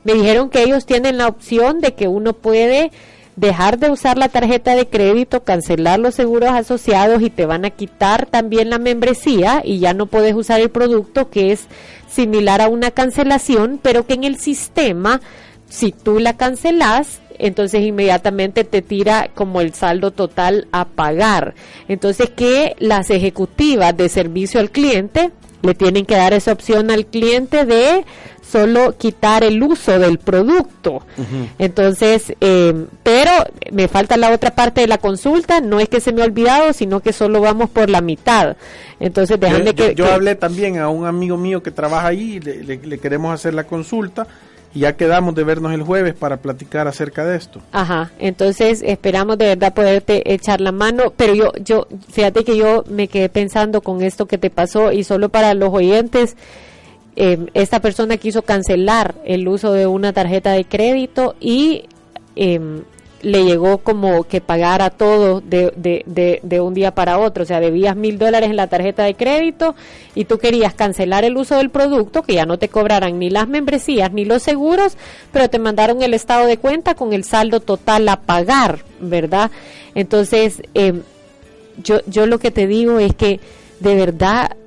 Me 0.04 0.14
dijeron 0.16 0.50
que 0.50 0.64
ellos 0.64 0.88
tienen 0.88 1.20
la 1.20 1.28
opción 1.28 1.82
de 1.82 1.94
que 1.94 2.08
uno 2.08 2.34
puede 2.34 2.90
dejar 3.36 3.78
de 3.78 3.92
usar 3.92 4.18
la 4.18 4.28
tarjeta 4.28 4.76
de 4.76 4.88
crédito, 4.88 5.44
cancelar 5.44 6.00
los 6.00 6.16
seguros 6.16 6.50
asociados 6.50 7.22
y 7.22 7.30
te 7.30 7.46
van 7.46 7.64
a 7.64 7.70
quitar 7.70 8.26
también 8.26 8.72
la 8.72 8.80
membresía 8.80 9.62
y 9.64 9.78
ya 9.78 9.94
no 9.94 10.08
puedes 10.08 10.34
usar 10.34 10.60
el 10.60 10.72
producto 10.72 11.30
que 11.30 11.52
es 11.52 11.68
similar 12.10 12.60
a 12.60 12.70
una 12.70 12.90
cancelación, 12.90 13.80
pero 13.84 14.08
que 14.08 14.16
en 14.16 14.24
el 14.24 14.38
sistema 14.38 15.22
si 15.70 15.92
tú 15.92 16.20
la 16.20 16.38
cancelas 16.38 17.20
entonces 17.40 17.82
inmediatamente 17.82 18.64
te 18.64 18.82
tira 18.82 19.30
como 19.34 19.62
el 19.62 19.74
saldo 19.74 20.12
total 20.12 20.68
a 20.72 20.86
pagar. 20.86 21.56
Entonces 21.88 22.30
que 22.30 22.76
las 22.80 23.10
ejecutivas 23.10 23.96
de 23.96 24.10
servicio 24.10 24.60
al 24.60 24.72
cliente 24.72 25.32
le 25.62 25.74
tienen 25.74 26.06
que 26.06 26.16
dar 26.16 26.34
esa 26.34 26.52
opción 26.52 26.92
al 26.92 27.06
cliente 27.06 27.66
de 27.66 28.06
solo 28.54 28.96
quitar 28.98 29.44
el 29.44 29.64
uso 29.64 29.98
del 29.98 30.20
producto. 30.20 30.96
Uh 31.18 31.22
-huh. 31.22 31.48
Entonces, 31.58 32.34
eh, 32.40 32.86
pero 33.02 33.32
me 33.72 33.88
falta 33.88 34.16
la 34.18 34.32
otra 34.32 34.54
parte 34.54 34.82
de 34.82 34.88
la 34.88 35.00
consulta, 35.00 35.60
no 35.60 35.80
es 35.80 35.90
que 35.90 36.00
se 36.00 36.14
me 36.14 36.22
ha 36.22 36.26
olvidado, 36.26 36.72
sino 36.74 37.00
que 37.00 37.14
solo 37.14 37.42
vamos 37.42 37.70
por 37.72 37.90
la 37.90 38.02
mitad. 38.02 38.56
Entonces, 39.00 39.40
déjame 39.40 39.74
que... 39.74 39.96
Yo, 39.96 40.06
hablé 40.12 40.36
también 40.36 40.78
a 40.78 40.90
un 40.90 41.08
amigo 41.08 41.36
mío 41.38 41.64
que 41.64 41.72
trabaja 41.72 42.10
ahí, 42.10 42.40
le, 42.40 42.64
le, 42.64 42.78
le 42.78 42.98
queremos 43.00 43.34
hacer 43.34 43.56
la 43.56 43.64
consulta 43.64 44.28
y 44.74 44.80
ya 44.80 44.96
quedamos 44.96 45.36
de 45.36 45.44
vernos 45.44 45.74
el 45.74 45.84
jueves 45.84 46.14
para 46.14 46.38
platicar 46.38 46.88
acerca 46.88 47.26
de 47.26 47.38
esto. 47.38 47.60
Ajá, 47.72 48.12
entonces 48.20 48.82
esperamos 48.86 49.38
de 49.38 49.48
verdad 49.48 49.74
poderte 49.74 50.34
echar 50.34 50.62
la 50.62 50.72
mano, 50.72 51.14
pero 51.16 51.34
yo, 51.34 51.52
yo, 51.64 51.88
fíjate 52.12 52.44
que 52.44 52.58
yo 52.58 52.84
me 52.90 53.08
quedé 53.08 53.30
pensando 53.30 53.82
con 53.82 54.02
esto 54.02 54.26
que 54.26 54.38
te 54.38 54.50
pasó 54.50 54.92
y 54.92 55.04
solo 55.04 55.30
para 55.30 55.54
los 55.54 55.74
oyentes, 55.74 56.36
eh, 57.16 57.46
esta 57.54 57.80
persona 57.80 58.18
quiso 58.18 58.42
cancelar 58.42 59.16
el 59.26 59.48
uso 59.48 59.72
de 59.74 59.86
una 59.86 60.14
tarjeta 60.14 60.52
de 60.52 60.66
crédito 60.66 61.36
y 61.40 61.86
eh, 62.36 62.60
le 63.24 63.46
llegó 63.46 63.80
como 63.80 64.26
que 64.26 64.42
pagara 64.42 64.90
todo 64.90 65.42
de, 65.42 65.74
de, 65.76 66.04
de, 66.06 66.40
de, 66.44 66.60
un 66.60 66.74
día 66.74 66.94
para 66.94 67.18
otro. 67.18 67.44
O 67.44 67.46
sea, 67.46 67.60
debías 67.62 67.96
mil 67.96 68.20
dólares 68.20 68.50
en 68.50 68.58
la 68.58 68.68
tarjeta 68.68 69.04
de 69.04 69.16
crédito 69.16 69.76
y 70.14 70.26
tú 70.26 70.38
querías 70.38 70.74
cancelar 70.74 71.24
el 71.24 71.38
uso 71.38 71.56
del 71.58 71.70
producto, 71.70 72.22
que 72.22 72.34
ya 72.36 72.46
no 72.46 72.60
te 72.60 72.68
cobraran 72.68 73.18
ni 73.18 73.30
las 73.30 73.48
membresías 73.48 74.12
ni 74.12 74.26
los 74.26 74.44
seguros, 74.44 74.98
pero 75.32 75.50
te 75.50 75.58
mandaron 75.58 76.04
el 76.04 76.14
estado 76.14 76.46
de 76.46 76.58
cuenta 76.58 76.96
con 76.96 77.14
el 77.14 77.24
saldo 77.24 77.62
total 77.62 78.08
a 78.10 78.20
pagar, 78.22 78.80
¿verdad? 79.00 79.50
Entonces, 79.96 80.62
eh, 80.74 80.94
yo, 81.82 82.02
yo 82.06 82.28
lo 82.28 82.40
que 82.40 82.52
te 82.52 82.68
digo 82.68 83.00
es 83.00 83.16
que 83.16 83.40
de 83.80 83.96
verdad 83.96 84.58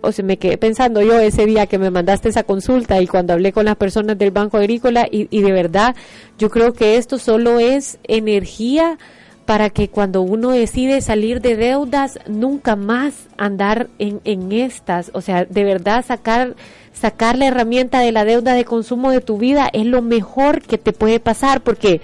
o 0.00 0.12
sea, 0.12 0.24
me 0.24 0.36
quedé 0.36 0.58
pensando 0.58 1.02
yo 1.02 1.18
ese 1.18 1.46
día 1.46 1.66
que 1.66 1.78
me 1.78 1.90
mandaste 1.90 2.28
esa 2.28 2.44
consulta 2.44 3.00
y 3.00 3.06
cuando 3.06 3.32
hablé 3.32 3.52
con 3.52 3.64
las 3.64 3.76
personas 3.76 4.18
del 4.18 4.30
Banco 4.30 4.56
Agrícola 4.56 5.06
y, 5.10 5.28
y 5.30 5.42
de 5.42 5.52
verdad 5.52 5.96
yo 6.38 6.50
creo 6.50 6.72
que 6.72 6.96
esto 6.96 7.18
solo 7.18 7.58
es 7.58 7.98
energía 8.04 8.98
para 9.44 9.70
que 9.70 9.88
cuando 9.88 10.20
uno 10.20 10.50
decide 10.50 11.00
salir 11.00 11.40
de 11.40 11.56
deudas 11.56 12.18
nunca 12.26 12.76
más 12.76 13.28
andar 13.38 13.88
en, 13.98 14.20
en 14.24 14.52
estas, 14.52 15.10
o 15.14 15.22
sea, 15.22 15.46
de 15.46 15.64
verdad 15.64 16.04
sacar 16.06 16.54
sacar 16.92 17.38
la 17.38 17.46
herramienta 17.46 18.00
de 18.00 18.12
la 18.12 18.24
deuda 18.24 18.54
de 18.54 18.64
consumo 18.64 19.10
de 19.10 19.20
tu 19.20 19.38
vida 19.38 19.70
es 19.72 19.86
lo 19.86 20.02
mejor 20.02 20.62
que 20.62 20.78
te 20.78 20.92
puede 20.92 21.20
pasar 21.20 21.62
porque 21.62 22.00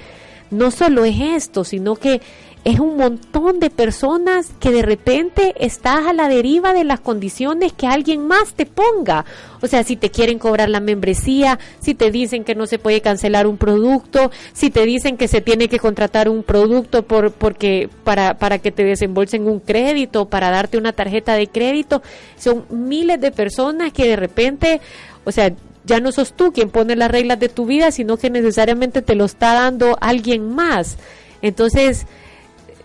no 0.51 0.71
solo 0.71 1.05
es 1.05 1.21
esto, 1.21 1.65
sino 1.65 1.97
que 1.97 2.21
es 2.65 2.81
un 2.81 2.97
montón 2.97 3.61
de 3.61 3.69
personas 3.69 4.51
que 4.59 4.71
de 4.71 4.81
repente 4.81 5.55
estás 5.59 6.07
a 6.07 6.15
la 6.15 6.29
deriva 6.29 6.73
de 6.73 6.85
las 6.85 6.99
condiciones 6.99 7.75
que 7.75 7.87
alguien 7.87 8.27
más 8.27 8.55
te 8.55 8.65
ponga. 8.65 9.27
O 9.61 9.67
sea, 9.67 9.85
si 9.85 9.97
te 9.97 10.11
quieren 10.11 10.39
cobrar 10.39 10.71
la 10.71 10.81
membresía, 10.81 11.59
si 11.81 11.95
te 11.95 12.11
dicen 12.11 12.43
que 12.43 12.55
no 12.55 12.67
se 12.67 12.79
puede 12.79 13.03
cancelar 13.03 13.47
un 13.47 13.59
producto, 13.59 14.31
si 14.55 14.71
te 14.71 14.87
dicen 14.87 15.19
que 15.19 15.29
se 15.29 15.43
tiene 15.43 15.69
que 15.69 15.79
contratar 15.79 16.31
un 16.31 16.43
producto 16.43 17.03
por 17.03 17.33
porque 17.33 17.91
para 18.03 18.39
para 18.39 18.59
que 18.59 18.73
te 18.73 18.83
desembolsen 18.83 19.47
un 19.47 19.61
crédito, 19.61 20.27
para 20.27 20.49
darte 20.49 20.79
una 20.79 20.93
tarjeta 20.93 21.35
de 21.35 21.49
crédito, 21.49 22.03
son 22.39 22.65
miles 22.71 23.21
de 23.21 23.31
personas 23.31 23.93
que 23.93 24.09
de 24.09 24.17
repente, 24.17 24.81
o 25.25 25.33
sea, 25.33 25.53
ya 25.85 26.01
no 26.01 26.13
sos 26.13 26.33
tú 26.33 26.51
quien 26.51 26.71
pone 26.71 26.97
las 26.97 27.11
reglas 27.11 27.39
de 27.39 27.51
tu 27.51 27.67
vida, 27.67 27.91
sino 27.91 28.17
que 28.17 28.31
necesariamente 28.31 29.03
te 29.03 29.15
lo 29.15 29.27
está 29.27 29.53
dando 29.53 29.99
alguien 30.01 30.55
más. 30.55 30.97
Entonces, 31.43 32.07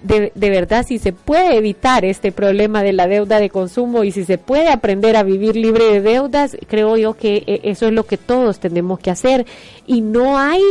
de, 0.02 0.32
de, 0.34 0.50
verdad 0.50 0.86
si 0.88 0.98
se 0.98 1.12
puede 1.14 1.58
evitar 1.58 2.06
este 2.06 2.32
problema 2.32 2.84
de 2.84 2.94
la 2.94 3.08
deuda 3.08 3.40
de 3.40 3.50
consumo 3.50 4.04
y 4.04 4.12
si 4.12 4.26
se 4.26 4.38
puede 4.38 4.70
aprender 4.70 5.16
a 5.16 5.24
vivir 5.24 5.56
libre 5.56 5.86
de 5.86 6.02
deudas, 6.02 6.58
creo 6.68 6.98
yo 6.98 7.16
que 7.16 7.62
eso 7.64 7.88
es 7.88 7.94
lo 7.94 8.06
que 8.06 8.18
todos 8.18 8.60
tenemos 8.60 9.00
que 9.00 9.12
hacer. 9.12 9.46
Y 9.86 10.02
no 10.02 10.38
hay, 10.38 10.62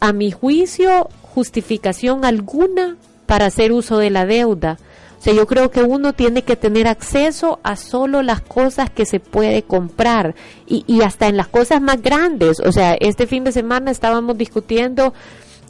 a 0.00 0.12
mi 0.12 0.30
juicio, 0.30 1.08
justificación 1.22 2.24
alguna 2.24 2.96
para 3.26 3.46
hacer 3.46 3.72
uso 3.72 3.98
de 3.98 4.10
la 4.10 4.26
deuda. 4.26 4.78
O 5.18 5.22
sea, 5.22 5.32
yo 5.32 5.46
creo 5.46 5.70
que 5.70 5.82
uno 5.82 6.12
tiene 6.12 6.42
que 6.42 6.56
tener 6.56 6.86
acceso 6.86 7.58
a 7.62 7.76
solo 7.76 8.22
las 8.22 8.42
cosas 8.42 8.90
que 8.90 9.06
se 9.06 9.18
puede 9.18 9.62
comprar 9.62 10.34
y, 10.66 10.84
y 10.86 11.02
hasta 11.02 11.26
en 11.26 11.36
las 11.36 11.48
cosas 11.48 11.80
más 11.80 12.00
grandes. 12.02 12.60
O 12.60 12.70
sea, 12.70 12.94
este 13.00 13.26
fin 13.26 13.42
de 13.42 13.52
semana 13.52 13.90
estábamos 13.90 14.38
discutiendo 14.38 15.14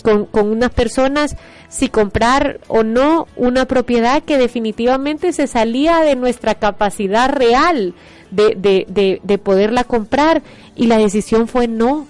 con, 0.07 0.27
con 0.27 0.47
unas 0.47 0.71
personas 0.71 1.37
si 1.69 1.89
comprar 1.89 2.61
o 2.69 2.85
no 2.85 3.27
una 3.35 3.65
propiedad 3.65 4.23
que 4.23 4.39
definitivamente 4.39 5.33
se 5.33 5.49
salía 5.49 5.99
de 6.03 6.15
nuestra 6.15 6.55
capacidad 6.55 7.29
real 7.29 7.93
de, 8.31 8.55
de, 8.57 8.87
de, 8.89 9.21
de, 9.25 9.39
poderla 9.39 9.83
comprar 9.83 10.43
y 10.77 10.87
la 10.87 10.97
decisión 10.97 11.49
fue 11.49 11.67
no. 11.67 12.07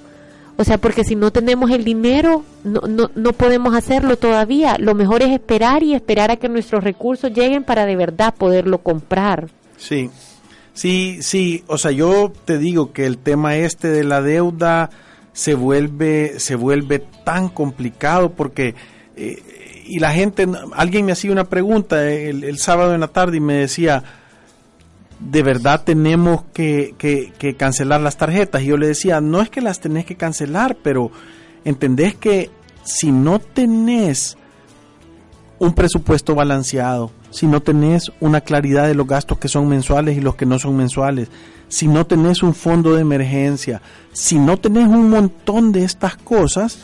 O 0.59 0.65
sea, 0.65 0.77
porque 0.77 1.05
si 1.05 1.17
no 1.17 1.31
tenemos 1.31 1.71
el 1.71 1.85
dinero, 1.85 2.45
no, 2.65 2.83
no, 2.83 3.11
no 3.15 3.33
podemos 3.33 3.75
hacerlo 3.75 4.19
todavía. 4.19 4.77
Lo 4.79 4.95
mejor 4.95 5.23
es 5.23 5.31
esperar 5.31 5.83
y 5.83 5.95
esperar 5.95 6.31
a 6.31 6.37
que 6.37 6.51
nuestros 6.51 6.85
recursos 6.85 7.33
lleguen 7.33 7.65
para 7.65 7.87
de 7.87 7.97
verdad 7.97 8.35
poderlo 8.37 8.79
comprar. 8.83 9.49
Sí, 9.79 10.11
sí, 10.75 11.19
sí. 11.23 11.65
O 11.67 11.79
sea, 11.79 11.93
yo 11.93 12.31
te 12.45 12.59
digo 12.59 12.93
que 12.93 13.07
el 13.07 13.17
tema 13.17 13.57
este 13.57 13.89
de 13.89 14.05
la 14.05 14.21
deuda 14.21 14.91
se 15.37 15.55
vuelve, 15.55 16.41
se 16.41 16.55
vuelve 16.55 16.99
tan 17.23 17.51
complicado 17.51 18.31
porque 18.31 18.75
eh, 19.17 19.85
y 19.87 19.99
la 19.99 20.11
gente, 20.13 20.49
alguien 20.73 21.05
me 21.05 21.13
hacía 21.13 21.31
una 21.31 21.45
pregunta 21.45 22.11
el, 22.11 22.43
el, 22.43 22.59
sábado 22.59 22.95
en 22.95 23.03
la 23.03 23.09
tarde 23.09 23.37
y 23.37 23.41
me 23.41 23.53
decía, 23.53 24.03
de 25.21 25.43
verdad 25.43 25.83
tenemos 25.85 26.45
que, 26.55 26.95
que, 26.97 27.35
que 27.39 27.55
cancelar 27.55 28.01
las 28.01 28.17
tarjetas. 28.17 28.63
Y 28.63 28.69
yo 28.69 28.79
le 28.79 28.87
decía, 28.87 29.21
no 29.21 29.43
es 29.43 29.51
que 29.51 29.61
las 29.61 29.79
tenés 29.79 30.07
que 30.07 30.17
cancelar, 30.17 30.79
pero 30.83 31.13
entendés 31.67 32.15
que 32.15 32.51
si 32.83 33.13
no 33.13 33.39
tenés 33.39 34.39
un 35.59 35.75
presupuesto 35.75 36.35
balanceado, 36.35 37.11
si 37.31 37.47
no 37.47 37.61
tenés 37.61 38.13
una 38.21 38.41
claridad 38.41 38.87
de 38.87 38.95
los 38.95 39.07
gastos 39.07 39.39
que 39.39 39.49
son 39.49 39.69
mensuales 39.69 40.17
y 40.17 40.21
los 40.21 40.37
que 40.37 40.47
no 40.47 40.59
son 40.59 40.77
mensuales, 40.77 41.29
si 41.69 41.89
no 41.89 42.07
tenés 42.07 42.43
un 42.43 42.55
fondo 42.55 42.95
de 42.95 43.03
emergencia, 43.03 43.83
si 44.13 44.39
no 44.39 44.57
tenés 44.57 44.87
un 44.87 45.11
montón 45.11 45.73
de 45.73 45.85
estas 45.85 46.17
cosas, 46.17 46.79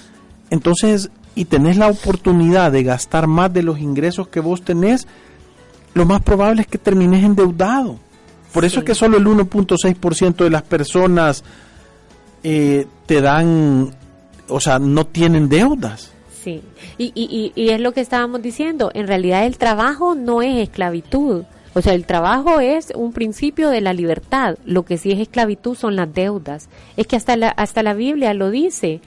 entonces 0.51 1.11
y 1.35 1.47
tenés 1.47 1.77
la 1.77 1.89
oportunidad 1.89 2.73
de 2.73 2.83
gastar 2.83 3.27
más 3.27 3.53
de 3.53 3.63
los 3.63 3.79
ingresos 3.79 4.29
que 4.29 4.41
vos 4.41 4.63
tenés, 4.63 5.07
lo 5.95 6.05
más 6.05 6.23
probable 6.23 6.63
es 6.63 6.67
que 6.67 6.79
termines 6.79 7.25
endeudado. 7.25 7.99
Por 8.53 8.65
eso 8.65 8.81
es 8.81 8.85
que 8.85 8.95
solo 8.95 9.17
el 9.17 9.27
1.6% 9.27 10.37
de 10.37 10.51
las 10.51 10.63
personas 10.63 11.43
eh, 12.43 12.87
te 13.07 13.21
dan, 13.21 13.95
o 14.49 14.61
sea, 14.61 14.79
no 14.79 15.07
tienen 15.07 15.49
deudas. 15.49 16.12
Sí, 16.43 16.61
y, 16.99 17.13
y, 17.15 17.53
y 17.55 17.71
es 17.71 17.81
lo 17.81 17.93
que 17.93 18.01
estábamos 18.01 18.43
diciendo, 18.43 18.91
en 18.95 19.07
realidad 19.07 19.47
el 19.47 19.59
trabajo 19.59 20.17
no 20.17 20.43
es 20.43 20.57
esclavitud. 20.59 21.45
O 21.75 21.81
sea, 21.81 21.95
el 21.95 22.05
trabajo 22.05 22.61
es 22.61 22.93
un 22.95 23.13
principio 23.13 23.71
de 23.71 23.81
la 23.81 23.93
libertad. 23.95 24.59
Lo 24.67 24.85
que 24.85 24.99
sí 24.99 25.13
es 25.13 25.21
esclavitud 25.21 25.75
son 25.75 25.97
las 25.97 26.13
deudas. 26.13 26.69
Es 26.97 27.07
que 27.07 27.17
hasta 27.17 27.37
la, 27.37 27.49
hasta 27.49 27.83
la 27.83 27.95
Biblia 27.95 28.35
lo 28.35 28.51
dice. 28.51 29.01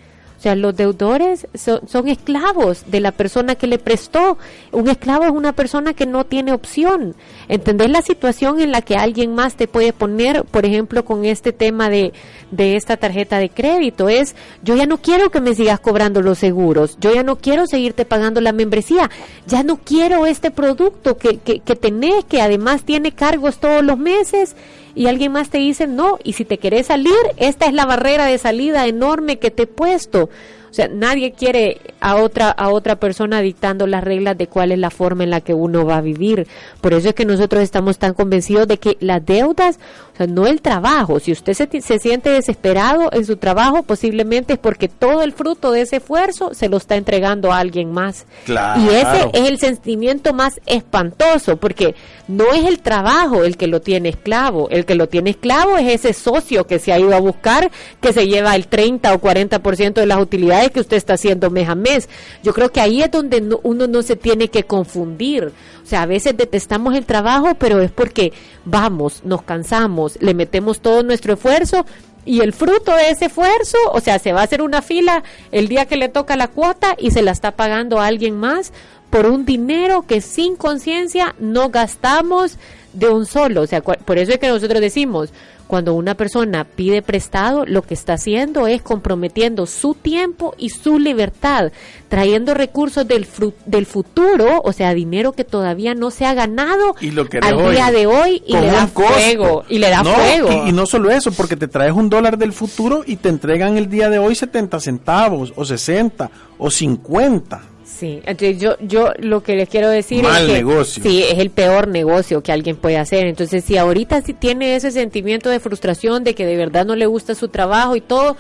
Sea, 0.46 0.56
los 0.56 0.76
deudores 0.76 1.48
son, 1.56 2.08
esclavos 2.08 2.84
de 2.86 3.00
la 3.00 3.12
persona 3.12 3.56
que 3.56 3.66
le 3.66 3.80
prestó. 3.80 4.38
Un 4.72 4.88
esclavo 4.88 5.24
es 5.24 5.32
una 5.32 5.54
persona 5.54 5.96
que 5.96 6.06
no 6.06 6.24
tiene 6.24 6.54
opción. 6.54 7.16
¿Entendés 7.48 7.90
la 7.90 8.04
situación 8.04 8.62
en 8.62 8.72
la 8.72 8.84
que 8.84 8.96
alguien 8.96 9.34
más 9.34 9.56
te 9.56 9.68
puede 9.68 9.92
poner, 9.92 10.44
por 10.44 10.64
ejemplo, 10.64 11.04
con 11.04 11.26
este 11.26 11.52
tema 11.52 11.90
de, 11.90 12.14
de 12.52 12.76
esta 12.76 12.96
tarjeta 12.96 13.40
de 13.40 13.50
crédito? 13.50 14.08
Es, 14.08 14.36
yo 14.62 14.76
ya 14.76 14.86
no 14.86 15.00
quiero 15.00 15.32
que 15.32 15.42
me 15.42 15.56
sigas 15.56 15.80
cobrando 15.80 16.22
los 16.22 16.38
seguros, 16.38 16.96
yo 17.02 17.12
ya 17.12 17.24
no 17.24 17.38
quiero 17.38 17.66
seguirte 17.66 18.06
pagando 18.06 18.40
la 18.40 18.52
membresía, 18.52 19.10
ya 19.48 19.64
no 19.64 19.78
quiero 19.78 20.28
este 20.28 20.52
producto 20.52 21.18
que, 21.18 21.40
que, 21.40 21.62
que 21.62 21.76
tenés, 21.76 22.24
que 22.26 22.44
además 22.44 22.84
tiene 22.84 23.14
cargos 23.14 23.58
todos 23.58 23.84
los 23.84 23.98
meses 23.98 24.56
y 24.96 25.08
alguien 25.08 25.34
más 25.34 25.50
te 25.50 25.58
dice 25.58 25.88
no, 25.88 26.18
y 26.24 26.34
si 26.34 26.46
te 26.46 26.58
querés 26.58 26.88
salir, 26.88 27.14
esta 27.38 27.66
es 27.66 27.74
la 27.74 27.86
barrera 27.86 28.26
de 28.26 28.38
salida 28.38 28.88
enorme 28.88 29.38
que 29.38 29.52
te 29.52 29.64
he 29.64 29.68
puesto. 29.68 30.30
O 30.76 30.82
sea, 30.84 30.90
nadie 30.90 31.32
quiere 31.32 31.80
a 32.02 32.18
otra, 32.18 32.50
a 32.50 32.68
otra 32.68 32.98
persona 32.98 33.40
dictando 33.40 33.88
las 33.88 34.04
reglas 34.04 34.38
de 34.38 34.48
cuál 34.48 34.74
es 34.74 34.78
la 34.78 34.90
forma 34.90 35.24
en 35.24 35.30
la 35.30 35.40
que 35.40 35.54
uno 35.54 35.86
va 35.86 35.96
a 35.96 36.02
vivir. 36.02 36.50
Por 36.82 36.94
eso 36.94 37.08
es 37.08 37.16
que 37.16 37.24
nosotros 37.24 37.64
estamos 37.64 37.98
tan 37.98 38.14
convencidos 38.14 38.68
de 38.68 38.78
que 38.78 38.98
las 39.00 39.26
deudas, 39.26 39.80
o 40.14 40.18
sea, 40.18 40.28
no 40.28 40.46
el 40.48 40.62
trabajo. 40.62 41.22
Si 41.22 41.32
usted 41.32 41.54
se, 41.54 41.80
se 41.80 42.00
siente 42.00 42.30
desesperado 42.30 43.10
en 43.14 43.26
su 43.26 43.38
trabajo, 43.38 43.84
posiblemente 43.84 44.52
es 44.52 44.60
porque 44.60 44.90
todo 44.90 45.22
el 45.22 45.32
fruto 45.32 45.72
de 45.72 45.80
ese 45.80 45.96
esfuerzo 45.96 46.54
se 46.54 46.68
lo 46.68 46.76
está 46.76 46.98
entregando 46.98 47.54
a 47.54 47.60
alguien 47.60 47.94
más. 47.94 48.26
Y 48.46 48.90
ese 48.90 49.30
es 49.32 49.50
el 49.50 49.58
sentimiento 49.60 50.34
más 50.34 50.60
espantoso, 50.66 51.56
porque 51.56 51.96
no 52.28 52.52
es 52.54 52.66
el 52.66 52.80
trabajo 52.80 53.46
el 53.46 53.56
que 53.56 53.68
lo 53.68 53.80
tiene 53.80 54.10
esclavo. 54.10 54.68
El 54.72 54.86
que 54.86 54.96
lo 54.96 55.08
tiene 55.08 55.30
esclavo 55.30 55.78
es 55.78 55.88
ese 55.88 56.12
socio 56.12 56.68
que 56.68 56.80
se 56.80 56.92
ha 56.92 57.00
ido 57.00 57.16
a 57.16 57.20
buscar, 57.22 57.72
que 58.02 58.12
se 58.12 58.28
lleva 58.28 58.58
el 58.58 58.68
30 58.68 59.14
o 59.14 59.22
40% 59.22 59.94
de 59.94 60.06
las 60.06 60.20
utilidades 60.20 60.65
que 60.72 60.80
usted 60.80 60.98
está 60.98 61.14
haciendo 61.14 61.50
mes 61.50 61.70
a 61.70 61.76
mes. 61.76 62.10
Yo 62.44 62.54
creo 62.54 62.72
que 62.72 62.82
ahí 62.82 63.02
es 63.02 63.12
donde 63.12 63.44
uno 63.64 63.88
no 63.88 64.02
se 64.02 64.16
tiene 64.16 64.50
que 64.50 64.64
confundir. 64.64 65.52
O 65.84 65.88
sea, 65.88 66.04
a 66.04 66.06
veces 66.06 66.36
detestamos 66.36 66.96
el 66.96 67.06
trabajo, 67.06 67.56
pero 67.56 67.82
es 67.82 67.92
porque 67.92 68.34
vamos, 68.66 69.22
nos 69.24 69.44
cansamos, 69.44 70.18
le 70.22 70.34
metemos 70.34 70.80
todo 70.80 71.04
nuestro 71.04 71.34
esfuerzo 71.34 71.86
y 72.26 72.42
el 72.42 72.54
fruto 72.54 72.96
de 72.96 73.12
ese 73.12 73.26
esfuerzo, 73.26 73.78
o 73.92 74.00
sea, 74.00 74.18
se 74.18 74.34
va 74.34 74.42
a 74.42 74.46
hacer 74.46 74.64
una 74.64 74.82
fila 74.82 75.24
el 75.52 75.68
día 75.68 75.86
que 75.86 75.96
le 75.96 76.10
toca 76.10 76.36
la 76.36 76.48
cuota 76.48 76.96
y 76.98 77.12
se 77.12 77.22
la 77.22 77.32
está 77.32 77.52
pagando 77.52 78.00
a 78.00 78.08
alguien 78.08 78.36
más 78.36 78.74
por 79.12 79.28
un 79.28 79.46
dinero 79.46 80.02
que 80.08 80.22
sin 80.22 80.56
conciencia 80.56 81.36
no 81.40 81.70
gastamos 81.70 82.58
de 82.96 83.10
un 83.10 83.26
solo. 83.26 83.62
O 83.62 83.68
sea, 83.68 83.82
por 83.82 84.18
eso 84.18 84.32
es 84.32 84.40
que 84.40 84.48
nosotros 84.48 84.82
decimos, 84.82 85.32
cuando 85.68 85.96
una 85.96 86.16
persona 86.16 86.64
pide 86.64 87.02
prestado, 87.02 87.66
lo 87.66 87.82
que 87.82 87.96
está 87.96 88.14
haciendo 88.14 88.68
es 88.68 88.82
comprometiendo 88.82 89.66
su 89.66 89.96
tiempo 89.96 90.54
y 90.58 90.70
su 90.70 91.00
libertad, 91.00 91.72
trayendo 92.08 92.54
recursos 92.54 93.08
del, 93.08 93.28
del 93.66 93.86
futuro, 93.86 94.62
o 94.64 94.74
sea, 94.74 94.94
dinero 94.94 95.32
que 95.34 95.44
todavía 95.44 95.96
no 95.96 96.12
se 96.12 96.26
ha 96.26 96.34
ganado 96.34 96.96
y 97.02 97.12
lo 97.12 97.28
que 97.28 97.40
al 97.40 97.72
día 97.72 97.92
de 97.92 98.06
hoy 98.06 98.44
y 98.46 98.54
le 98.54 98.68
da 98.68 98.88
fuego. 98.88 99.66
Y 99.68 99.80
le 99.80 99.90
da 99.90 100.04
fuego. 100.04 100.68
Y, 100.68 100.72
no 100.72 100.86
solo 100.86 101.10
eso, 101.10 101.32
porque 101.32 101.56
te 101.56 101.68
traes 101.68 101.94
un 101.94 102.10
dólar 102.10 102.38
del 102.38 102.54
futuro 102.54 103.04
y 103.06 103.16
te 103.16 103.30
entregan 103.30 103.78
el 103.78 103.90
día 103.90 104.10
de 104.10 104.20
hoy 104.20 104.36
70 104.36 104.80
centavos, 104.80 105.54
o 105.56 105.66
60, 105.66 106.30
o 106.58 106.70
50. 106.70 107.75
Sí, 107.98 108.22
entonces 108.26 108.60
yo, 108.60 108.76
yo 108.82 109.14
lo 109.20 109.42
que 109.42 109.56
les 109.56 109.70
quiero 109.70 109.88
decir 109.88 110.26
es 110.26 110.38
que 110.40 110.54
negocio. 110.54 111.02
sí, 111.02 111.24
es 111.24 111.40
el 111.40 111.50
peor 111.50 111.88
negocio 111.88 112.44
que 112.44 112.52
alguien 112.52 112.76
puede 112.76 112.98
hacer. 112.98 113.26
Entonces, 113.26 113.64
si 113.64 113.78
ahorita 113.78 114.22
sí 114.22 114.34
tiene 114.34 114.76
ese 114.76 114.92
sentimiento 114.92 115.50
de 115.50 115.62
frustración, 115.62 116.26
de 116.26 116.36
que 116.36 116.46
de 116.46 116.58
verdad 116.58 116.86
no 116.86 116.96
le 116.96 117.06
gusta 117.06 117.36
su 117.36 117.48
trabajo 117.48 117.96
y 117.96 118.02
todo, 118.02 118.36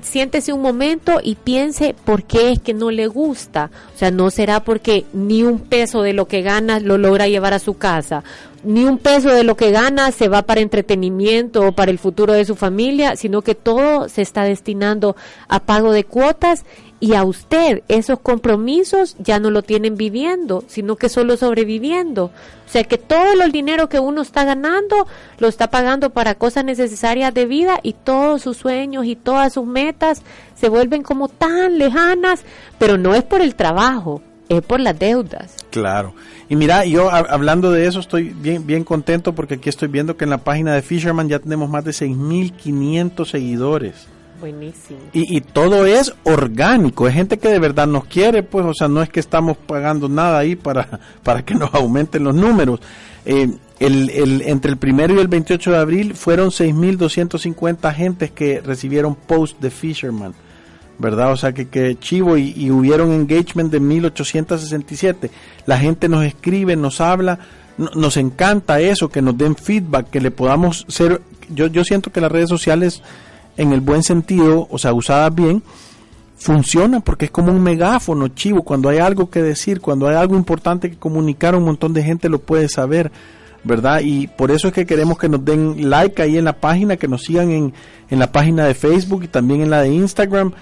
siéntese 0.00 0.52
un 0.52 0.60
momento 0.60 1.20
y 1.22 1.36
piense 1.36 1.94
por 2.04 2.24
qué 2.24 2.50
es 2.52 2.60
que 2.60 2.74
no 2.74 2.90
le 2.90 3.06
gusta. 3.06 3.70
O 3.94 3.98
sea, 3.98 4.10
no 4.10 4.30
será 4.30 4.60
porque 4.60 5.04
ni 5.12 5.42
un 5.42 5.60
peso 5.60 6.02
de 6.02 6.12
lo 6.12 6.26
que 6.26 6.42
gana 6.42 6.80
lo 6.80 6.98
logra 6.98 7.28
llevar 7.28 7.54
a 7.54 7.58
su 7.58 7.78
casa, 7.78 8.22
ni 8.64 8.84
un 8.84 8.98
peso 8.98 9.30
de 9.30 9.44
lo 9.44 9.56
que 9.56 9.70
gana 9.70 10.10
se 10.10 10.28
va 10.28 10.42
para 10.42 10.60
entretenimiento 10.60 11.68
o 11.68 11.72
para 11.72 11.90
el 11.90 11.98
futuro 11.98 12.32
de 12.32 12.44
su 12.44 12.56
familia, 12.56 13.16
sino 13.16 13.42
que 13.42 13.54
todo 13.54 14.08
se 14.08 14.22
está 14.22 14.42
destinando 14.42 15.16
a 15.48 15.60
pago 15.60 15.92
de 15.92 16.04
cuotas 16.04 16.64
y 16.98 17.14
a 17.14 17.24
usted 17.24 17.82
esos 17.88 18.20
compromisos 18.20 19.16
ya 19.18 19.38
no 19.38 19.50
lo 19.50 19.62
tienen 19.62 19.96
viviendo, 19.96 20.64
sino 20.66 20.96
que 20.96 21.08
solo 21.08 21.36
sobreviviendo. 21.36 22.24
O 22.24 22.68
sea 22.68 22.84
que 22.84 22.98
todo 22.98 23.42
el 23.42 23.52
dinero 23.52 23.88
que 23.88 24.00
uno 24.00 24.22
está 24.22 24.44
ganando 24.44 25.06
lo 25.38 25.48
está 25.48 25.68
pagando 25.70 26.10
para 26.10 26.34
cosas 26.34 26.64
necesarias 26.64 27.32
de 27.34 27.46
vida 27.46 27.80
y 27.82 27.92
todos 27.92 28.42
sus 28.42 28.56
sueños 28.56 29.04
y 29.06 29.14
todas 29.14 29.52
sus 29.52 29.66
metas 29.66 30.22
se 30.54 30.68
vuelven 30.68 31.02
como 31.02 31.28
tan 31.28 31.78
lejanas, 31.78 32.44
pero 32.78 32.96
no 32.96 33.14
es 33.14 33.22
por 33.22 33.42
el 33.42 33.54
trabajo, 33.54 34.22
es 34.48 34.62
por 34.62 34.80
las 34.80 34.98
deudas. 34.98 35.54
Claro. 35.70 36.14
Y 36.48 36.56
mira, 36.56 36.86
yo 36.86 37.10
hablando 37.10 37.72
de 37.72 37.86
eso 37.86 38.00
estoy 38.00 38.30
bien 38.30 38.66
bien 38.66 38.84
contento 38.84 39.34
porque 39.34 39.54
aquí 39.54 39.68
estoy 39.68 39.88
viendo 39.88 40.16
que 40.16 40.24
en 40.24 40.30
la 40.30 40.38
página 40.38 40.74
de 40.74 40.82
Fisherman 40.82 41.28
ya 41.28 41.40
tenemos 41.40 41.68
más 41.68 41.84
de 41.84 41.92
6500 41.92 43.28
seguidores. 43.28 44.15
Buenísimo. 44.40 44.98
Y, 45.12 45.36
y, 45.36 45.40
todo 45.40 45.86
es 45.86 46.14
orgánico, 46.24 47.08
es 47.08 47.14
gente 47.14 47.38
que 47.38 47.48
de 47.48 47.58
verdad 47.58 47.86
nos 47.86 48.04
quiere, 48.04 48.42
pues, 48.42 48.66
o 48.66 48.74
sea, 48.74 48.86
no 48.88 49.02
es 49.02 49.08
que 49.08 49.20
estamos 49.20 49.56
pagando 49.56 50.08
nada 50.08 50.38
ahí 50.38 50.56
para, 50.56 51.00
para 51.22 51.42
que 51.42 51.54
nos 51.54 51.72
aumenten 51.74 52.24
los 52.24 52.34
números. 52.34 52.80
Eh, 53.24 53.48
el, 53.78 54.10
el, 54.10 54.42
entre 54.42 54.70
el 54.70 54.76
primero 54.78 55.14
y 55.14 55.18
el 55.18 55.28
28 55.28 55.72
de 55.72 55.76
abril 55.78 56.14
fueron 56.14 56.50
6.250 56.50 57.92
gentes 57.94 58.30
que 58.30 58.60
recibieron 58.60 59.14
post 59.14 59.58
de 59.60 59.70
Fisherman, 59.70 60.34
¿verdad? 60.98 61.32
O 61.32 61.36
sea, 61.36 61.52
que, 61.52 61.68
que 61.68 61.98
chivo 61.98 62.36
y, 62.36 62.52
y 62.56 62.70
hubieron 62.70 63.12
engagement 63.12 63.70
de 63.70 63.80
1.867. 63.80 65.30
La 65.66 65.78
gente 65.78 66.08
nos 66.08 66.24
escribe, 66.24 66.76
nos 66.76 67.00
habla, 67.00 67.38
nos 67.76 68.16
encanta 68.16 68.80
eso, 68.80 69.08
que 69.08 69.22
nos 69.22 69.36
den 69.36 69.56
feedback, 69.56 70.10
que 70.10 70.20
le 70.20 70.30
podamos 70.30 70.84
ser... 70.88 71.20
Yo, 71.48 71.68
yo 71.68 71.84
siento 71.84 72.10
que 72.10 72.20
las 72.20 72.32
redes 72.32 72.48
sociales 72.48 73.02
en 73.56 73.72
el 73.72 73.80
buen 73.80 74.02
sentido, 74.02 74.66
o 74.70 74.78
sea, 74.78 74.92
usadas 74.92 75.34
bien, 75.34 75.62
funciona 76.36 77.00
porque 77.00 77.26
es 77.26 77.30
como 77.30 77.50
un 77.50 77.62
megáfono 77.62 78.28
chivo. 78.28 78.62
Cuando 78.62 78.88
hay 78.88 78.98
algo 78.98 79.30
que 79.30 79.42
decir, 79.42 79.80
cuando 79.80 80.08
hay 80.08 80.16
algo 80.16 80.36
importante 80.36 80.90
que 80.90 80.96
comunicar, 80.96 81.54
un 81.54 81.64
montón 81.64 81.92
de 81.92 82.02
gente 82.02 82.28
lo 82.28 82.38
puede 82.38 82.68
saber, 82.68 83.10
¿verdad? 83.64 84.00
Y 84.02 84.26
por 84.26 84.50
eso 84.50 84.68
es 84.68 84.74
que 84.74 84.86
queremos 84.86 85.18
que 85.18 85.28
nos 85.28 85.44
den 85.44 85.90
like 85.90 86.20
ahí 86.22 86.36
en 86.36 86.44
la 86.44 86.54
página, 86.54 86.96
que 86.96 87.08
nos 87.08 87.22
sigan 87.22 87.50
en, 87.50 87.74
en 88.10 88.18
la 88.18 88.30
página 88.30 88.66
de 88.66 88.74
Facebook 88.74 89.24
y 89.24 89.28
también 89.28 89.62
en 89.62 89.70
la 89.70 89.82
de 89.82 89.88
Instagram. 89.88 90.52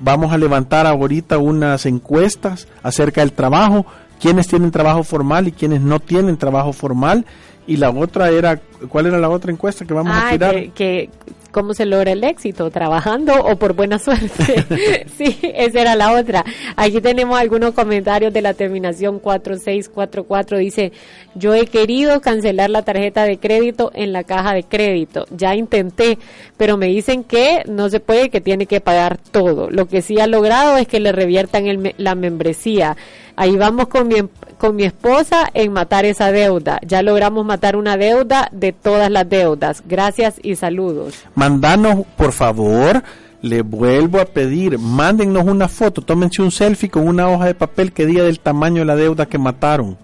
Vamos 0.00 0.32
a 0.32 0.38
levantar 0.38 0.86
ahorita 0.86 1.36
unas 1.36 1.84
encuestas 1.84 2.68
acerca 2.82 3.20
del 3.20 3.32
trabajo, 3.32 3.84
quienes 4.20 4.46
tienen 4.48 4.70
trabajo 4.70 5.02
formal 5.04 5.48
y 5.48 5.52
quienes 5.52 5.80
no 5.80 6.00
tienen 6.00 6.36
trabajo 6.36 6.72
formal. 6.72 7.24
Y 7.66 7.78
la 7.78 7.90
otra 7.90 8.30
era, 8.30 8.60
¿cuál 8.88 9.06
era 9.06 9.18
la 9.18 9.30
otra 9.30 9.50
encuesta 9.50 9.86
que 9.86 9.94
vamos 9.94 10.14
a 10.14 10.30
tirar? 10.30 10.54
Que, 10.54 10.70
que 10.70 11.10
cómo 11.54 11.72
se 11.72 11.86
logra 11.86 12.10
el 12.10 12.24
éxito, 12.24 12.68
trabajando 12.70 13.32
o 13.32 13.56
por 13.56 13.72
buena 13.74 13.98
suerte. 14.00 15.06
sí, 15.16 15.38
esa 15.40 15.80
era 15.80 15.94
la 15.94 16.12
otra. 16.12 16.44
Aquí 16.76 17.00
tenemos 17.00 17.38
algunos 17.38 17.72
comentarios 17.72 18.32
de 18.32 18.42
la 18.42 18.52
terminación 18.52 19.20
4644. 19.20 20.58
Dice, 20.58 20.92
yo 21.36 21.54
he 21.54 21.66
querido 21.66 22.20
cancelar 22.20 22.68
la 22.70 22.82
tarjeta 22.82 23.22
de 23.24 23.38
crédito 23.38 23.92
en 23.94 24.12
la 24.12 24.24
caja 24.24 24.52
de 24.52 24.64
crédito. 24.64 25.26
Ya 25.30 25.54
intenté, 25.54 26.18
pero 26.56 26.76
me 26.76 26.88
dicen 26.88 27.22
que 27.22 27.62
no 27.68 27.88
se 27.88 28.00
puede, 28.00 28.28
que 28.28 28.40
tiene 28.40 28.66
que 28.66 28.80
pagar 28.80 29.16
todo. 29.16 29.70
Lo 29.70 29.86
que 29.86 30.02
sí 30.02 30.18
ha 30.20 30.26
logrado 30.26 30.76
es 30.76 30.88
que 30.88 30.98
le 30.98 31.12
reviertan 31.12 31.66
el, 31.66 31.94
la 31.96 32.16
membresía. 32.16 32.96
Ahí 33.36 33.56
vamos 33.56 33.88
con 33.88 34.08
mi, 34.08 34.16
con 34.58 34.76
mi 34.76 34.84
esposa 34.84 35.50
en 35.54 35.72
matar 35.72 36.04
esa 36.04 36.30
deuda. 36.30 36.80
Ya 36.86 37.02
logramos 37.02 37.44
matar 37.44 37.76
una 37.76 37.96
deuda 37.96 38.48
de 38.52 38.72
todas 38.72 39.10
las 39.10 39.28
deudas. 39.28 39.82
Gracias 39.86 40.36
y 40.42 40.56
saludos. 40.56 41.14
Mandanos, 41.34 42.06
por 42.16 42.32
favor, 42.32 43.02
le 43.44 43.60
vuelvo 43.62 44.20
a 44.20 44.24
pedir, 44.24 44.78
mándennos 44.78 45.44
una 45.44 45.68
foto, 45.68 46.00
tómense 46.00 46.40
un 46.40 46.50
selfie 46.50 46.88
con 46.88 47.06
una 47.06 47.28
hoja 47.28 47.44
de 47.44 47.54
papel 47.54 47.92
que 47.92 48.06
diga 48.06 48.24
del 48.24 48.40
tamaño 48.40 48.80
de 48.80 48.86
la 48.86 48.96
deuda 48.96 49.26
que 49.26 49.36
mataron, 49.36 49.98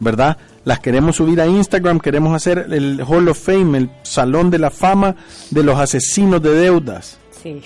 ¿verdad? 0.00 0.36
Las 0.64 0.80
queremos 0.80 1.16
subir 1.16 1.40
a 1.40 1.46
Instagram, 1.46 2.00
queremos 2.00 2.34
hacer 2.34 2.66
el 2.70 3.00
Hall 3.06 3.28
of 3.28 3.38
Fame, 3.38 3.78
el 3.78 3.90
Salón 4.02 4.50
de 4.50 4.58
la 4.58 4.70
Fama 4.70 5.14
de 5.50 5.62
los 5.62 5.78
Asesinos 5.78 6.42
de 6.42 6.54
Deudas. 6.54 7.18
Sí. 7.42 7.60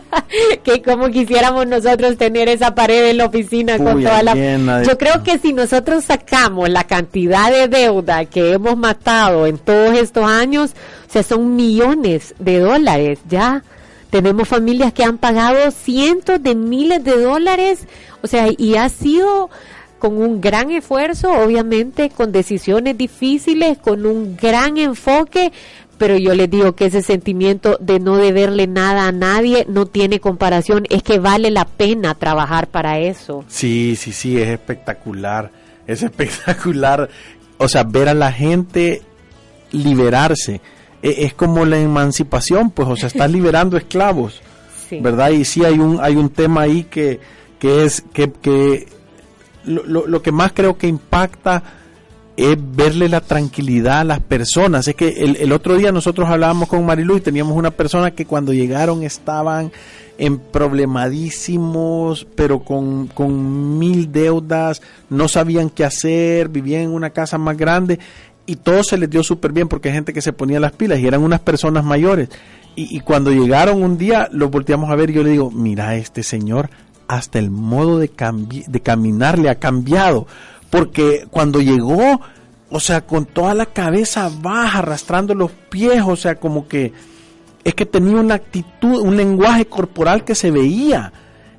que 0.62 0.82
como 0.82 1.08
quisiéramos 1.10 1.66
nosotros 1.66 2.16
tener 2.16 2.48
esa 2.48 2.74
pared 2.74 3.10
en 3.10 3.18
la 3.18 3.26
oficina 3.26 3.78
con 3.78 4.02
toda 4.02 4.22
la... 4.22 4.82
Yo 4.82 4.96
creo 4.96 5.22
que 5.22 5.38
si 5.38 5.52
nosotros 5.52 6.04
sacamos 6.04 6.68
la 6.68 6.84
cantidad 6.84 7.50
de 7.50 7.68
deuda 7.68 8.24
que 8.26 8.52
hemos 8.52 8.76
matado 8.76 9.46
en 9.46 9.58
todos 9.58 9.96
estos 9.98 10.24
años, 10.24 10.72
o 11.08 11.12
sea, 11.12 11.22
son 11.22 11.56
millones 11.56 12.34
de 12.38 12.60
dólares 12.60 13.18
ya. 13.28 13.64
Tenemos 14.10 14.48
familias 14.48 14.92
que 14.92 15.04
han 15.04 15.18
pagado 15.18 15.70
cientos 15.70 16.42
de 16.42 16.54
miles 16.54 17.02
de 17.04 17.20
dólares, 17.20 17.80
o 18.22 18.26
sea, 18.26 18.48
y 18.56 18.76
ha 18.76 18.88
sido 18.88 19.50
con 19.98 20.16
un 20.16 20.40
gran 20.40 20.70
esfuerzo, 20.70 21.30
obviamente, 21.32 22.10
con 22.10 22.32
decisiones 22.32 22.96
difíciles, 22.96 23.78
con 23.78 24.06
un 24.06 24.36
gran 24.36 24.78
enfoque, 24.78 25.52
pero 25.98 26.16
yo 26.16 26.34
les 26.34 26.48
digo 26.48 26.74
que 26.74 26.86
ese 26.86 27.02
sentimiento 27.02 27.76
de 27.80 27.98
no 27.98 28.16
deberle 28.16 28.66
nada 28.66 29.08
a 29.08 29.12
nadie 29.12 29.66
no 29.68 29.86
tiene 29.86 30.20
comparación, 30.20 30.84
es 30.88 31.02
que 31.02 31.18
vale 31.18 31.50
la 31.50 31.64
pena 31.64 32.14
trabajar 32.14 32.68
para 32.68 32.98
eso. 33.00 33.44
Sí, 33.48 33.96
sí, 33.96 34.12
sí, 34.12 34.40
es 34.40 34.48
espectacular, 34.48 35.50
es 35.86 36.02
espectacular, 36.04 37.10
o 37.58 37.68
sea, 37.68 37.82
ver 37.82 38.08
a 38.08 38.14
la 38.14 38.32
gente 38.32 39.02
liberarse, 39.72 40.60
e, 41.02 41.26
es 41.26 41.34
como 41.34 41.64
la 41.64 41.78
emancipación, 41.78 42.70
pues, 42.70 42.88
o 42.88 42.96
sea, 42.96 43.08
estás 43.08 43.30
liberando 43.32 43.76
esclavos, 43.76 44.40
¿verdad? 44.90 45.30
Y 45.30 45.44
sí 45.44 45.64
hay 45.64 45.78
un, 45.78 45.98
hay 46.00 46.16
un 46.16 46.30
tema 46.30 46.62
ahí 46.62 46.84
que, 46.84 47.20
que 47.58 47.84
es, 47.84 48.04
que, 48.12 48.30
que 48.32 48.86
lo, 49.64 50.06
lo, 50.06 50.22
que 50.22 50.32
más 50.32 50.52
creo 50.52 50.78
que 50.78 50.86
impacta 50.86 51.62
es 52.38 52.56
verle 52.56 53.08
la 53.08 53.20
tranquilidad 53.20 53.98
a 53.98 54.04
las 54.04 54.20
personas. 54.20 54.86
Es 54.86 54.94
que 54.94 55.08
el, 55.08 55.50
otro 55.50 55.76
día 55.76 55.90
nosotros 55.90 56.28
hablábamos 56.28 56.68
con 56.68 56.86
Marilu 56.86 57.16
y 57.16 57.20
teníamos 57.20 57.56
una 57.56 57.72
persona 57.72 58.12
que 58.12 58.26
cuando 58.26 58.52
llegaron 58.52 59.02
estaban 59.02 59.72
en 60.18 60.38
problemadísimos, 60.38 62.28
pero 62.36 62.60
con, 62.60 63.08
con 63.08 63.76
mil 63.80 64.12
deudas, 64.12 64.82
no 65.10 65.26
sabían 65.26 65.68
qué 65.68 65.84
hacer, 65.84 66.48
vivían 66.48 66.82
en 66.82 66.90
una 66.90 67.10
casa 67.10 67.38
más 67.38 67.56
grande 67.56 67.98
y 68.46 68.54
todo 68.54 68.84
se 68.84 68.98
les 68.98 69.10
dio 69.10 69.24
súper 69.24 69.50
bien 69.50 69.66
porque 69.66 69.88
hay 69.88 69.96
gente 69.96 70.12
que 70.12 70.22
se 70.22 70.32
ponía 70.32 70.60
las 70.60 70.72
pilas 70.72 71.00
y 71.00 71.08
eran 71.08 71.22
unas 71.22 71.40
personas 71.40 71.84
mayores. 71.84 72.28
Y, 72.76 72.96
y 72.96 73.00
cuando 73.00 73.32
llegaron 73.32 73.82
un 73.82 73.98
día, 73.98 74.28
los 74.30 74.48
volteamos 74.48 74.90
a 74.90 74.94
ver 74.94 75.10
y 75.10 75.14
yo 75.14 75.24
le 75.24 75.30
digo, 75.30 75.50
mira, 75.50 75.96
este 75.96 76.22
señor 76.22 76.70
hasta 77.08 77.38
el 77.38 77.50
modo 77.50 77.98
de, 77.98 78.10
de 78.68 78.80
caminar 78.80 79.40
le 79.40 79.50
ha 79.50 79.56
cambiado. 79.56 80.28
Porque 80.70 81.26
cuando 81.30 81.60
llegó, 81.60 82.20
o 82.70 82.80
sea, 82.80 83.00
con 83.02 83.24
toda 83.24 83.54
la 83.54 83.66
cabeza 83.66 84.30
baja, 84.40 84.80
arrastrando 84.80 85.34
los 85.34 85.50
pies, 85.50 86.02
o 86.06 86.16
sea, 86.16 86.36
como 86.36 86.68
que 86.68 86.92
es 87.64 87.74
que 87.74 87.86
tenía 87.86 88.16
una 88.16 88.34
actitud, 88.34 89.00
un 89.00 89.16
lenguaje 89.16 89.66
corporal 89.66 90.24
que 90.24 90.34
se 90.34 90.50
veía. 90.50 91.12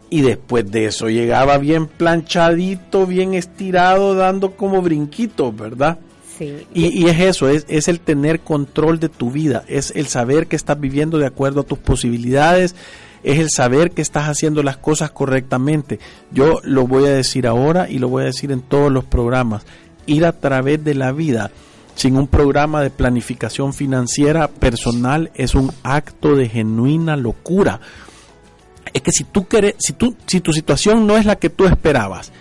Y 0.10 0.22
después 0.22 0.70
de 0.72 0.86
eso 0.86 1.08
llegaba 1.08 1.60
bien 1.60 1.86
planchadito, 1.86 3.06
bien 3.06 3.36
estirado, 3.36 4.16
dando 4.16 4.52
como 4.56 4.82
brinquitos, 4.82 5.56
¿verdad? 5.56 6.00
Sí. 6.38 6.66
Y, 6.74 7.04
y, 7.04 7.10
es 7.10 7.20
eso, 7.20 7.48
es, 7.48 7.66
es 7.68 7.88
el 7.88 8.00
tener 8.00 8.40
control 8.40 9.00
de 9.00 9.10
tu 9.10 9.30
vida, 9.30 9.64
es 9.68 9.92
el 9.96 10.08
saber 10.08 10.48
que 10.48 10.56
estás 10.56 10.80
viviendo 10.80 11.20
de 11.20 11.28
acuerdo 11.28 11.62
a 11.62 11.64
tus 11.64 11.78
posibilidades, 11.78 12.76
es 13.24 13.40
el 13.40 13.50
saber 13.50 13.92
que 13.92 14.02
estás 14.02 14.28
haciendo 14.28 14.64
las 14.64 14.78
cosas 14.78 15.12
correctamente. 15.12 16.00
Yo 16.32 16.60
lo 16.64 16.88
voy 16.88 17.06
a 17.06 17.14
decir 17.14 17.48
ahora 17.48 17.90
y 17.90 18.00
lo 18.00 18.10
voy 18.10 18.24
a 18.24 18.28
decir 18.28 18.52
en 18.52 18.62
todos 18.62 18.92
los 18.92 19.06
programas. 19.06 19.64
Ir 20.06 20.26
a 20.26 20.34
través 20.34 20.84
de 20.84 20.96
la 20.96 21.12
vida 21.12 21.52
sin 21.96 22.16
un 22.16 22.28
programa 22.28 22.82
de 22.82 22.90
planificación 22.90 23.74
financiera 23.74 24.48
personal 24.48 25.32
es 25.36 25.54
un 25.54 25.72
acto 25.84 26.36
de 26.36 26.48
genuina 26.48 27.18
locura. 27.18 27.82
Es 28.94 29.02
que 29.02 29.12
si 29.12 29.26
tú 29.26 29.46
quieres, 29.46 29.76
si 29.80 29.94
tú, 29.94 30.16
si 30.26 30.40
tu 30.40 30.54
situación 30.54 31.06
no 31.06 31.18
es 31.18 31.26
la 31.26 31.36
que 31.36 31.50
tú 31.50 31.66
esperabas 31.66 32.32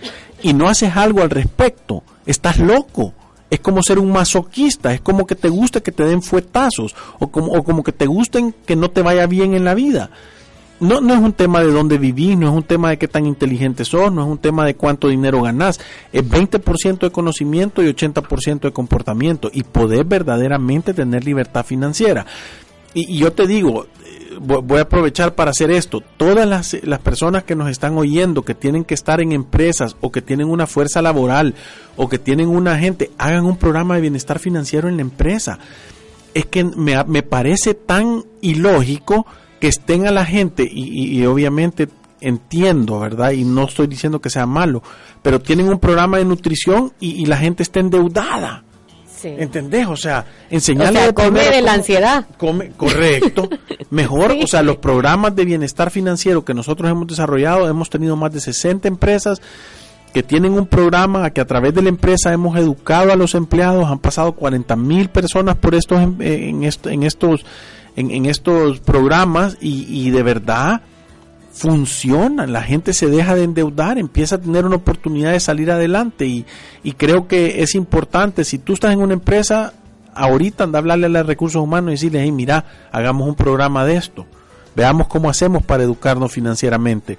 y 0.42 0.54
no 0.54 0.68
haces 0.68 0.96
algo 0.96 1.22
al 1.22 1.30
respecto, 1.30 2.04
estás 2.24 2.58
loco 2.58 3.14
es 3.50 3.60
como 3.60 3.82
ser 3.82 3.98
un 3.98 4.12
masoquista, 4.12 4.92
es 4.92 5.00
como 5.00 5.26
que 5.26 5.34
te 5.34 5.48
guste 5.48 5.82
que 5.82 5.92
te 5.92 6.04
den 6.04 6.22
fuetazos 6.22 6.94
o 7.18 7.28
como, 7.28 7.52
o 7.52 7.64
como 7.64 7.82
que 7.82 7.92
te 7.92 8.06
gusten 8.06 8.54
que 8.66 8.76
no 8.76 8.90
te 8.90 9.02
vaya 9.02 9.26
bien 9.26 9.54
en 9.54 9.64
la 9.64 9.74
vida 9.74 10.10
no, 10.80 11.00
no 11.00 11.14
es 11.14 11.20
un 11.20 11.32
tema 11.32 11.60
de 11.60 11.72
dónde 11.72 11.98
vivís, 11.98 12.36
no 12.36 12.48
es 12.48 12.54
un 12.54 12.62
tema 12.62 12.90
de 12.90 12.98
qué 12.98 13.08
tan 13.08 13.26
inteligente 13.26 13.84
sos, 13.84 14.12
no 14.12 14.22
es 14.22 14.28
un 14.28 14.38
tema 14.38 14.64
de 14.64 14.74
cuánto 14.74 15.08
dinero 15.08 15.42
ganás. 15.42 15.80
Es 16.12 16.24
20% 16.24 16.98
de 17.00 17.10
conocimiento 17.10 17.82
y 17.82 17.86
80% 17.88 18.60
de 18.60 18.72
comportamiento 18.72 19.50
y 19.52 19.64
poder 19.64 20.04
verdaderamente 20.04 20.94
tener 20.94 21.24
libertad 21.24 21.64
financiera. 21.64 22.26
Y, 22.94 23.18
yo 23.18 23.32
te 23.32 23.46
digo, 23.46 23.86
eh, 24.04 24.36
voy 24.40 24.78
a 24.78 24.82
aprovechar 24.82 25.34
para 25.34 25.50
hacer 25.50 25.70
esto. 25.70 26.02
Todas 26.16 26.46
las, 26.46 26.76
las, 26.84 27.00
personas 27.00 27.44
que 27.44 27.56
nos 27.56 27.68
están 27.70 27.98
oyendo, 27.98 28.42
que 28.42 28.54
tienen 28.54 28.84
que 28.84 28.94
estar 28.94 29.20
en 29.20 29.32
empresas 29.32 29.96
o 30.00 30.10
que 30.10 30.22
tienen 30.22 30.48
una 30.48 30.66
fuerza 30.66 31.02
laboral 31.02 31.54
o 31.96 32.08
que 32.08 32.18
tienen 32.18 32.48
una 32.48 32.78
gente, 32.78 33.10
hagan 33.18 33.44
un 33.44 33.56
programa 33.56 33.96
de 33.96 34.02
bienestar 34.02 34.38
financiero 34.38 34.88
en 34.88 34.96
la 34.96 35.02
empresa. 35.02 35.58
Es 36.34 36.46
que 36.46 36.64
me, 36.64 37.02
me 37.04 37.22
parece 37.22 37.74
tan 37.74 38.24
ilógico 38.40 39.26
que 39.60 39.68
estén 39.68 40.06
a 40.06 40.10
la 40.10 40.24
gente 40.24 40.68
y, 40.70 41.24
obviamente 41.26 41.88
entiendo, 42.20 42.98
¿verdad? 42.98 43.30
Y 43.30 43.44
no 43.44 43.64
estoy 43.64 43.86
diciendo 43.86 44.20
que 44.20 44.30
sea 44.30 44.46
malo, 44.46 44.82
pero 45.22 45.40
tienen 45.40 45.68
un 45.68 45.78
programa 45.78 46.18
de 46.18 46.24
nutrición 46.24 46.92
y, 47.00 47.26
la 47.26 47.36
gente 47.36 47.62
está 47.62 47.80
endeudada. 47.80 48.64
Sí. 49.06 49.34
¿Entendés? 49.36 49.88
O 49.88 49.96
sea, 49.96 50.24
enseñarle 50.48 51.00
o 51.00 51.02
sea, 51.02 51.12
come 51.12 51.50
de 51.50 51.60
la 51.60 51.72
ansiedad. 51.72 52.26
Come, 52.36 52.70
correcto. 52.76 53.48
Mejor, 53.90 54.36
o 54.40 54.46
sea, 54.46 54.62
los 54.62 54.76
programas 54.76 55.34
de 55.34 55.44
bienestar 55.44 55.90
financiero 55.90 56.44
que 56.44 56.54
nosotros 56.54 56.88
hemos 56.88 57.08
desarrollado, 57.08 57.68
hemos 57.68 57.90
tenido 57.90 58.14
más 58.14 58.32
de 58.32 58.40
60 58.40 58.86
empresas 58.86 59.42
que 60.12 60.22
tienen 60.22 60.52
un 60.52 60.66
programa 60.66 61.30
que 61.30 61.40
a 61.40 61.46
través 61.46 61.74
de 61.74 61.82
la 61.82 61.88
empresa 61.88 62.32
hemos 62.32 62.56
educado 62.56 63.12
a 63.12 63.16
los 63.16 63.34
empleados, 63.34 63.86
han 63.86 63.98
pasado 63.98 64.32
40 64.32 64.76
mil 64.76 65.10
personas 65.10 65.56
por 65.56 65.74
estos 65.74 66.00
en, 66.00 66.16
en, 66.20 66.62
en 66.64 67.02
estos 67.02 67.44
en, 67.98 68.26
estos 68.26 68.80
programas 68.80 69.56
y, 69.60 70.10
de 70.10 70.22
verdad 70.22 70.82
funcionan, 71.52 72.52
la 72.52 72.62
gente 72.62 72.92
se 72.92 73.08
deja 73.08 73.34
de 73.34 73.42
endeudar, 73.42 73.98
empieza 73.98 74.36
a 74.36 74.40
tener 74.40 74.64
una 74.64 74.76
oportunidad 74.76 75.32
de 75.32 75.40
salir 75.40 75.72
adelante 75.72 76.24
y, 76.26 76.44
creo 76.92 77.26
que 77.26 77.62
es 77.62 77.74
importante, 77.74 78.44
si 78.44 78.58
tú 78.58 78.74
estás 78.74 78.92
en 78.92 79.00
una 79.00 79.14
empresa, 79.14 79.72
ahorita 80.14 80.64
anda 80.64 80.78
a 80.78 80.80
hablarle 80.80 81.06
a 81.06 81.08
los 81.08 81.26
recursos 81.26 81.60
humanos 81.60 81.88
y 81.88 81.94
decirle, 81.94 82.22
hey, 82.22 82.30
mira, 82.30 82.64
hagamos 82.92 83.28
un 83.28 83.34
programa 83.34 83.84
de 83.84 83.96
esto, 83.96 84.26
veamos 84.76 85.08
cómo 85.08 85.28
hacemos 85.28 85.64
para 85.64 85.82
educarnos 85.82 86.30
financieramente. 86.30 87.18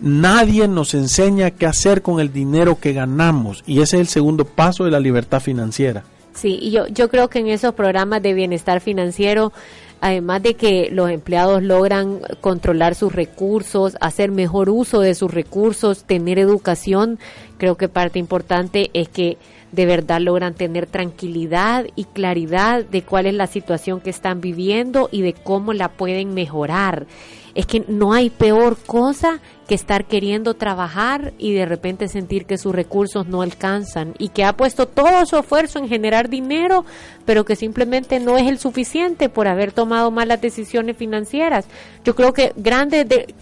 Nadie 0.00 0.68
nos 0.68 0.92
enseña 0.94 1.50
qué 1.50 1.66
hacer 1.66 2.02
con 2.02 2.20
el 2.20 2.32
dinero 2.32 2.78
que 2.78 2.92
ganamos 2.92 3.64
y 3.66 3.80
ese 3.80 3.96
es 3.96 4.00
el 4.02 4.08
segundo 4.08 4.44
paso 4.44 4.84
de 4.84 4.90
la 4.90 5.00
libertad 5.00 5.40
financiera. 5.40 6.04
Sí, 6.34 6.56
y 6.60 6.70
yo, 6.70 6.86
yo 6.86 7.08
creo 7.08 7.28
que 7.28 7.40
en 7.40 7.48
esos 7.48 7.74
programas 7.74 8.22
de 8.22 8.32
bienestar 8.32 8.80
financiero 8.80 9.52
además 10.00 10.42
de 10.42 10.54
que 10.54 10.88
los 10.92 11.10
empleados 11.10 11.62
logran 11.62 12.20
controlar 12.40 12.94
sus 12.94 13.12
recursos, 13.12 13.96
hacer 14.00 14.30
mejor 14.30 14.70
uso 14.70 15.00
de 15.00 15.14
sus 15.14 15.32
recursos, 15.32 16.04
tener 16.04 16.38
educación, 16.38 17.18
creo 17.58 17.76
que 17.76 17.88
parte 17.88 18.18
importante 18.18 18.90
es 18.94 19.08
que 19.08 19.38
de 19.72 19.86
verdad 19.86 20.20
logran 20.20 20.54
tener 20.54 20.86
tranquilidad 20.86 21.86
y 21.94 22.04
claridad 22.04 22.84
de 22.84 23.02
cuál 23.02 23.26
es 23.26 23.34
la 23.34 23.46
situación 23.46 24.00
que 24.00 24.10
están 24.10 24.40
viviendo 24.40 25.08
y 25.12 25.22
de 25.22 25.34
cómo 25.34 25.72
la 25.72 25.88
pueden 25.88 26.34
mejorar. 26.34 27.06
Es 27.54 27.66
que 27.66 27.84
no 27.88 28.12
hay 28.12 28.30
peor 28.30 28.76
cosa 28.76 29.40
que 29.66 29.74
estar 29.74 30.06
queriendo 30.06 30.54
trabajar 30.54 31.32
y 31.38 31.52
de 31.52 31.66
repente 31.66 32.08
sentir 32.08 32.46
que 32.46 32.58
sus 32.58 32.74
recursos 32.74 33.26
no 33.26 33.42
alcanzan 33.42 34.14
y 34.18 34.30
que 34.30 34.44
ha 34.44 34.56
puesto 34.56 34.86
todo 34.86 35.26
su 35.26 35.36
esfuerzo 35.36 35.78
en 35.78 35.88
generar 35.88 36.28
dinero, 36.28 36.84
pero 37.26 37.44
que 37.44 37.54
simplemente 37.54 38.18
no 38.18 38.38
es 38.38 38.46
el 38.46 38.58
suficiente 38.58 39.28
por 39.28 39.46
haber 39.46 39.72
tomado 39.72 40.10
malas 40.10 40.40
decisiones 40.40 40.96
financieras. 40.96 41.66
Yo 42.04 42.14
creo 42.14 42.32
que 42.32 42.52
grande 42.56 43.04
de, 43.04 43.34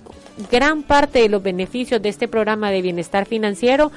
gran 0.50 0.82
parte 0.82 1.20
de 1.20 1.28
los 1.28 1.42
beneficios 1.42 2.02
de 2.02 2.08
este 2.08 2.28
programa 2.28 2.70
de 2.70 2.82
bienestar 2.82 3.26
financiero 3.26 3.90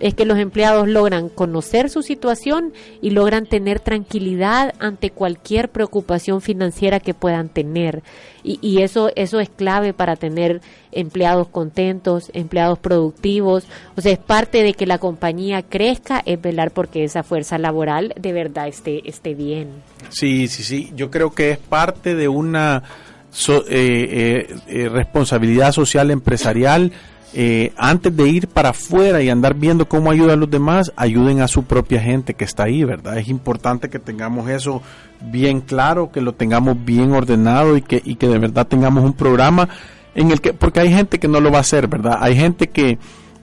es 0.00 0.14
que 0.14 0.24
los 0.24 0.38
empleados 0.38 0.88
logran 0.88 1.28
conocer 1.28 1.90
su 1.90 2.02
situación 2.02 2.72
y 3.00 3.10
logran 3.10 3.46
tener 3.46 3.80
tranquilidad 3.80 4.74
ante 4.78 5.10
cualquier 5.10 5.70
preocupación 5.70 6.40
financiera 6.40 7.00
que 7.00 7.14
puedan 7.14 7.48
tener. 7.48 8.02
Y, 8.42 8.58
y, 8.62 8.82
eso, 8.82 9.10
eso 9.16 9.40
es 9.40 9.48
clave 9.48 9.92
para 9.92 10.14
tener 10.16 10.60
empleados 10.92 11.48
contentos, 11.48 12.30
empleados 12.32 12.78
productivos. 12.78 13.64
O 13.96 14.00
sea, 14.00 14.12
es 14.12 14.18
parte 14.18 14.62
de 14.62 14.74
que 14.74 14.86
la 14.86 14.98
compañía 14.98 15.62
crezca, 15.62 16.22
es 16.24 16.40
velar 16.40 16.70
porque 16.70 17.02
esa 17.04 17.22
fuerza 17.22 17.58
laboral 17.58 18.14
de 18.20 18.32
verdad 18.32 18.68
esté, 18.68 19.08
esté 19.08 19.34
bien. 19.34 19.68
Sí, 20.10 20.46
sí, 20.48 20.62
sí. 20.62 20.92
Yo 20.94 21.10
creo 21.10 21.32
que 21.32 21.50
es 21.50 21.58
parte 21.58 22.14
de 22.14 22.28
una 22.28 22.84
so, 23.30 23.64
eh, 23.68 24.46
eh, 24.48 24.56
eh 24.68 24.88
responsabilidad 24.88 25.72
social 25.72 26.10
empresarial 26.10 26.92
eh, 27.38 27.74
antes 27.76 28.16
de 28.16 28.26
ir 28.30 28.48
para 28.48 28.70
afuera 28.70 29.20
y 29.20 29.28
andar 29.28 29.52
viendo 29.52 29.86
cómo 29.86 30.10
ayuda 30.10 30.32
a 30.32 30.36
los 30.36 30.50
demás, 30.50 30.90
ayuden 30.96 31.42
a 31.42 31.48
su 31.48 31.64
propia 31.64 32.00
gente 32.00 32.32
que 32.32 32.44
está 32.44 32.62
ahí, 32.62 32.82
¿verdad? 32.82 33.18
Es 33.18 33.28
importante 33.28 33.90
que 33.90 33.98
tengamos 33.98 34.48
eso 34.48 34.80
bien 35.20 35.60
claro, 35.60 36.10
que 36.10 36.22
lo 36.22 36.32
tengamos 36.32 36.82
bien 36.82 37.12
ordenado 37.12 37.76
y 37.76 37.82
que, 37.82 38.00
y 38.02 38.16
que 38.16 38.26
de 38.26 38.38
verdad 38.38 38.66
tengamos 38.66 39.04
un 39.04 39.12
programa 39.12 39.68
en 40.14 40.30
el 40.30 40.40
que, 40.40 40.54
porque 40.54 40.80
hay 40.80 40.90
gente 40.90 41.18
que 41.18 41.28
no 41.28 41.40
lo 41.40 41.50
va 41.50 41.58
a 41.58 41.60
hacer, 41.60 41.88
¿verdad? 41.88 42.16
Hay 42.22 42.36
gente 42.36 42.68
que, 42.68 42.96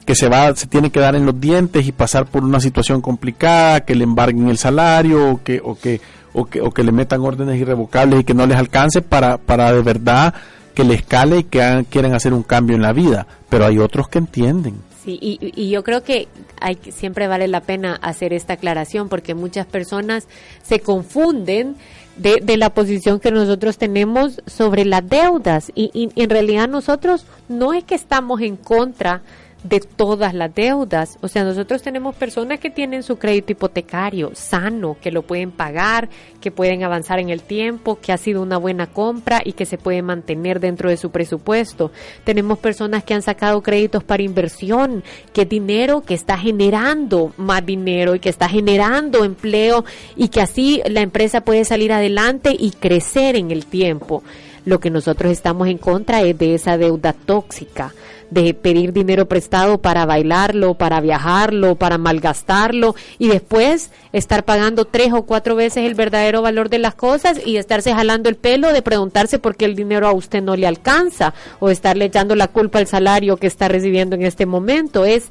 que 0.07 0.15
se 0.15 0.27
va, 0.27 0.55
se 0.55 0.65
tiene 0.65 0.89
que 0.89 0.99
dar 0.99 1.15
en 1.15 1.27
los 1.27 1.39
dientes 1.39 1.87
y 1.87 1.91
pasar 1.91 2.25
por 2.25 2.43
una 2.43 2.59
situación 2.59 2.99
complicada, 2.99 3.81
que 3.81 3.93
le 3.93 4.05
embarguen 4.05 4.49
el 4.49 4.57
salario 4.57 5.33
o 5.33 5.43
que, 5.43 5.61
o 5.63 5.77
que, 5.77 6.01
o 6.33 6.45
que, 6.45 6.61
o 6.61 6.71
que 6.71 6.83
le 6.83 6.91
metan 6.91 7.21
órdenes 7.21 7.61
irrevocables 7.61 8.21
y 8.21 8.23
que 8.23 8.33
no 8.33 8.47
les 8.47 8.57
alcance 8.57 9.03
para, 9.03 9.37
para 9.37 9.71
de 9.71 9.83
verdad 9.83 10.33
que 10.73 10.83
les 10.83 11.03
cale 11.03 11.39
y 11.39 11.43
que 11.43 11.85
quieren 11.89 12.13
hacer 12.13 12.33
un 12.33 12.43
cambio 12.43 12.75
en 12.75 12.81
la 12.81 12.93
vida, 12.93 13.27
pero 13.49 13.65
hay 13.65 13.77
otros 13.79 14.07
que 14.07 14.19
entienden. 14.19 14.75
Sí, 15.03 15.19
y, 15.21 15.37
y, 15.41 15.69
yo 15.69 15.83
creo 15.83 16.01
que 16.01 16.29
hay, 16.61 16.77
siempre 16.91 17.27
vale 17.27 17.49
la 17.49 17.59
pena 17.59 17.99
hacer 18.01 18.31
esta 18.31 18.53
aclaración 18.53 19.09
porque 19.09 19.35
muchas 19.35 19.65
personas 19.65 20.29
se 20.61 20.79
confunden 20.79 21.75
de, 22.15 22.39
de 22.41 22.55
la 22.55 22.69
posición 22.69 23.19
que 23.19 23.29
nosotros 23.29 23.77
tenemos 23.77 24.41
sobre 24.45 24.85
las 24.85 25.07
deudas 25.07 25.73
y, 25.75 25.91
y, 25.93 26.21
en 26.21 26.29
realidad 26.29 26.69
nosotros 26.69 27.25
no 27.49 27.73
es 27.73 27.83
que 27.83 27.95
estamos 27.95 28.39
en 28.41 28.55
contra 28.55 29.21
de 29.63 29.79
todas 29.79 30.33
las 30.33 30.53
deudas. 30.53 31.17
O 31.21 31.27
sea, 31.27 31.43
nosotros 31.43 31.81
tenemos 31.81 32.15
personas 32.15 32.59
que 32.59 32.69
tienen 32.69 33.03
su 33.03 33.17
crédito 33.17 33.53
hipotecario 33.53 34.31
sano, 34.33 34.97
que 35.01 35.11
lo 35.11 35.21
pueden 35.21 35.51
pagar, 35.51 36.09
que 36.41 36.51
pueden 36.51 36.83
avanzar 36.83 37.19
en 37.19 37.29
el 37.29 37.41
tiempo, 37.41 37.99
que 37.99 38.11
ha 38.11 38.17
sido 38.17 38.41
una 38.41 38.57
buena 38.57 38.87
compra 38.87 39.41
y 39.43 39.53
que 39.53 39.65
se 39.65 39.77
puede 39.77 40.01
mantener 40.01 40.59
dentro 40.59 40.89
de 40.89 40.97
su 40.97 41.11
presupuesto. 41.11 41.91
Tenemos 42.23 42.59
personas 42.59 43.03
que 43.03 43.13
han 43.13 43.21
sacado 43.21 43.61
créditos 43.61 44.03
para 44.03 44.23
inversión, 44.23 45.03
que 45.31 45.45
dinero 45.45 46.01
que 46.01 46.13
está 46.13 46.37
generando 46.37 47.33
más 47.37 47.65
dinero 47.65 48.15
y 48.15 48.19
que 48.19 48.29
está 48.29 48.49
generando 48.49 49.23
empleo 49.23 49.85
y 50.15 50.27
que 50.27 50.41
así 50.41 50.81
la 50.87 51.01
empresa 51.01 51.41
puede 51.41 51.65
salir 51.65 51.93
adelante 51.93 52.55
y 52.57 52.71
crecer 52.71 53.35
en 53.35 53.51
el 53.51 53.65
tiempo. 53.65 54.23
Lo 54.65 54.79
que 54.79 54.89
nosotros 54.89 55.31
estamos 55.31 55.67
en 55.67 55.77
contra 55.77 56.21
es 56.21 56.37
de 56.37 56.55
esa 56.55 56.77
deuda 56.77 57.13
tóxica 57.13 57.93
de 58.33 58.53
pedir 58.53 58.93
dinero 58.93 59.27
prestado 59.27 59.79
para 59.79 60.05
bailarlo, 60.05 60.73
para 60.73 60.99
viajarlo, 61.01 61.75
para 61.75 61.97
malgastarlo 61.97 62.95
y 63.19 63.29
después 63.29 63.91
estar 64.11 64.43
pagando 64.43 64.85
tres 64.85 65.13
o 65.13 65.23
cuatro 65.23 65.55
veces 65.55 65.85
el 65.85 65.95
verdadero 65.95 66.41
valor 66.41 66.69
de 66.69 66.79
las 66.79 66.95
cosas 66.95 67.39
y 67.45 67.57
estarse 67.57 67.93
jalando 67.93 68.29
el 68.29 68.35
pelo 68.35 68.73
de 68.73 68.81
preguntarse 68.81 69.39
por 69.39 69.55
qué 69.55 69.65
el 69.65 69.75
dinero 69.75 70.07
a 70.07 70.13
usted 70.13 70.41
no 70.41 70.55
le 70.55 70.67
alcanza 70.67 71.33
o 71.59 71.69
estarle 71.69 72.05
echando 72.05 72.35
la 72.35 72.47
culpa 72.47 72.79
al 72.79 72.87
salario 72.87 73.37
que 73.37 73.47
está 73.47 73.67
recibiendo 73.67 74.15
en 74.15 74.23
este 74.23 74.45
momento. 74.45 75.05
Es, 75.05 75.29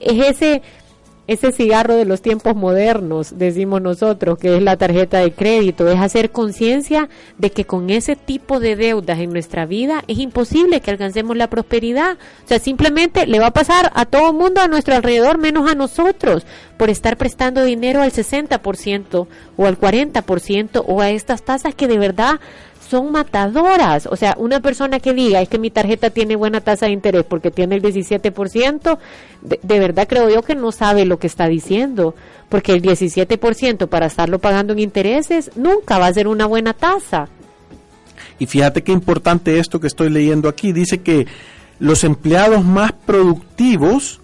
es 0.00 0.36
ese 0.36 0.62
ese 1.26 1.52
cigarro 1.52 1.94
de 1.94 2.04
los 2.04 2.20
tiempos 2.20 2.54
modernos, 2.54 3.38
decimos 3.38 3.80
nosotros, 3.80 4.38
que 4.38 4.56
es 4.56 4.62
la 4.62 4.76
tarjeta 4.76 5.20
de 5.20 5.32
crédito, 5.32 5.88
es 5.88 5.98
hacer 5.98 6.30
conciencia 6.30 7.08
de 7.38 7.50
que 7.50 7.64
con 7.64 7.88
ese 7.88 8.14
tipo 8.14 8.60
de 8.60 8.76
deudas 8.76 9.18
en 9.18 9.32
nuestra 9.32 9.64
vida 9.64 10.04
es 10.06 10.18
imposible 10.18 10.80
que 10.80 10.90
alcancemos 10.90 11.36
la 11.36 11.48
prosperidad. 11.48 12.18
O 12.44 12.48
sea, 12.48 12.58
simplemente 12.58 13.26
le 13.26 13.38
va 13.38 13.46
a 13.46 13.52
pasar 13.52 13.90
a 13.94 14.04
todo 14.04 14.30
el 14.30 14.36
mundo 14.36 14.60
a 14.60 14.68
nuestro 14.68 14.94
alrededor, 14.94 15.38
menos 15.38 15.70
a 15.70 15.74
nosotros, 15.74 16.44
por 16.76 16.90
estar 16.90 17.16
prestando 17.16 17.64
dinero 17.64 18.02
al 18.02 18.12
60% 18.12 19.26
o 19.56 19.66
al 19.66 19.78
40% 19.78 20.84
o 20.86 21.00
a 21.00 21.10
estas 21.10 21.42
tasas 21.42 21.74
que 21.74 21.88
de 21.88 21.98
verdad 21.98 22.40
son 22.88 23.12
matadoras. 23.12 24.06
O 24.06 24.16
sea, 24.16 24.34
una 24.38 24.60
persona 24.60 25.00
que 25.00 25.12
diga 25.12 25.40
es 25.40 25.48
que 25.48 25.58
mi 25.58 25.70
tarjeta 25.70 26.10
tiene 26.10 26.36
buena 26.36 26.60
tasa 26.60 26.86
de 26.86 26.92
interés 26.92 27.24
porque 27.24 27.50
tiene 27.50 27.76
el 27.76 27.82
17%, 27.82 28.98
de, 29.42 29.60
de 29.62 29.78
verdad 29.78 30.06
creo 30.08 30.30
yo 30.30 30.42
que 30.42 30.54
no 30.54 30.72
sabe 30.72 31.04
lo 31.04 31.18
que 31.18 31.26
está 31.26 31.48
diciendo, 31.48 32.14
porque 32.48 32.72
el 32.72 32.82
17% 32.82 33.88
para 33.88 34.06
estarlo 34.06 34.38
pagando 34.38 34.72
en 34.72 34.80
intereses 34.80 35.50
nunca 35.56 35.98
va 35.98 36.06
a 36.06 36.14
ser 36.14 36.28
una 36.28 36.46
buena 36.46 36.72
tasa. 36.72 37.28
Y 38.38 38.46
fíjate 38.46 38.82
qué 38.82 38.92
importante 38.92 39.58
esto 39.58 39.80
que 39.80 39.86
estoy 39.86 40.10
leyendo 40.10 40.48
aquí. 40.48 40.72
Dice 40.72 41.00
que 41.02 41.26
los 41.78 42.04
empleados 42.04 42.64
más 42.64 42.92
productivos, 42.92 44.20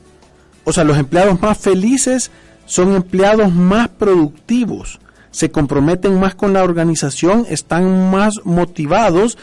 o 0.65 0.73
sea, 0.73 0.85
los 0.85 0.99
empleados 0.99 1.41
más 1.41 1.59
felices 1.59 2.31
son 2.67 2.95
empleados 2.95 3.53
más 3.53 3.89
productivos 3.89 5.01
se 5.31 5.51
comprometen 5.51 6.19
más 6.19 6.35
con 6.35 6.53
la 6.53 6.65
organización, 6.65 7.47
están 7.49 8.11
más 8.11 8.41
motivados 8.45 9.39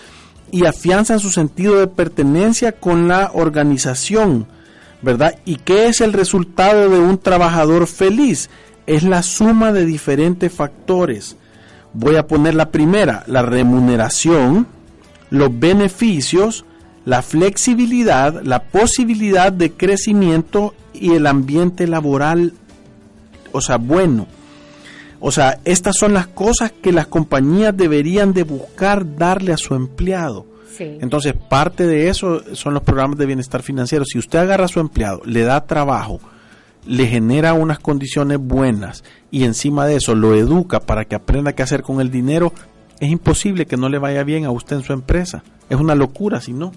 y 0.52 0.66
afianzan 0.66 1.20
su 1.20 1.30
sentido 1.30 1.80
de 1.80 1.88
pertenencia 1.88 2.74
con 2.74 3.08
la 3.08 3.32
organización, 3.34 4.48
¿verdad? 5.02 5.36
¿Y 5.46 5.58
qué 5.58 5.88
es 5.88 6.02
el 6.02 6.14
resultado 6.14 6.90
de 6.90 7.00
un 7.00 7.18
trabajador 7.18 7.88
feliz? 7.88 8.50
Es 8.86 9.04
la 9.04 9.24
suma 9.24 9.72
de 9.72 9.86
diferentes 9.86 10.52
factores. 10.52 11.36
Voy 11.94 12.16
a 12.16 12.28
poner 12.28 12.56
la 12.56 12.70
primera, 12.72 13.24
la 13.28 13.42
remuneración, 13.42 14.68
los 15.30 15.60
beneficios, 15.60 16.66
la 17.06 17.22
flexibilidad, 17.22 18.42
la 18.44 18.64
posibilidad 18.64 19.52
de 19.52 19.72
crecimiento 19.72 20.74
y 20.94 21.14
el 21.14 21.28
ambiente 21.28 21.88
laboral, 21.88 22.54
o 23.52 23.62
sea, 23.62 23.78
bueno. 23.78 24.28
O 25.20 25.32
sea, 25.32 25.60
estas 25.66 25.98
son 25.98 26.14
las 26.14 26.28
cosas 26.28 26.72
que 26.72 26.92
las 26.92 27.08
compañías 27.08 27.76
deberían 27.76 28.34
de 28.34 28.44
buscar 28.44 29.16
darle 29.16 29.54
a 29.54 29.58
su 29.58 29.74
empleado. 29.74 30.46
Sí. 30.78 30.98
Entonces, 31.02 31.34
parte 31.34 31.88
de 31.88 32.10
eso 32.10 32.44
son 32.54 32.76
los 32.76 32.84
programas 32.84 33.18
de 33.18 33.26
bienestar 33.26 33.64
financiero. 33.64 34.06
Si 34.06 34.20
usted 34.20 34.40
agarra 34.40 34.66
a 34.66 34.70
su 34.70 34.80
empleado, 34.80 35.22
le 35.26 35.42
da 35.42 35.66
trabajo, 35.66 36.20
le 36.86 37.08
genera 37.08 37.54
unas 37.54 37.80
condiciones 37.80 38.38
buenas 38.40 39.04
y 39.32 39.44
encima 39.44 39.86
de 39.88 39.96
eso 39.96 40.16
lo 40.16 40.36
educa 40.36 40.80
para 40.80 41.06
que 41.06 41.16
aprenda 41.16 41.54
qué 41.54 41.64
hacer 41.64 41.82
con 41.82 42.00
el 42.00 42.12
dinero, 42.12 42.54
es 43.00 43.10
imposible 43.10 43.66
que 43.66 43.78
no 43.78 43.90
le 43.90 44.00
vaya 44.00 44.24
bien 44.24 44.46
a 44.46 44.52
usted 44.52 44.78
en 44.78 44.84
su 44.84 44.94
empresa. 44.94 45.44
Es 45.70 45.80
una 45.80 45.96
locura 45.96 46.42
si 46.42 46.54
no. 46.54 46.72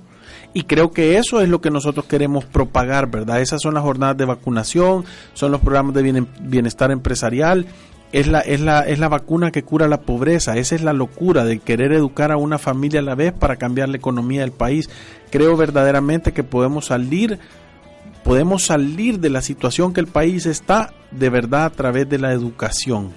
Y 0.53 0.65
creo 0.65 0.91
que 0.91 1.17
eso 1.17 1.41
es 1.41 1.49
lo 1.49 1.61
que 1.61 1.71
nosotros 1.71 2.07
queremos 2.07 2.45
propagar, 2.45 3.09
¿verdad? 3.09 3.41
Esas 3.41 3.63
son 3.63 3.75
las 3.75 3.85
jornadas 3.85 4.17
de 4.17 4.25
vacunación, 4.25 5.05
son 5.33 5.53
los 5.53 5.61
programas 5.61 5.95
de 5.95 6.27
bienestar 6.41 6.91
empresarial 6.91 7.67
es 8.13 8.27
la, 8.27 8.41
es, 8.41 8.61
la, 8.61 8.81
es 8.81 8.99
la 8.99 9.09
vacuna 9.09 9.51
que 9.51 9.63
cura 9.63 9.89
la 9.89 10.01
pobreza. 10.01 10.57
Esa 10.57 10.75
es 10.75 10.83
la 10.83 10.93
locura 10.93 11.45
de 11.45 11.59
querer 11.59 11.93
educar 11.93 12.33
a 12.33 12.37
una 12.37 12.59
familia 12.59 13.01
a 13.01 13.05
la 13.05 13.15
vez 13.15 13.33
para 13.33 13.57
cambiar 13.57 13.89
la 13.89 13.97
economía 13.97 14.41
del 14.41 14.53
país. 14.53 14.89
Creo 15.31 15.57
verdaderamente 15.57 16.33
que 16.33 16.43
podemos 16.43 16.87
salir, 16.87 17.39
podemos 18.25 18.65
salir 18.65 19.21
de 19.21 19.31
la 19.31 19.43
situación 19.43 19.93
que 19.93 20.01
el 20.01 20.09
país 20.09 20.47
está 20.47 20.93
de 21.11 21.31
verdad 21.31 21.65
a 21.67 21.71
través 21.71 22.09
de 22.09 22.19
la 22.19 22.33
educación. 22.33 23.13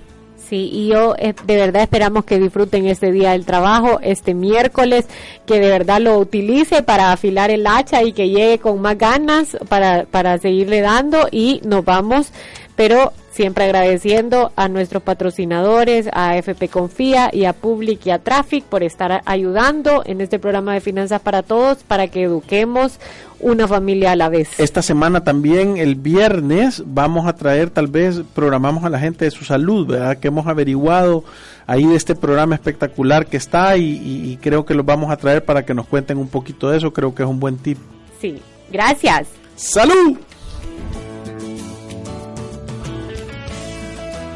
Sí, 0.47 0.69
y 0.71 0.89
yo 0.89 1.15
eh, 1.17 1.33
de 1.47 1.55
verdad 1.55 1.81
esperamos 1.81 2.25
que 2.25 2.37
disfruten 2.37 2.85
este 2.85 3.11
día 3.11 3.31
del 3.31 3.45
trabajo, 3.45 3.99
este 4.03 4.35
miércoles, 4.35 5.05
que 5.47 5.59
de 5.59 5.69
verdad 5.69 5.99
lo 6.01 6.19
utilice 6.19 6.83
para 6.83 7.11
afilar 7.11 7.49
el 7.49 7.65
hacha 7.65 8.03
y 8.03 8.11
que 8.11 8.29
llegue 8.29 8.59
con 8.59 8.79
más 8.81 8.97
ganas 8.97 9.57
para, 9.69 10.03
para 10.03 10.37
seguirle 10.37 10.81
dando 10.81 11.27
y 11.31 11.61
nos 11.63 11.83
vamos, 11.85 12.31
pero 12.75 13.13
Siempre 13.33 13.63
agradeciendo 13.63 14.51
a 14.55 14.67
nuestros 14.69 15.01
patrocinadores, 15.01 16.07
a 16.13 16.37
FP 16.37 16.67
Confía 16.67 17.31
y 17.33 17.45
a 17.45 17.53
Public 17.53 18.05
y 18.05 18.11
a 18.11 18.19
Traffic 18.19 18.63
por 18.63 18.83
estar 18.83 19.23
ayudando 19.25 20.03
en 20.05 20.21
este 20.21 20.37
programa 20.37 20.75
de 20.75 20.81
Finanzas 20.81 21.19
para 21.19 21.41
Todos 21.41 21.79
para 21.79 22.09
que 22.09 22.21
eduquemos 22.21 22.99
una 23.39 23.67
familia 23.67 24.11
a 24.11 24.15
la 24.15 24.29
vez. 24.29 24.59
Esta 24.59 24.83
semana 24.83 25.23
también, 25.23 25.77
el 25.77 25.95
viernes, 25.95 26.83
vamos 26.85 27.25
a 27.25 27.33
traer, 27.33 27.71
tal 27.71 27.87
vez 27.87 28.21
programamos 28.35 28.83
a 28.83 28.89
la 28.91 28.99
gente 28.99 29.25
de 29.25 29.31
su 29.31 29.45
salud, 29.45 29.87
¿verdad? 29.87 30.17
Que 30.17 30.27
hemos 30.27 30.45
averiguado 30.45 31.23
ahí 31.65 31.87
de 31.87 31.95
este 31.95 32.13
programa 32.13 32.53
espectacular 32.53 33.25
que 33.25 33.37
está 33.37 33.77
y, 33.77 33.97
y, 33.97 34.31
y 34.31 34.37
creo 34.37 34.63
que 34.63 34.75
los 34.75 34.85
vamos 34.85 35.09
a 35.09 35.17
traer 35.17 35.43
para 35.43 35.65
que 35.65 35.73
nos 35.73 35.87
cuenten 35.87 36.19
un 36.19 36.27
poquito 36.27 36.69
de 36.69 36.77
eso. 36.77 36.93
Creo 36.93 37.15
que 37.15 37.23
es 37.23 37.29
un 37.29 37.39
buen 37.39 37.57
tip. 37.57 37.79
Sí, 38.21 38.39
gracias. 38.71 39.27
¡Salud! 39.55 40.19